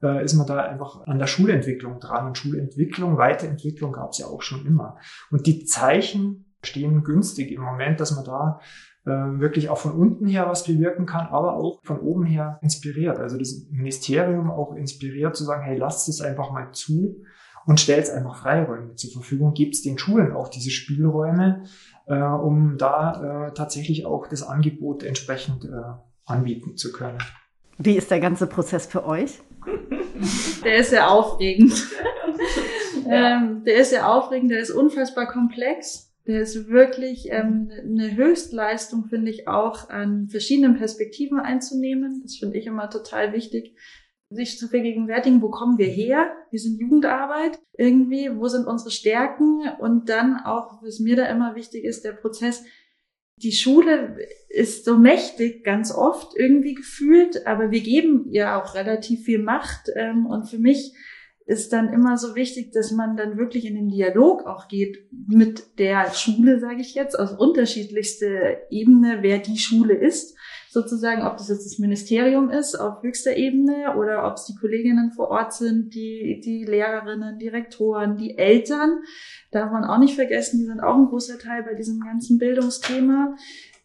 äh, 0.02 0.24
ist 0.24 0.34
man 0.34 0.46
da 0.46 0.58
einfach 0.58 1.06
an 1.06 1.18
der 1.18 1.26
Schulentwicklung 1.26 1.98
dran. 1.98 2.26
Und 2.26 2.38
Schulentwicklung, 2.38 3.18
Weiterentwicklung 3.18 3.92
gab 3.92 4.12
es 4.12 4.18
ja 4.18 4.26
auch 4.26 4.42
schon 4.42 4.66
immer. 4.66 4.98
Und 5.30 5.46
die 5.46 5.64
Zeichen 5.64 6.54
stehen 6.62 7.02
günstig 7.02 7.50
im 7.50 7.62
Moment, 7.62 7.98
dass 7.98 8.14
man 8.14 8.24
da 8.24 8.60
wirklich 9.06 9.68
auch 9.68 9.78
von 9.78 9.92
unten 9.92 10.26
her 10.26 10.46
was 10.48 10.64
bewirken 10.64 11.06
kann, 11.06 11.28
aber 11.28 11.54
auch 11.54 11.80
von 11.84 12.00
oben 12.00 12.24
her 12.24 12.58
inspiriert. 12.60 13.18
Also 13.18 13.38
das 13.38 13.66
Ministerium 13.70 14.50
auch 14.50 14.74
inspiriert 14.74 15.36
zu 15.36 15.44
sagen, 15.44 15.62
hey, 15.62 15.78
lasst 15.78 16.08
es 16.08 16.20
einfach 16.20 16.50
mal 16.50 16.72
zu 16.72 17.22
und 17.66 17.80
stellt 17.80 18.08
einfach 18.10 18.36
Freiräume 18.36 18.94
zur 18.94 19.10
Verfügung, 19.12 19.52
gibt 19.54 19.74
es 19.74 19.82
den 19.82 19.98
Schulen 19.98 20.32
auch 20.32 20.48
diese 20.48 20.70
Spielräume, 20.70 21.64
äh, 22.06 22.18
um 22.18 22.78
da 22.78 23.48
äh, 23.48 23.54
tatsächlich 23.54 24.06
auch 24.06 24.28
das 24.28 24.42
Angebot 24.42 25.02
entsprechend 25.02 25.64
äh, 25.64 25.68
anbieten 26.24 26.76
zu 26.76 26.92
können. 26.92 27.18
Wie 27.78 27.96
ist 27.96 28.10
der 28.10 28.20
ganze 28.20 28.46
Prozess 28.46 28.86
für 28.86 29.04
euch? 29.06 29.40
Der 30.64 30.78
ist 30.78 30.90
sehr 30.90 31.10
aufregend. 31.10 31.72
ähm, 33.08 33.62
der 33.64 33.76
ist 33.76 33.90
sehr 33.90 34.10
aufregend, 34.10 34.50
der 34.50 34.60
ist 34.60 34.70
unfassbar 34.70 35.26
komplex. 35.26 36.05
Der 36.26 36.42
ist 36.42 36.68
wirklich 36.68 37.28
ähm, 37.30 37.70
eine 37.82 38.16
Höchstleistung, 38.16 39.06
finde 39.08 39.30
ich, 39.30 39.46
auch 39.46 39.90
an 39.90 40.28
verschiedenen 40.28 40.76
Perspektiven 40.76 41.38
einzunehmen. 41.38 42.20
Das 42.22 42.36
finde 42.36 42.58
ich 42.58 42.66
immer 42.66 42.90
total 42.90 43.32
wichtig, 43.32 43.76
sich 44.28 44.58
zu 44.58 44.66
vergegenwärtigen, 44.66 45.40
wo 45.40 45.50
kommen 45.50 45.78
wir 45.78 45.86
her? 45.86 46.34
Wir 46.50 46.58
sind 46.58 46.80
Jugendarbeit 46.80 47.60
irgendwie, 47.78 48.30
wo 48.36 48.48
sind 48.48 48.66
unsere 48.66 48.90
Stärken? 48.90 49.60
Und 49.78 50.08
dann 50.08 50.40
auch, 50.44 50.82
was 50.82 50.98
mir 50.98 51.14
da 51.14 51.26
immer 51.26 51.54
wichtig 51.54 51.84
ist, 51.84 52.04
der 52.04 52.12
Prozess, 52.12 52.64
die 53.38 53.52
Schule 53.52 54.18
ist 54.48 54.84
so 54.84 54.98
mächtig, 54.98 55.62
ganz 55.62 55.92
oft 55.92 56.36
irgendwie 56.36 56.74
gefühlt, 56.74 57.46
aber 57.46 57.70
wir 57.70 57.82
geben 57.82 58.26
ihr 58.30 58.56
auch 58.56 58.74
relativ 58.74 59.24
viel 59.24 59.42
Macht. 59.42 59.90
Ähm, 59.94 60.26
und 60.26 60.48
für 60.48 60.58
mich 60.58 60.92
ist 61.46 61.72
dann 61.72 61.92
immer 61.92 62.18
so 62.18 62.34
wichtig, 62.34 62.72
dass 62.72 62.90
man 62.90 63.16
dann 63.16 63.38
wirklich 63.38 63.66
in 63.66 63.76
den 63.76 63.88
Dialog 63.88 64.46
auch 64.46 64.66
geht 64.66 65.06
mit 65.28 65.78
der 65.78 66.12
Schule, 66.12 66.58
sage 66.58 66.80
ich 66.80 66.94
jetzt, 66.94 67.16
aus 67.16 67.32
unterschiedlichste 67.32 68.58
Ebene, 68.68 69.18
wer 69.20 69.38
die 69.38 69.56
Schule 69.56 69.94
ist, 69.94 70.36
sozusagen, 70.68 71.22
ob 71.22 71.36
das 71.36 71.48
jetzt 71.48 71.64
das 71.64 71.78
Ministerium 71.78 72.50
ist 72.50 72.74
auf 72.74 73.02
höchster 73.02 73.36
Ebene 73.36 73.96
oder 73.96 74.26
ob 74.26 74.34
es 74.34 74.46
die 74.46 74.56
Kolleginnen 74.56 75.12
vor 75.12 75.28
Ort 75.28 75.54
sind, 75.54 75.94
die, 75.94 76.40
die 76.44 76.64
Lehrerinnen, 76.64 77.38
Direktoren, 77.38 78.16
die 78.16 78.36
Eltern, 78.36 78.98
darf 79.52 79.70
man 79.70 79.84
auch 79.84 79.98
nicht 79.98 80.16
vergessen, 80.16 80.58
die 80.58 80.66
sind 80.66 80.80
auch 80.80 80.96
ein 80.96 81.06
großer 81.06 81.38
Teil 81.38 81.62
bei 81.62 81.74
diesem 81.74 82.00
ganzen 82.00 82.38
Bildungsthema. 82.38 83.36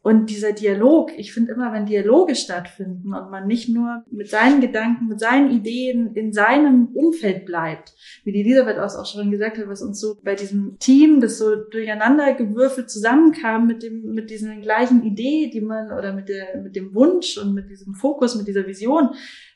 Und 0.03 0.31
dieser 0.31 0.51
Dialog, 0.51 1.11
ich 1.15 1.31
finde 1.31 1.51
immer, 1.51 1.71
wenn 1.73 1.85
Dialoge 1.85 2.33
stattfinden 2.33 3.13
und 3.13 3.29
man 3.29 3.45
nicht 3.45 3.69
nur 3.69 4.03
mit 4.09 4.31
seinen 4.31 4.59
Gedanken, 4.59 5.07
mit 5.07 5.19
seinen 5.19 5.51
Ideen 5.51 6.15
in 6.15 6.33
seinem 6.33 6.87
Umfeld 6.87 7.45
bleibt, 7.45 7.93
wie 8.23 8.31
die 8.31 8.41
Elisabeth 8.41 8.79
auch 8.79 9.05
schon 9.05 9.29
gesagt 9.29 9.59
hat, 9.59 9.67
was 9.67 9.83
uns 9.83 9.99
so 9.99 10.17
bei 10.23 10.33
diesem 10.33 10.77
Team, 10.79 11.21
das 11.21 11.37
so 11.37 11.55
durcheinander 11.55 12.33
gewürfelt 12.33 12.89
zusammenkam 12.89 13.67
mit 13.67 13.83
dem, 13.83 14.13
mit 14.13 14.31
diesen 14.31 14.61
gleichen 14.61 15.03
Ideen, 15.03 15.51
die 15.51 15.61
man, 15.61 15.91
oder 15.91 16.13
mit 16.13 16.29
der, 16.29 16.59
mit 16.63 16.75
dem 16.75 16.95
Wunsch 16.95 17.37
und 17.37 17.53
mit 17.53 17.69
diesem 17.69 17.93
Fokus, 17.93 18.35
mit 18.35 18.47
dieser 18.47 18.65
Vision, 18.65 19.09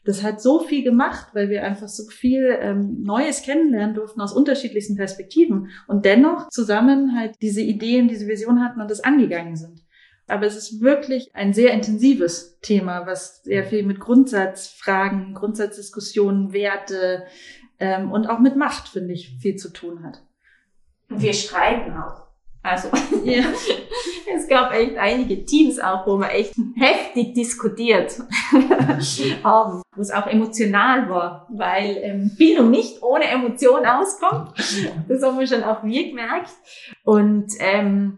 das 0.04 0.22
hat 0.22 0.40
so 0.40 0.60
viel 0.60 0.84
gemacht, 0.84 1.30
weil 1.34 1.50
wir 1.50 1.64
einfach 1.64 1.88
so 1.88 2.04
viel 2.12 2.56
ähm, 2.62 3.02
Neues 3.02 3.42
kennenlernen 3.42 3.96
durften 3.96 4.22
aus 4.22 4.34
unterschiedlichsten 4.34 4.96
Perspektiven 4.96 5.70
und 5.88 6.06
dennoch 6.06 6.50
zusammen 6.50 7.18
halt 7.18 7.34
diese 7.42 7.62
Ideen, 7.62 8.08
diese 8.08 8.28
Vision 8.28 8.64
hatten 8.64 8.80
und 8.80 8.92
das 8.92 9.04
angegangen 9.04 9.56
sind. 9.56 9.85
Aber 10.28 10.46
es 10.46 10.56
ist 10.56 10.82
wirklich 10.82 11.30
ein 11.34 11.54
sehr 11.54 11.72
intensives 11.72 12.60
Thema, 12.62 13.06
was 13.06 13.44
sehr 13.44 13.64
viel 13.64 13.84
mit 13.84 14.00
Grundsatzfragen, 14.00 15.34
Grundsatzdiskussionen, 15.36 16.52
Werte 16.52 17.26
ähm, 17.80 18.12
und 18.12 18.28
auch 18.28 18.40
mit 18.40 18.56
Macht, 18.56 18.88
finde 18.88 19.14
ich, 19.14 19.38
viel 19.40 19.56
zu 19.56 19.72
tun 19.72 20.04
hat. 20.04 20.24
Und 21.10 21.22
wir 21.22 21.34
streiten 21.34 21.94
auch. 21.94 22.26
Also 22.64 22.90
ja. 23.24 23.44
es 24.36 24.48
gab 24.48 24.74
echt 24.74 24.98
einige 24.98 25.46
Teams 25.46 25.80
auch, 25.80 26.08
wo 26.08 26.18
wir 26.18 26.32
echt 26.32 26.56
heftig 26.76 27.36
diskutiert 27.36 28.20
haben, 29.44 29.84
wo 29.96 30.02
es 30.02 30.10
auch 30.10 30.26
emotional 30.26 31.08
war, 31.08 31.48
weil 31.52 31.98
ähm, 32.02 32.32
Bildung 32.36 32.72
nicht 32.72 33.04
ohne 33.04 33.26
Emotion 33.26 33.86
auskommt. 33.86 34.54
Das 35.08 35.22
haben 35.22 35.38
wir 35.38 35.46
schon 35.46 35.64
auch 35.64 35.84
wir 35.84 36.08
gemerkt. 36.08 36.54
Und 37.04 37.52
ähm, 37.60 38.18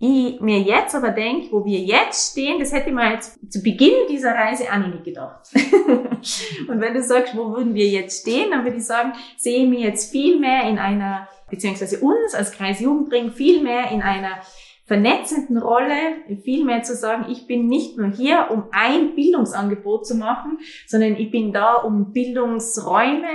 ich 0.00 0.40
mir 0.40 0.60
jetzt 0.60 0.94
aber 0.94 1.10
denke, 1.10 1.50
wo 1.50 1.64
wir 1.64 1.80
jetzt 1.80 2.32
stehen, 2.32 2.60
das 2.60 2.72
hätte 2.72 2.92
man 2.92 3.12
jetzt 3.12 3.38
zu 3.52 3.62
Beginn 3.62 3.94
dieser 4.08 4.32
Reise 4.32 4.64
auch 4.72 4.78
nicht 4.78 5.04
gedacht. 5.04 5.48
und 6.68 6.80
wenn 6.80 6.94
du 6.94 7.02
sagst, 7.02 7.36
wo 7.36 7.50
würden 7.50 7.74
wir 7.74 7.86
jetzt 7.86 8.22
stehen, 8.22 8.50
dann 8.52 8.64
würde 8.64 8.76
ich 8.76 8.86
sagen, 8.86 9.12
sehe 9.36 9.64
ich 9.64 9.68
mich 9.68 9.80
jetzt 9.80 10.12
viel 10.12 10.38
mehr 10.38 10.68
in 10.68 10.78
einer, 10.78 11.26
beziehungsweise 11.50 11.98
uns 11.98 12.34
als 12.34 12.52
Kreis 12.52 12.80
Jugendring 12.80 13.32
viel 13.32 13.62
mehr 13.62 13.90
in 13.90 14.02
einer 14.02 14.38
vernetzenden 14.84 15.58
Rolle, 15.58 15.94
viel 16.42 16.64
mehr 16.64 16.82
zu 16.82 16.94
sagen, 16.94 17.26
ich 17.30 17.46
bin 17.46 17.66
nicht 17.66 17.98
nur 17.98 18.10
hier, 18.10 18.48
um 18.50 18.64
ein 18.70 19.14
Bildungsangebot 19.16 20.06
zu 20.06 20.14
machen, 20.14 20.58
sondern 20.86 21.16
ich 21.16 21.30
bin 21.30 21.52
da, 21.52 21.74
um 21.74 22.12
Bildungsräume 22.12 23.28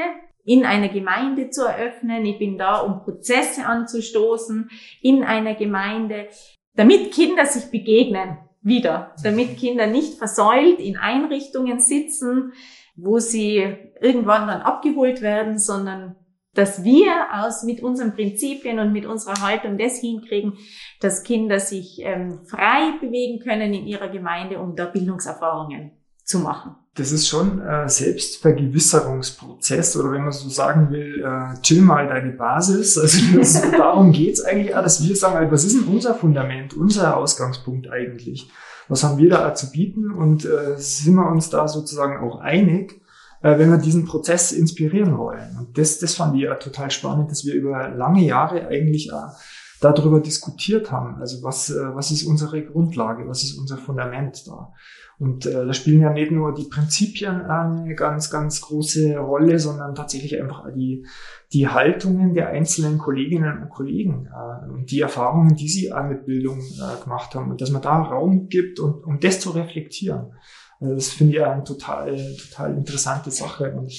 in 0.46 0.66
einer 0.66 0.90
Gemeinde 0.90 1.50
zu 1.50 1.66
eröffnen. 1.66 2.26
Ich 2.26 2.40
bin 2.40 2.58
da, 2.58 2.80
um 2.80 3.04
Prozesse 3.04 3.66
anzustoßen 3.66 4.70
in 5.02 5.24
einer 5.24 5.56
Gemeinde, 5.56 6.28
damit 6.76 7.12
Kinder 7.12 7.46
sich 7.46 7.72
begegnen 7.72 8.38
wieder, 8.62 9.14
damit 9.24 9.58
Kinder 9.58 9.88
nicht 9.88 10.18
versäult 10.18 10.80
in 10.80 10.98
Einrichtungen 10.98 11.80
sitzen, 11.80 12.54
wo 12.96 13.20
sie 13.20 13.76
irgendwann 14.02 14.48
dann 14.48 14.62
abgeholt 14.62 15.22
werden, 15.22 15.60
sondern 15.60 16.16
dass 16.54 16.84
wir 16.84 17.12
aus 17.34 17.64
mit 17.64 17.82
unseren 17.82 18.14
Prinzipien 18.14 18.80
und 18.80 18.94
mit 18.94 19.08
unserer 19.08 19.42
Haltung 19.42 19.78
das 19.78 20.00
hinkriegen, 20.00 20.54
dass 21.02 21.24
Kinder 21.24 21.60
sich 21.60 22.00
ähm, 22.02 22.46
frei 22.46 22.94
bewegen 23.02 23.40
können 23.40 23.74
in 23.74 23.88
ihrer 23.88 24.10
Gemeinde, 24.10 24.60
um 24.60 24.76
da 24.76 24.86
Bildungserfahrungen 24.86 25.94
zu 26.24 26.40
machen 26.40 26.76
das 26.96 27.12
ist 27.12 27.28
schon 27.28 27.60
äh, 27.62 27.90
Selbstvergewisserungsprozess 27.90 29.98
oder 29.98 30.12
wenn 30.12 30.22
man 30.24 30.32
so 30.32 30.48
sagen 30.48 30.92
will, 30.92 31.24
äh, 31.24 31.56
chill 31.62 31.82
mal 31.82 32.08
deine 32.08 32.34
Basis. 32.34 33.00
Also 33.00 33.18
das, 33.38 33.60
darum 33.72 34.12
geht's 34.12 34.42
eigentlich 34.42 34.76
auch, 34.76 34.84
dass 34.84 35.02
wir 35.02 35.16
sagen, 35.16 35.38
also, 35.38 35.52
was 35.52 35.66
ist 35.66 35.76
denn 35.76 35.88
unser 35.92 36.14
Fundament, 36.14 36.76
unser 36.76 37.18
Ausgangspunkt 37.18 37.90
eigentlich? 37.90 38.52
Was 38.90 39.04
haben 39.04 39.18
wir 39.18 39.28
da 39.30 39.56
zu 39.56 39.72
bieten 39.72 40.12
und 40.12 40.46
äh, 40.46 40.78
sind 40.78 41.16
wir 41.16 41.28
uns 41.28 41.50
da 41.50 41.68
sozusagen 41.68 42.18
auch 42.18 42.42
einig, 42.42 43.02
äh, 43.42 43.58
wenn 43.58 43.72
wir 43.72 43.80
diesen 43.80 44.06
Prozess 44.06 44.52
inspirieren 44.52 45.18
wollen? 45.18 45.58
Und 45.58 45.76
das, 45.80 45.98
das 45.98 46.14
fand 46.14 46.36
ich 46.36 46.44
ja 46.44 46.54
total 46.56 46.92
spannend, 46.92 47.32
dass 47.32 47.44
wir 47.44 47.56
über 47.56 47.90
lange 47.90 48.24
Jahre 48.24 48.68
eigentlich 48.68 49.10
äh, 49.10 49.16
darüber 49.82 50.20
diskutiert 50.20 50.92
haben. 50.92 51.16
Also 51.20 51.42
was, 51.42 51.72
äh, 51.72 51.96
was 51.96 52.12
ist 52.12 52.22
unsere 52.24 52.64
Grundlage, 52.64 53.28
was 53.28 53.42
ist 53.42 53.58
unser 53.58 53.78
Fundament 53.78 54.48
da? 54.48 54.72
Und 55.24 55.46
äh, 55.46 55.66
da 55.66 55.72
spielen 55.74 56.02
ja 56.02 56.12
nicht 56.12 56.32
nur 56.34 56.54
die 56.54 56.66
Prinzipien 56.66 57.44
eine 57.44 57.96
ganz, 57.96 58.30
ganz 58.30 58.60
große 58.60 59.18
Rolle, 59.18 59.58
sondern 59.58 59.96
tatsächlich 59.96 60.38
einfach 60.38 60.66
die, 60.76 61.08
die 61.54 61.70
Haltungen 61.70 62.34
der 62.34 62.50
einzelnen 62.50 62.98
Kolleginnen 62.98 63.64
und 63.64 63.70
Kollegen 63.70 64.28
äh, 64.28 64.70
und 64.70 64.92
die 64.92 65.00
Erfahrungen, 65.00 65.56
die 65.56 65.70
sie 65.70 65.94
auch 65.94 66.04
mit 66.04 66.26
Bildung 66.26 66.60
äh, 66.60 67.02
gemacht 67.02 67.34
haben 67.36 67.52
und 67.52 67.62
dass 67.62 67.72
man 67.72 67.82
da 67.82 68.02
Raum 68.02 68.50
gibt, 68.50 68.82
und, 68.82 69.06
um 69.06 69.22
das 69.22 69.40
zu 69.40 69.52
reflektieren. 69.52 70.34
Also 70.82 70.94
das 70.94 71.08
finde 71.08 71.38
ich 71.38 71.42
eine 71.42 71.64
total, 71.64 72.18
total 72.36 72.76
interessante 72.76 73.32
Sache 73.32 73.72
und 73.72 73.94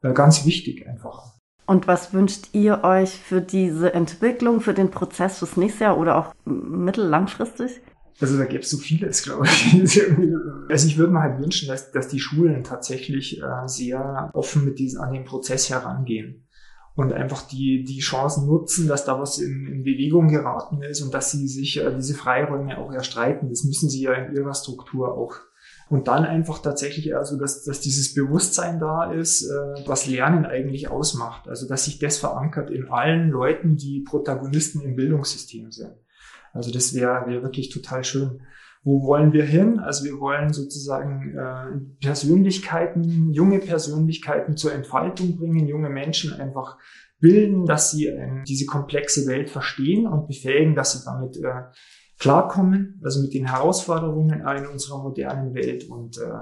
äh, 0.00 0.14
ganz 0.14 0.46
wichtig 0.46 0.88
einfach. 0.88 1.34
Und 1.66 1.86
was 1.86 2.14
wünscht 2.14 2.48
ihr 2.54 2.82
euch 2.82 3.10
für 3.10 3.42
diese 3.42 3.92
Entwicklung, 3.92 4.62
für 4.62 4.72
den 4.72 4.90
Prozess 4.90 5.40
fürs 5.40 5.58
nächste 5.58 5.84
Jahr 5.84 5.98
oder 5.98 6.16
auch 6.16 6.34
mittellangfristig? 6.46 7.82
Also 8.20 8.38
da 8.38 8.44
gäbe 8.44 8.62
es 8.62 8.70
so 8.70 8.78
vieles, 8.78 9.22
glaube 9.22 9.46
ich. 9.46 10.00
Also 10.68 10.86
ich 10.86 10.96
würde 10.96 11.12
mir 11.12 11.20
halt 11.20 11.42
wünschen, 11.42 11.68
dass, 11.68 11.90
dass 11.90 12.08
die 12.08 12.20
Schulen 12.20 12.64
tatsächlich 12.64 13.42
äh, 13.42 13.66
sehr 13.66 14.30
offen 14.32 14.64
mit 14.64 14.78
diesem, 14.78 15.02
an 15.02 15.12
den 15.12 15.24
Prozess 15.24 15.68
herangehen 15.68 16.46
und 16.94 17.12
einfach 17.12 17.42
die, 17.42 17.84
die 17.84 18.00
Chancen 18.00 18.46
nutzen, 18.46 18.88
dass 18.88 19.04
da 19.04 19.18
was 19.20 19.38
in, 19.38 19.66
in 19.66 19.82
Bewegung 19.82 20.28
geraten 20.28 20.82
ist 20.82 21.02
und 21.02 21.12
dass 21.14 21.30
sie 21.30 21.48
sich 21.48 21.78
äh, 21.78 21.94
diese 21.94 22.14
Freiräume 22.14 22.78
auch 22.78 22.92
erstreiten. 22.92 23.48
Das 23.48 23.64
müssen 23.64 23.88
sie 23.88 24.02
ja 24.02 24.12
in 24.12 24.34
ihrer 24.34 24.54
Struktur 24.54 25.12
auch. 25.14 25.34
Und 25.88 26.08
dann 26.08 26.24
einfach 26.24 26.60
tatsächlich, 26.60 27.14
also 27.14 27.38
dass, 27.38 27.64
dass 27.64 27.80
dieses 27.80 28.14
Bewusstsein 28.14 28.80
da 28.80 29.12
ist, 29.12 29.42
äh, 29.42 29.86
was 29.86 30.06
Lernen 30.06 30.44
eigentlich 30.44 30.88
ausmacht. 30.88 31.48
Also 31.48 31.66
dass 31.66 31.84
sich 31.84 31.98
das 31.98 32.18
verankert 32.18 32.70
in 32.70 32.88
allen 32.88 33.30
Leuten, 33.30 33.76
die 33.76 34.00
Protagonisten 34.00 34.80
im 34.80 34.96
Bildungssystem 34.96 35.70
sind. 35.70 35.92
Also 36.52 36.70
das 36.70 36.94
wäre 36.94 37.26
wär 37.26 37.42
wirklich 37.42 37.70
total 37.70 38.04
schön. 38.04 38.42
Wo 38.84 39.06
wollen 39.06 39.32
wir 39.32 39.44
hin? 39.44 39.78
Also 39.78 40.04
wir 40.04 40.18
wollen 40.18 40.52
sozusagen 40.52 41.36
äh, 41.36 42.04
Persönlichkeiten, 42.04 43.32
junge 43.32 43.60
Persönlichkeiten 43.60 44.56
zur 44.56 44.72
Entfaltung 44.72 45.36
bringen, 45.36 45.68
junge 45.68 45.88
Menschen 45.88 46.32
einfach 46.32 46.78
bilden, 47.20 47.64
dass 47.64 47.92
sie 47.92 48.08
äh, 48.08 48.42
diese 48.46 48.66
komplexe 48.66 49.26
Welt 49.28 49.50
verstehen 49.50 50.06
und 50.06 50.26
befähigen, 50.26 50.74
dass 50.74 50.92
sie 50.92 51.04
damit 51.04 51.36
äh, 51.36 51.70
klarkommen, 52.18 53.00
also 53.04 53.22
mit 53.22 53.34
den 53.34 53.46
Herausforderungen 53.46 54.40
in 54.40 54.66
unserer 54.66 55.02
modernen 55.02 55.54
Welt 55.54 55.88
und 55.88 56.18
äh, 56.18 56.40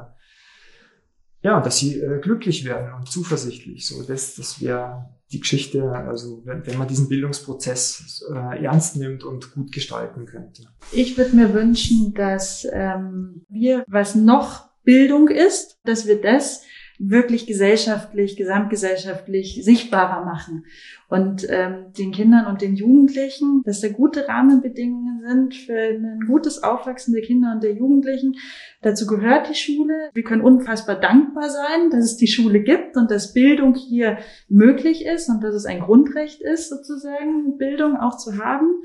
ja, 1.42 1.60
dass 1.60 1.78
sie 1.78 2.00
äh, 2.00 2.20
glücklich 2.20 2.64
werden 2.64 2.92
und 2.94 3.08
zuversichtlich. 3.08 3.86
So, 3.86 4.02
das, 4.02 4.34
das 4.36 4.60
wäre 4.60 5.19
die 5.32 5.40
Geschichte, 5.40 5.84
also 5.84 6.42
wenn, 6.44 6.78
man 6.78 6.88
diesen 6.88 7.08
Bildungsprozess 7.08 8.24
äh, 8.32 8.64
ernst 8.64 8.96
nimmt 8.96 9.22
und 9.22 9.54
gut 9.54 9.70
gestalten 9.72 10.26
könnte. 10.26 10.64
Ich 10.92 11.16
würde 11.16 11.36
mir 11.36 11.54
wünschen, 11.54 12.14
dass 12.14 12.66
ähm, 12.72 13.44
wir, 13.48 13.84
was 13.86 14.14
noch 14.16 14.70
Bildung 14.82 15.28
ist, 15.28 15.78
dass 15.84 16.06
wir 16.06 16.20
das 16.20 16.62
wirklich 17.02 17.46
gesellschaftlich, 17.46 18.36
gesamtgesellschaftlich 18.36 19.64
sichtbarer 19.64 20.22
machen 20.24 20.66
und 21.08 21.46
ähm, 21.48 21.92
den 21.98 22.12
Kindern 22.12 22.46
und 22.46 22.60
den 22.60 22.76
Jugendlichen, 22.76 23.62
dass 23.64 23.80
da 23.80 23.88
gute 23.88 24.28
Rahmenbedingungen 24.28 25.22
sind 25.26 25.54
für 25.54 25.72
ein 25.72 26.20
gutes 26.26 26.62
Aufwachsen 26.62 27.14
der 27.14 27.22
Kinder 27.22 27.52
und 27.54 27.64
der 27.64 27.72
Jugendlichen. 27.72 28.36
Dazu 28.82 29.06
gehört 29.06 29.48
die 29.48 29.54
Schule. 29.54 30.10
Wir 30.12 30.22
können 30.22 30.42
unfassbar 30.42 30.96
dankbar 30.96 31.48
sein, 31.48 31.90
dass 31.90 32.04
es 32.04 32.16
die 32.18 32.28
Schule 32.28 32.60
gibt 32.60 32.96
und 32.98 33.10
dass 33.10 33.32
Bildung 33.32 33.74
hier 33.74 34.18
möglich 34.48 35.06
ist 35.06 35.30
und 35.30 35.42
dass 35.42 35.54
es 35.54 35.64
ein 35.64 35.80
Grundrecht 35.80 36.42
ist, 36.42 36.68
sozusagen 36.68 37.56
Bildung 37.56 37.96
auch 37.96 38.18
zu 38.18 38.36
haben. 38.36 38.82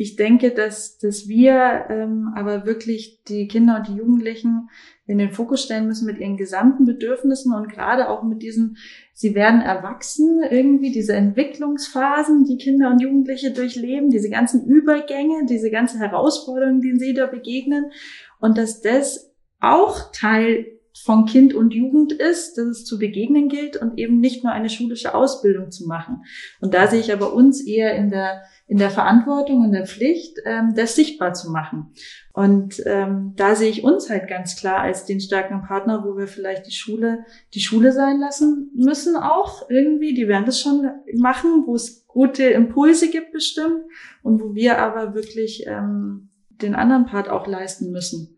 Ich 0.00 0.16
denke, 0.16 0.52
dass, 0.52 0.96
dass 0.96 1.28
wir 1.28 1.84
ähm, 1.90 2.32
aber 2.34 2.64
wirklich 2.64 3.22
die 3.28 3.46
Kinder 3.48 3.76
und 3.76 3.88
die 3.88 3.98
Jugendlichen 3.98 4.70
in 5.06 5.18
den 5.18 5.30
Fokus 5.30 5.62
stellen 5.62 5.86
müssen 5.86 6.06
mit 6.06 6.18
ihren 6.18 6.38
gesamten 6.38 6.86
Bedürfnissen 6.86 7.52
und 7.52 7.68
gerade 7.68 8.08
auch 8.08 8.22
mit 8.22 8.40
diesen, 8.40 8.78
sie 9.12 9.34
werden 9.34 9.60
erwachsen, 9.60 10.42
irgendwie 10.50 10.90
diese 10.90 11.12
Entwicklungsphasen, 11.12 12.44
die 12.44 12.56
Kinder 12.56 12.88
und 12.88 13.02
Jugendliche 13.02 13.50
durchleben, 13.50 14.08
diese 14.08 14.30
ganzen 14.30 14.64
Übergänge, 14.64 15.44
diese 15.44 15.70
ganzen 15.70 16.00
Herausforderungen, 16.00 16.80
denen 16.80 16.98
sie 16.98 17.12
da 17.12 17.26
begegnen. 17.26 17.92
Und 18.38 18.56
dass 18.56 18.80
das 18.80 19.34
auch 19.60 20.12
Teil 20.12 20.79
von 21.04 21.24
Kind 21.26 21.54
und 21.54 21.72
Jugend 21.72 22.12
ist, 22.12 22.58
dass 22.58 22.66
es 22.66 22.84
zu 22.84 22.98
begegnen 22.98 23.48
gilt 23.48 23.76
und 23.76 23.98
eben 23.98 24.18
nicht 24.18 24.44
nur 24.44 24.52
eine 24.52 24.68
schulische 24.68 25.14
Ausbildung 25.14 25.70
zu 25.70 25.86
machen. 25.86 26.24
Und 26.60 26.74
da 26.74 26.86
sehe 26.86 27.00
ich 27.00 27.12
aber 27.12 27.32
uns 27.32 27.64
eher 27.64 27.94
in 27.94 28.10
der 28.10 28.42
in 28.70 28.78
der 28.78 28.90
Verantwortung 28.90 29.64
und 29.64 29.72
der 29.72 29.84
Pflicht, 29.84 30.38
ähm, 30.44 30.74
das 30.76 30.94
sichtbar 30.94 31.34
zu 31.34 31.50
machen. 31.50 31.92
Und 32.32 32.80
ähm, 32.86 33.32
da 33.34 33.56
sehe 33.56 33.68
ich 33.68 33.82
uns 33.82 34.08
halt 34.08 34.28
ganz 34.28 34.54
klar 34.54 34.78
als 34.78 35.04
den 35.04 35.20
starken 35.20 35.62
Partner, 35.62 36.04
wo 36.06 36.16
wir 36.16 36.28
vielleicht 36.28 36.68
die 36.68 36.72
Schule, 36.72 37.24
die 37.52 37.60
Schule 37.60 37.90
sein 37.90 38.20
lassen 38.20 38.70
müssen 38.76 39.16
auch 39.16 39.68
irgendwie. 39.68 40.14
Die 40.14 40.28
werden 40.28 40.46
das 40.46 40.60
schon 40.60 40.88
machen, 41.16 41.64
wo 41.66 41.74
es 41.74 42.06
gute 42.06 42.44
Impulse 42.44 43.10
gibt 43.10 43.32
bestimmt 43.32 43.82
und 44.22 44.40
wo 44.40 44.54
wir 44.54 44.78
aber 44.78 45.14
wirklich 45.14 45.64
ähm, 45.66 46.28
den 46.62 46.76
anderen 46.76 47.06
Part 47.06 47.28
auch 47.28 47.48
leisten 47.48 47.90
müssen. 47.90 48.36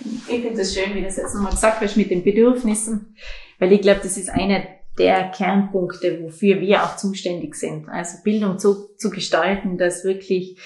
Ich 0.00 0.42
finde 0.42 0.60
es 0.60 0.74
schön, 0.74 0.94
wie 0.94 1.02
das 1.02 1.16
jetzt 1.16 1.34
nochmal 1.34 1.52
gesagt 1.52 1.80
wird 1.80 1.96
mit 1.96 2.10
den 2.10 2.22
Bedürfnissen, 2.22 3.16
weil 3.58 3.72
ich 3.72 3.80
glaube, 3.80 4.00
das 4.02 4.16
ist 4.16 4.30
eine 4.30 4.66
der 4.98 5.30
Kernpunkte, 5.30 6.22
wofür 6.22 6.60
wir 6.60 6.82
auch 6.82 6.96
zuständig 6.96 7.54
sind. 7.54 7.88
Also 7.88 8.18
Bildung 8.22 8.58
zu, 8.58 8.94
zu 8.96 9.10
gestalten, 9.10 9.78
dass 9.78 10.04
wirklich 10.04 10.58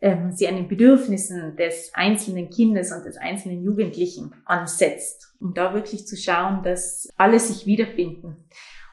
ähm, 0.00 0.30
sie 0.32 0.46
an 0.46 0.56
den 0.56 0.68
Bedürfnissen 0.68 1.56
des 1.56 1.90
einzelnen 1.94 2.50
Kindes 2.50 2.92
und 2.92 3.04
des 3.04 3.16
einzelnen 3.16 3.64
Jugendlichen 3.64 4.32
ansetzt, 4.44 5.34
um 5.40 5.54
da 5.54 5.74
wirklich 5.74 6.06
zu 6.06 6.16
schauen, 6.16 6.62
dass 6.62 7.08
alle 7.16 7.40
sich 7.40 7.66
wiederfinden. 7.66 8.48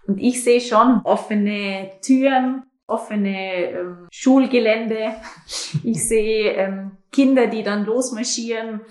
Und 0.07 0.17
ich 0.17 0.43
sehe 0.43 0.61
schon 0.61 1.01
offene 1.03 1.91
Türen, 2.01 2.63
offene 2.87 3.71
ähm, 3.71 4.07
Schulgelände. 4.11 5.15
Ich 5.83 6.07
sehe 6.07 6.53
ähm, 6.53 6.97
Kinder, 7.11 7.47
die 7.47 7.63
dann 7.63 7.85
losmarschieren 7.85 8.81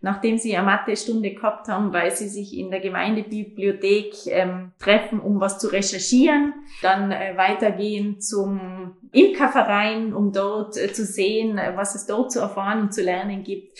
nachdem 0.00 0.38
sie 0.38 0.56
eine 0.56 0.66
Mathe-Stunde 0.66 1.30
gehabt 1.32 1.68
haben, 1.68 1.92
weil 1.92 2.10
sie 2.10 2.28
sich 2.28 2.56
in 2.56 2.70
der 2.70 2.80
Gemeindebibliothek 2.80 4.14
ähm, 4.26 4.72
treffen, 4.78 5.20
um 5.20 5.40
was 5.40 5.58
zu 5.58 5.68
recherchieren, 5.68 6.54
dann 6.82 7.12
äh, 7.12 7.36
weitergehen 7.36 8.20
zum 8.20 8.96
Imkerverein, 9.12 10.14
um 10.14 10.32
dort 10.32 10.76
äh, 10.76 10.92
zu 10.92 11.04
sehen, 11.04 11.58
äh, 11.58 11.72
was 11.76 11.94
es 11.94 12.06
dort 12.06 12.32
zu 12.32 12.40
erfahren 12.40 12.80
und 12.80 12.94
zu 12.94 13.02
lernen 13.02 13.42
gibt, 13.44 13.78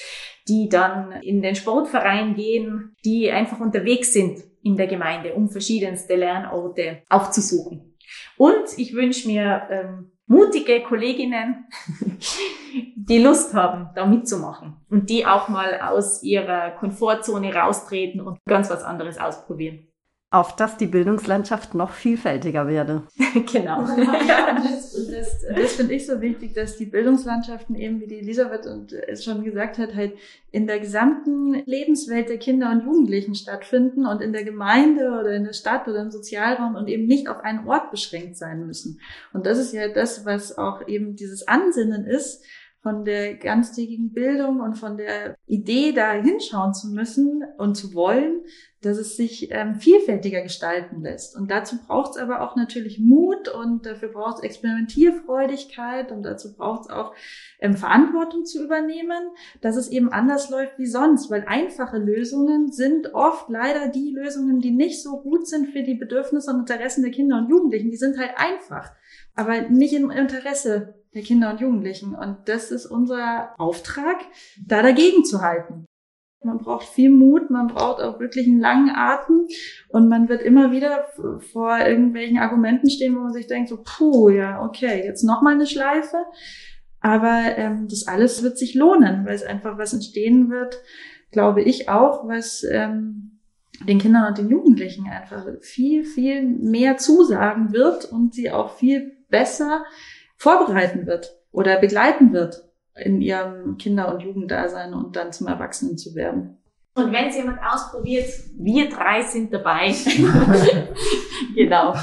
die 0.48 0.68
dann 0.68 1.12
in 1.22 1.40
den 1.42 1.54
Sportverein 1.54 2.34
gehen, 2.34 2.96
die 3.04 3.30
einfach 3.30 3.60
unterwegs 3.60 4.12
sind 4.12 4.40
in 4.62 4.76
der 4.76 4.88
Gemeinde, 4.88 5.34
um 5.34 5.48
verschiedenste 5.48 6.16
Lernorte 6.16 7.02
aufzusuchen. 7.08 7.96
Und 8.36 8.76
ich 8.76 8.94
wünsche 8.94 9.28
mir 9.28 9.68
ähm, 9.70 10.12
mutige 10.30 10.80
Kolleginnen, 10.82 11.66
die 12.94 13.18
Lust 13.18 13.52
haben, 13.52 13.90
da 13.96 14.06
mitzumachen 14.06 14.76
und 14.88 15.10
die 15.10 15.26
auch 15.26 15.48
mal 15.48 15.80
aus 15.80 16.22
ihrer 16.22 16.70
Komfortzone 16.70 17.52
raustreten 17.52 18.20
und 18.20 18.38
ganz 18.48 18.70
was 18.70 18.84
anderes 18.84 19.18
ausprobieren 19.18 19.89
auf 20.32 20.54
dass 20.54 20.76
die 20.76 20.86
Bildungslandschaft 20.86 21.74
noch 21.74 21.90
vielfältiger 21.90 22.68
werde. 22.68 23.02
genau. 23.52 23.84
Ja, 24.26 24.54
das, 24.54 24.92
das, 25.10 25.42
das 25.42 25.72
finde 25.72 25.94
ich 25.94 26.06
so 26.06 26.20
wichtig, 26.20 26.54
dass 26.54 26.76
die 26.76 26.86
Bildungslandschaften 26.86 27.74
eben, 27.74 28.00
wie 28.00 28.06
die 28.06 28.20
Elisabeth 28.20 28.64
es 29.08 29.24
schon 29.24 29.42
gesagt 29.42 29.78
hat, 29.78 29.94
halt 29.94 30.12
in 30.52 30.68
der 30.68 30.78
gesamten 30.78 31.54
Lebenswelt 31.66 32.28
der 32.28 32.38
Kinder 32.38 32.70
und 32.70 32.84
Jugendlichen 32.84 33.34
stattfinden 33.34 34.06
und 34.06 34.20
in 34.20 34.32
der 34.32 34.44
Gemeinde 34.44 35.18
oder 35.20 35.32
in 35.34 35.44
der 35.44 35.52
Stadt 35.52 35.88
oder 35.88 36.00
im 36.00 36.10
Sozialraum 36.10 36.76
und 36.76 36.88
eben 36.88 37.06
nicht 37.06 37.28
auf 37.28 37.40
einen 37.40 37.66
Ort 37.66 37.90
beschränkt 37.90 38.36
sein 38.36 38.66
müssen. 38.66 39.00
Und 39.32 39.46
das 39.46 39.58
ist 39.58 39.72
ja 39.72 39.88
das, 39.88 40.24
was 40.24 40.56
auch 40.56 40.86
eben 40.86 41.16
dieses 41.16 41.48
Ansinnen 41.48 42.04
ist, 42.04 42.44
von 42.82 43.04
der 43.04 43.34
ganztägigen 43.34 44.12
Bildung 44.12 44.60
und 44.60 44.74
von 44.74 44.96
der 44.96 45.36
Idee, 45.46 45.92
da 45.92 46.12
hinschauen 46.12 46.72
zu 46.72 46.88
müssen 46.88 47.44
und 47.58 47.76
zu 47.76 47.92
wollen, 47.92 48.40
dass 48.82 48.96
es 48.96 49.16
sich 49.16 49.48
ähm, 49.50 49.74
vielfältiger 49.74 50.40
gestalten 50.42 51.02
lässt. 51.02 51.36
Und 51.36 51.50
dazu 51.50 51.76
braucht 51.86 52.12
es 52.12 52.16
aber 52.16 52.40
auch 52.40 52.56
natürlich 52.56 52.98
Mut 52.98 53.48
und 53.48 53.84
dafür 53.84 54.08
braucht 54.08 54.38
es 54.38 54.42
Experimentierfreudigkeit 54.42 56.10
und 56.12 56.22
dazu 56.22 56.54
braucht 56.54 56.82
es 56.82 56.90
auch 56.90 57.14
ähm, 57.60 57.76
Verantwortung 57.76 58.46
zu 58.46 58.64
übernehmen, 58.64 59.30
dass 59.60 59.76
es 59.76 59.88
eben 59.88 60.10
anders 60.10 60.48
läuft 60.48 60.78
wie 60.78 60.86
sonst, 60.86 61.30
weil 61.30 61.44
einfache 61.46 61.98
Lösungen 61.98 62.72
sind 62.72 63.12
oft 63.12 63.50
leider 63.50 63.88
die 63.88 64.12
Lösungen, 64.12 64.60
die 64.60 64.70
nicht 64.70 65.02
so 65.02 65.20
gut 65.20 65.46
sind 65.46 65.68
für 65.68 65.82
die 65.82 65.94
Bedürfnisse 65.94 66.50
und 66.50 66.60
Interessen 66.60 67.02
der 67.02 67.12
Kinder 67.12 67.36
und 67.36 67.50
Jugendlichen. 67.50 67.90
Die 67.90 67.96
sind 67.98 68.18
halt 68.18 68.32
einfach, 68.36 68.92
aber 69.34 69.62
nicht 69.68 69.92
im 69.92 70.10
Interesse 70.10 70.94
der 71.14 71.22
Kinder 71.22 71.50
und 71.50 71.60
Jugendlichen. 71.60 72.14
Und 72.14 72.38
das 72.46 72.70
ist 72.70 72.86
unser 72.86 73.54
Auftrag, 73.58 74.16
da 74.66 74.82
dagegen 74.82 75.24
zu 75.24 75.42
halten. 75.42 75.86
Man 76.42 76.58
braucht 76.58 76.86
viel 76.86 77.10
Mut, 77.10 77.50
man 77.50 77.66
braucht 77.66 78.00
auch 78.00 78.18
wirklich 78.18 78.46
einen 78.46 78.60
langen 78.60 78.90
Atem 78.90 79.46
und 79.88 80.08
man 80.08 80.28
wird 80.30 80.40
immer 80.40 80.72
wieder 80.72 81.06
vor 81.52 81.78
irgendwelchen 81.78 82.38
Argumenten 82.38 82.88
stehen, 82.88 83.14
wo 83.14 83.20
man 83.20 83.32
sich 83.32 83.46
denkt, 83.46 83.68
so, 83.68 83.82
puh, 83.84 84.30
ja, 84.30 84.62
okay, 84.62 85.04
jetzt 85.04 85.22
nochmal 85.22 85.54
eine 85.54 85.66
Schleife. 85.66 86.16
Aber 87.00 87.42
ähm, 87.56 87.88
das 87.88 88.06
alles 88.06 88.42
wird 88.42 88.56
sich 88.56 88.74
lohnen, 88.74 89.26
weil 89.26 89.34
es 89.34 89.42
einfach 89.42 89.76
was 89.76 89.92
entstehen 89.92 90.50
wird, 90.50 90.80
glaube 91.30 91.62
ich 91.62 91.88
auch, 91.88 92.26
was 92.26 92.64
ähm, 92.64 93.40
den 93.86 93.98
Kindern 93.98 94.28
und 94.28 94.38
den 94.38 94.48
Jugendlichen 94.48 95.08
einfach 95.08 95.46
viel, 95.60 96.04
viel 96.04 96.42
mehr 96.42 96.96
zusagen 96.96 97.72
wird 97.72 98.06
und 98.06 98.34
sie 98.34 98.50
auch 98.50 98.76
viel 98.76 99.12
besser 99.28 99.84
vorbereiten 100.36 101.06
wird 101.06 101.38
oder 101.52 101.78
begleiten 101.78 102.32
wird 102.32 102.69
in 103.04 103.20
ihrem 103.20 103.76
Kinder- 103.78 104.12
und 104.14 104.20
Jugenddasein 104.20 104.94
und 104.94 105.16
dann 105.16 105.32
zum 105.32 105.46
Erwachsenen 105.46 105.98
zu 105.98 106.14
werden. 106.14 106.56
Und 106.94 107.12
wenn 107.12 107.28
es 107.28 107.36
jemand 107.36 107.58
ausprobiert, 107.62 108.28
wir 108.58 108.88
drei 108.88 109.22
sind 109.22 109.52
dabei. 109.52 109.94
genau. 111.54 111.94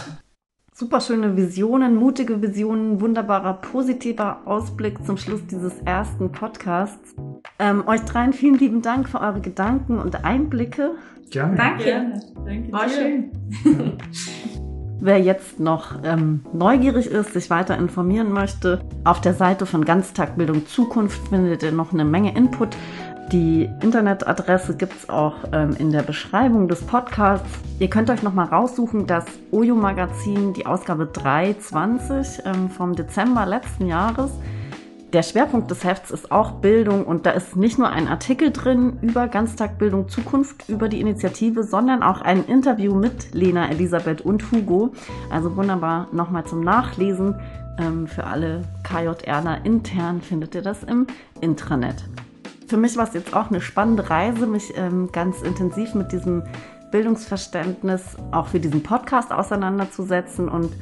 super 0.73 1.01
schöne 1.01 1.35
Visionen, 1.35 1.95
mutige 1.95 2.41
Visionen, 2.41 3.01
wunderbarer 3.01 3.55
positiver 3.55 4.41
Ausblick 4.45 5.05
zum 5.05 5.17
Schluss 5.17 5.45
dieses 5.45 5.73
ersten 5.81 6.31
Podcasts. 6.31 7.15
Ähm, 7.59 7.87
euch 7.87 8.01
dreien 8.01 8.33
vielen 8.33 8.57
lieben 8.57 8.81
Dank 8.81 9.09
für 9.09 9.19
eure 9.19 9.41
Gedanken 9.41 9.99
und 9.99 10.23
Einblicke. 10.23 10.95
Gerne. 11.29 11.55
Danke. 11.57 11.83
Gerne. 11.83 12.21
Danke 12.45 12.71
War 12.71 12.85
dir. 12.85 12.93
schön. 12.93 13.97
Wer 14.99 15.19
jetzt 15.21 15.59
noch 15.59 15.99
ähm, 16.03 16.41
neugierig 16.53 17.05
ist, 17.05 17.33
sich 17.33 17.49
weiter 17.51 17.77
informieren 17.77 18.31
möchte, 18.31 18.81
auf 19.03 19.21
der 19.21 19.35
Seite 19.35 19.67
von 19.67 19.85
Ganztagbildung 19.85 20.65
Zukunft 20.65 21.27
findet 21.27 21.61
ihr 21.61 21.71
noch 21.71 21.93
eine 21.93 22.03
Menge 22.03 22.35
Input. 22.35 22.75
Die 23.31 23.69
Internetadresse 23.81 24.75
gibt's 24.75 25.07
auch 25.07 25.35
ähm, 25.51 25.75
in 25.77 25.91
der 25.91 26.01
Beschreibung 26.01 26.67
des 26.67 26.81
Podcasts. 26.81 27.47
Ihr 27.77 27.89
könnt 27.89 28.09
euch 28.09 28.23
nochmal 28.23 28.47
raussuchen, 28.47 29.05
das 29.05 29.25
Ojo 29.51 29.75
Magazin, 29.75 30.53
die 30.53 30.65
Ausgabe 30.65 31.05
320 31.05 32.45
ähm, 32.45 32.69
vom 32.69 32.95
Dezember 32.95 33.45
letzten 33.45 33.85
Jahres. 33.85 34.31
Der 35.13 35.23
Schwerpunkt 35.23 35.71
des 35.71 35.85
Hefts 35.85 36.11
ist 36.11 36.33
auch 36.33 36.51
Bildung 36.51 37.05
und 37.05 37.25
da 37.25 37.31
ist 37.31 37.55
nicht 37.55 37.79
nur 37.79 37.89
ein 37.89 38.09
Artikel 38.09 38.51
drin 38.51 38.97
über 39.01 39.29
Ganztagbildung 39.29 40.09
Zukunft, 40.09 40.67
über 40.67 40.89
die 40.89 40.99
Initiative, 40.99 41.63
sondern 41.63 42.03
auch 42.03 42.19
ein 42.19 42.43
Interview 42.43 42.93
mit 42.93 43.33
Lena, 43.33 43.69
Elisabeth 43.69 44.19
und 44.19 44.51
Hugo. 44.51 44.91
Also 45.29 45.55
wunderbar 45.55 46.09
nochmal 46.11 46.45
zum 46.45 46.59
Nachlesen. 46.59 47.39
Ähm, 47.79 48.07
für 48.07 48.25
alle 48.25 48.63
KJRler 48.83 49.63
intern 49.63 50.21
findet 50.21 50.55
ihr 50.55 50.61
das 50.61 50.83
im 50.83 51.07
Intranet. 51.39 52.03
Für 52.67 52.75
mich 52.75 52.97
war 52.97 53.07
es 53.07 53.13
jetzt 53.13 53.33
auch 53.33 53.49
eine 53.49 53.61
spannende 53.61 54.09
Reise, 54.09 54.45
mich 54.45 54.73
ähm, 54.75 55.09
ganz 55.13 55.41
intensiv 55.41 55.95
mit 55.95 56.11
diesem 56.11 56.43
Bildungsverständnis 56.91 58.17
auch 58.31 58.47
für 58.47 58.59
diesen 58.59 58.83
Podcast 58.83 59.31
auseinanderzusetzen 59.31 60.49
und 60.49 60.73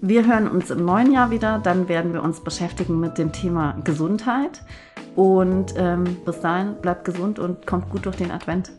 wir 0.00 0.26
hören 0.26 0.48
uns 0.48 0.70
im 0.70 0.84
neuen 0.84 1.12
Jahr 1.12 1.30
wieder. 1.30 1.58
Dann 1.58 1.88
werden 1.88 2.12
wir 2.12 2.22
uns 2.22 2.40
beschäftigen 2.40 3.00
mit 3.00 3.18
dem 3.18 3.32
Thema 3.32 3.76
Gesundheit. 3.84 4.62
Und 5.16 5.74
ähm, 5.76 6.04
bis 6.24 6.40
dahin 6.40 6.76
bleibt 6.80 7.04
gesund 7.04 7.38
und 7.38 7.66
kommt 7.66 7.90
gut 7.90 8.06
durch 8.06 8.16
den 8.16 8.30
Advent. 8.30 8.70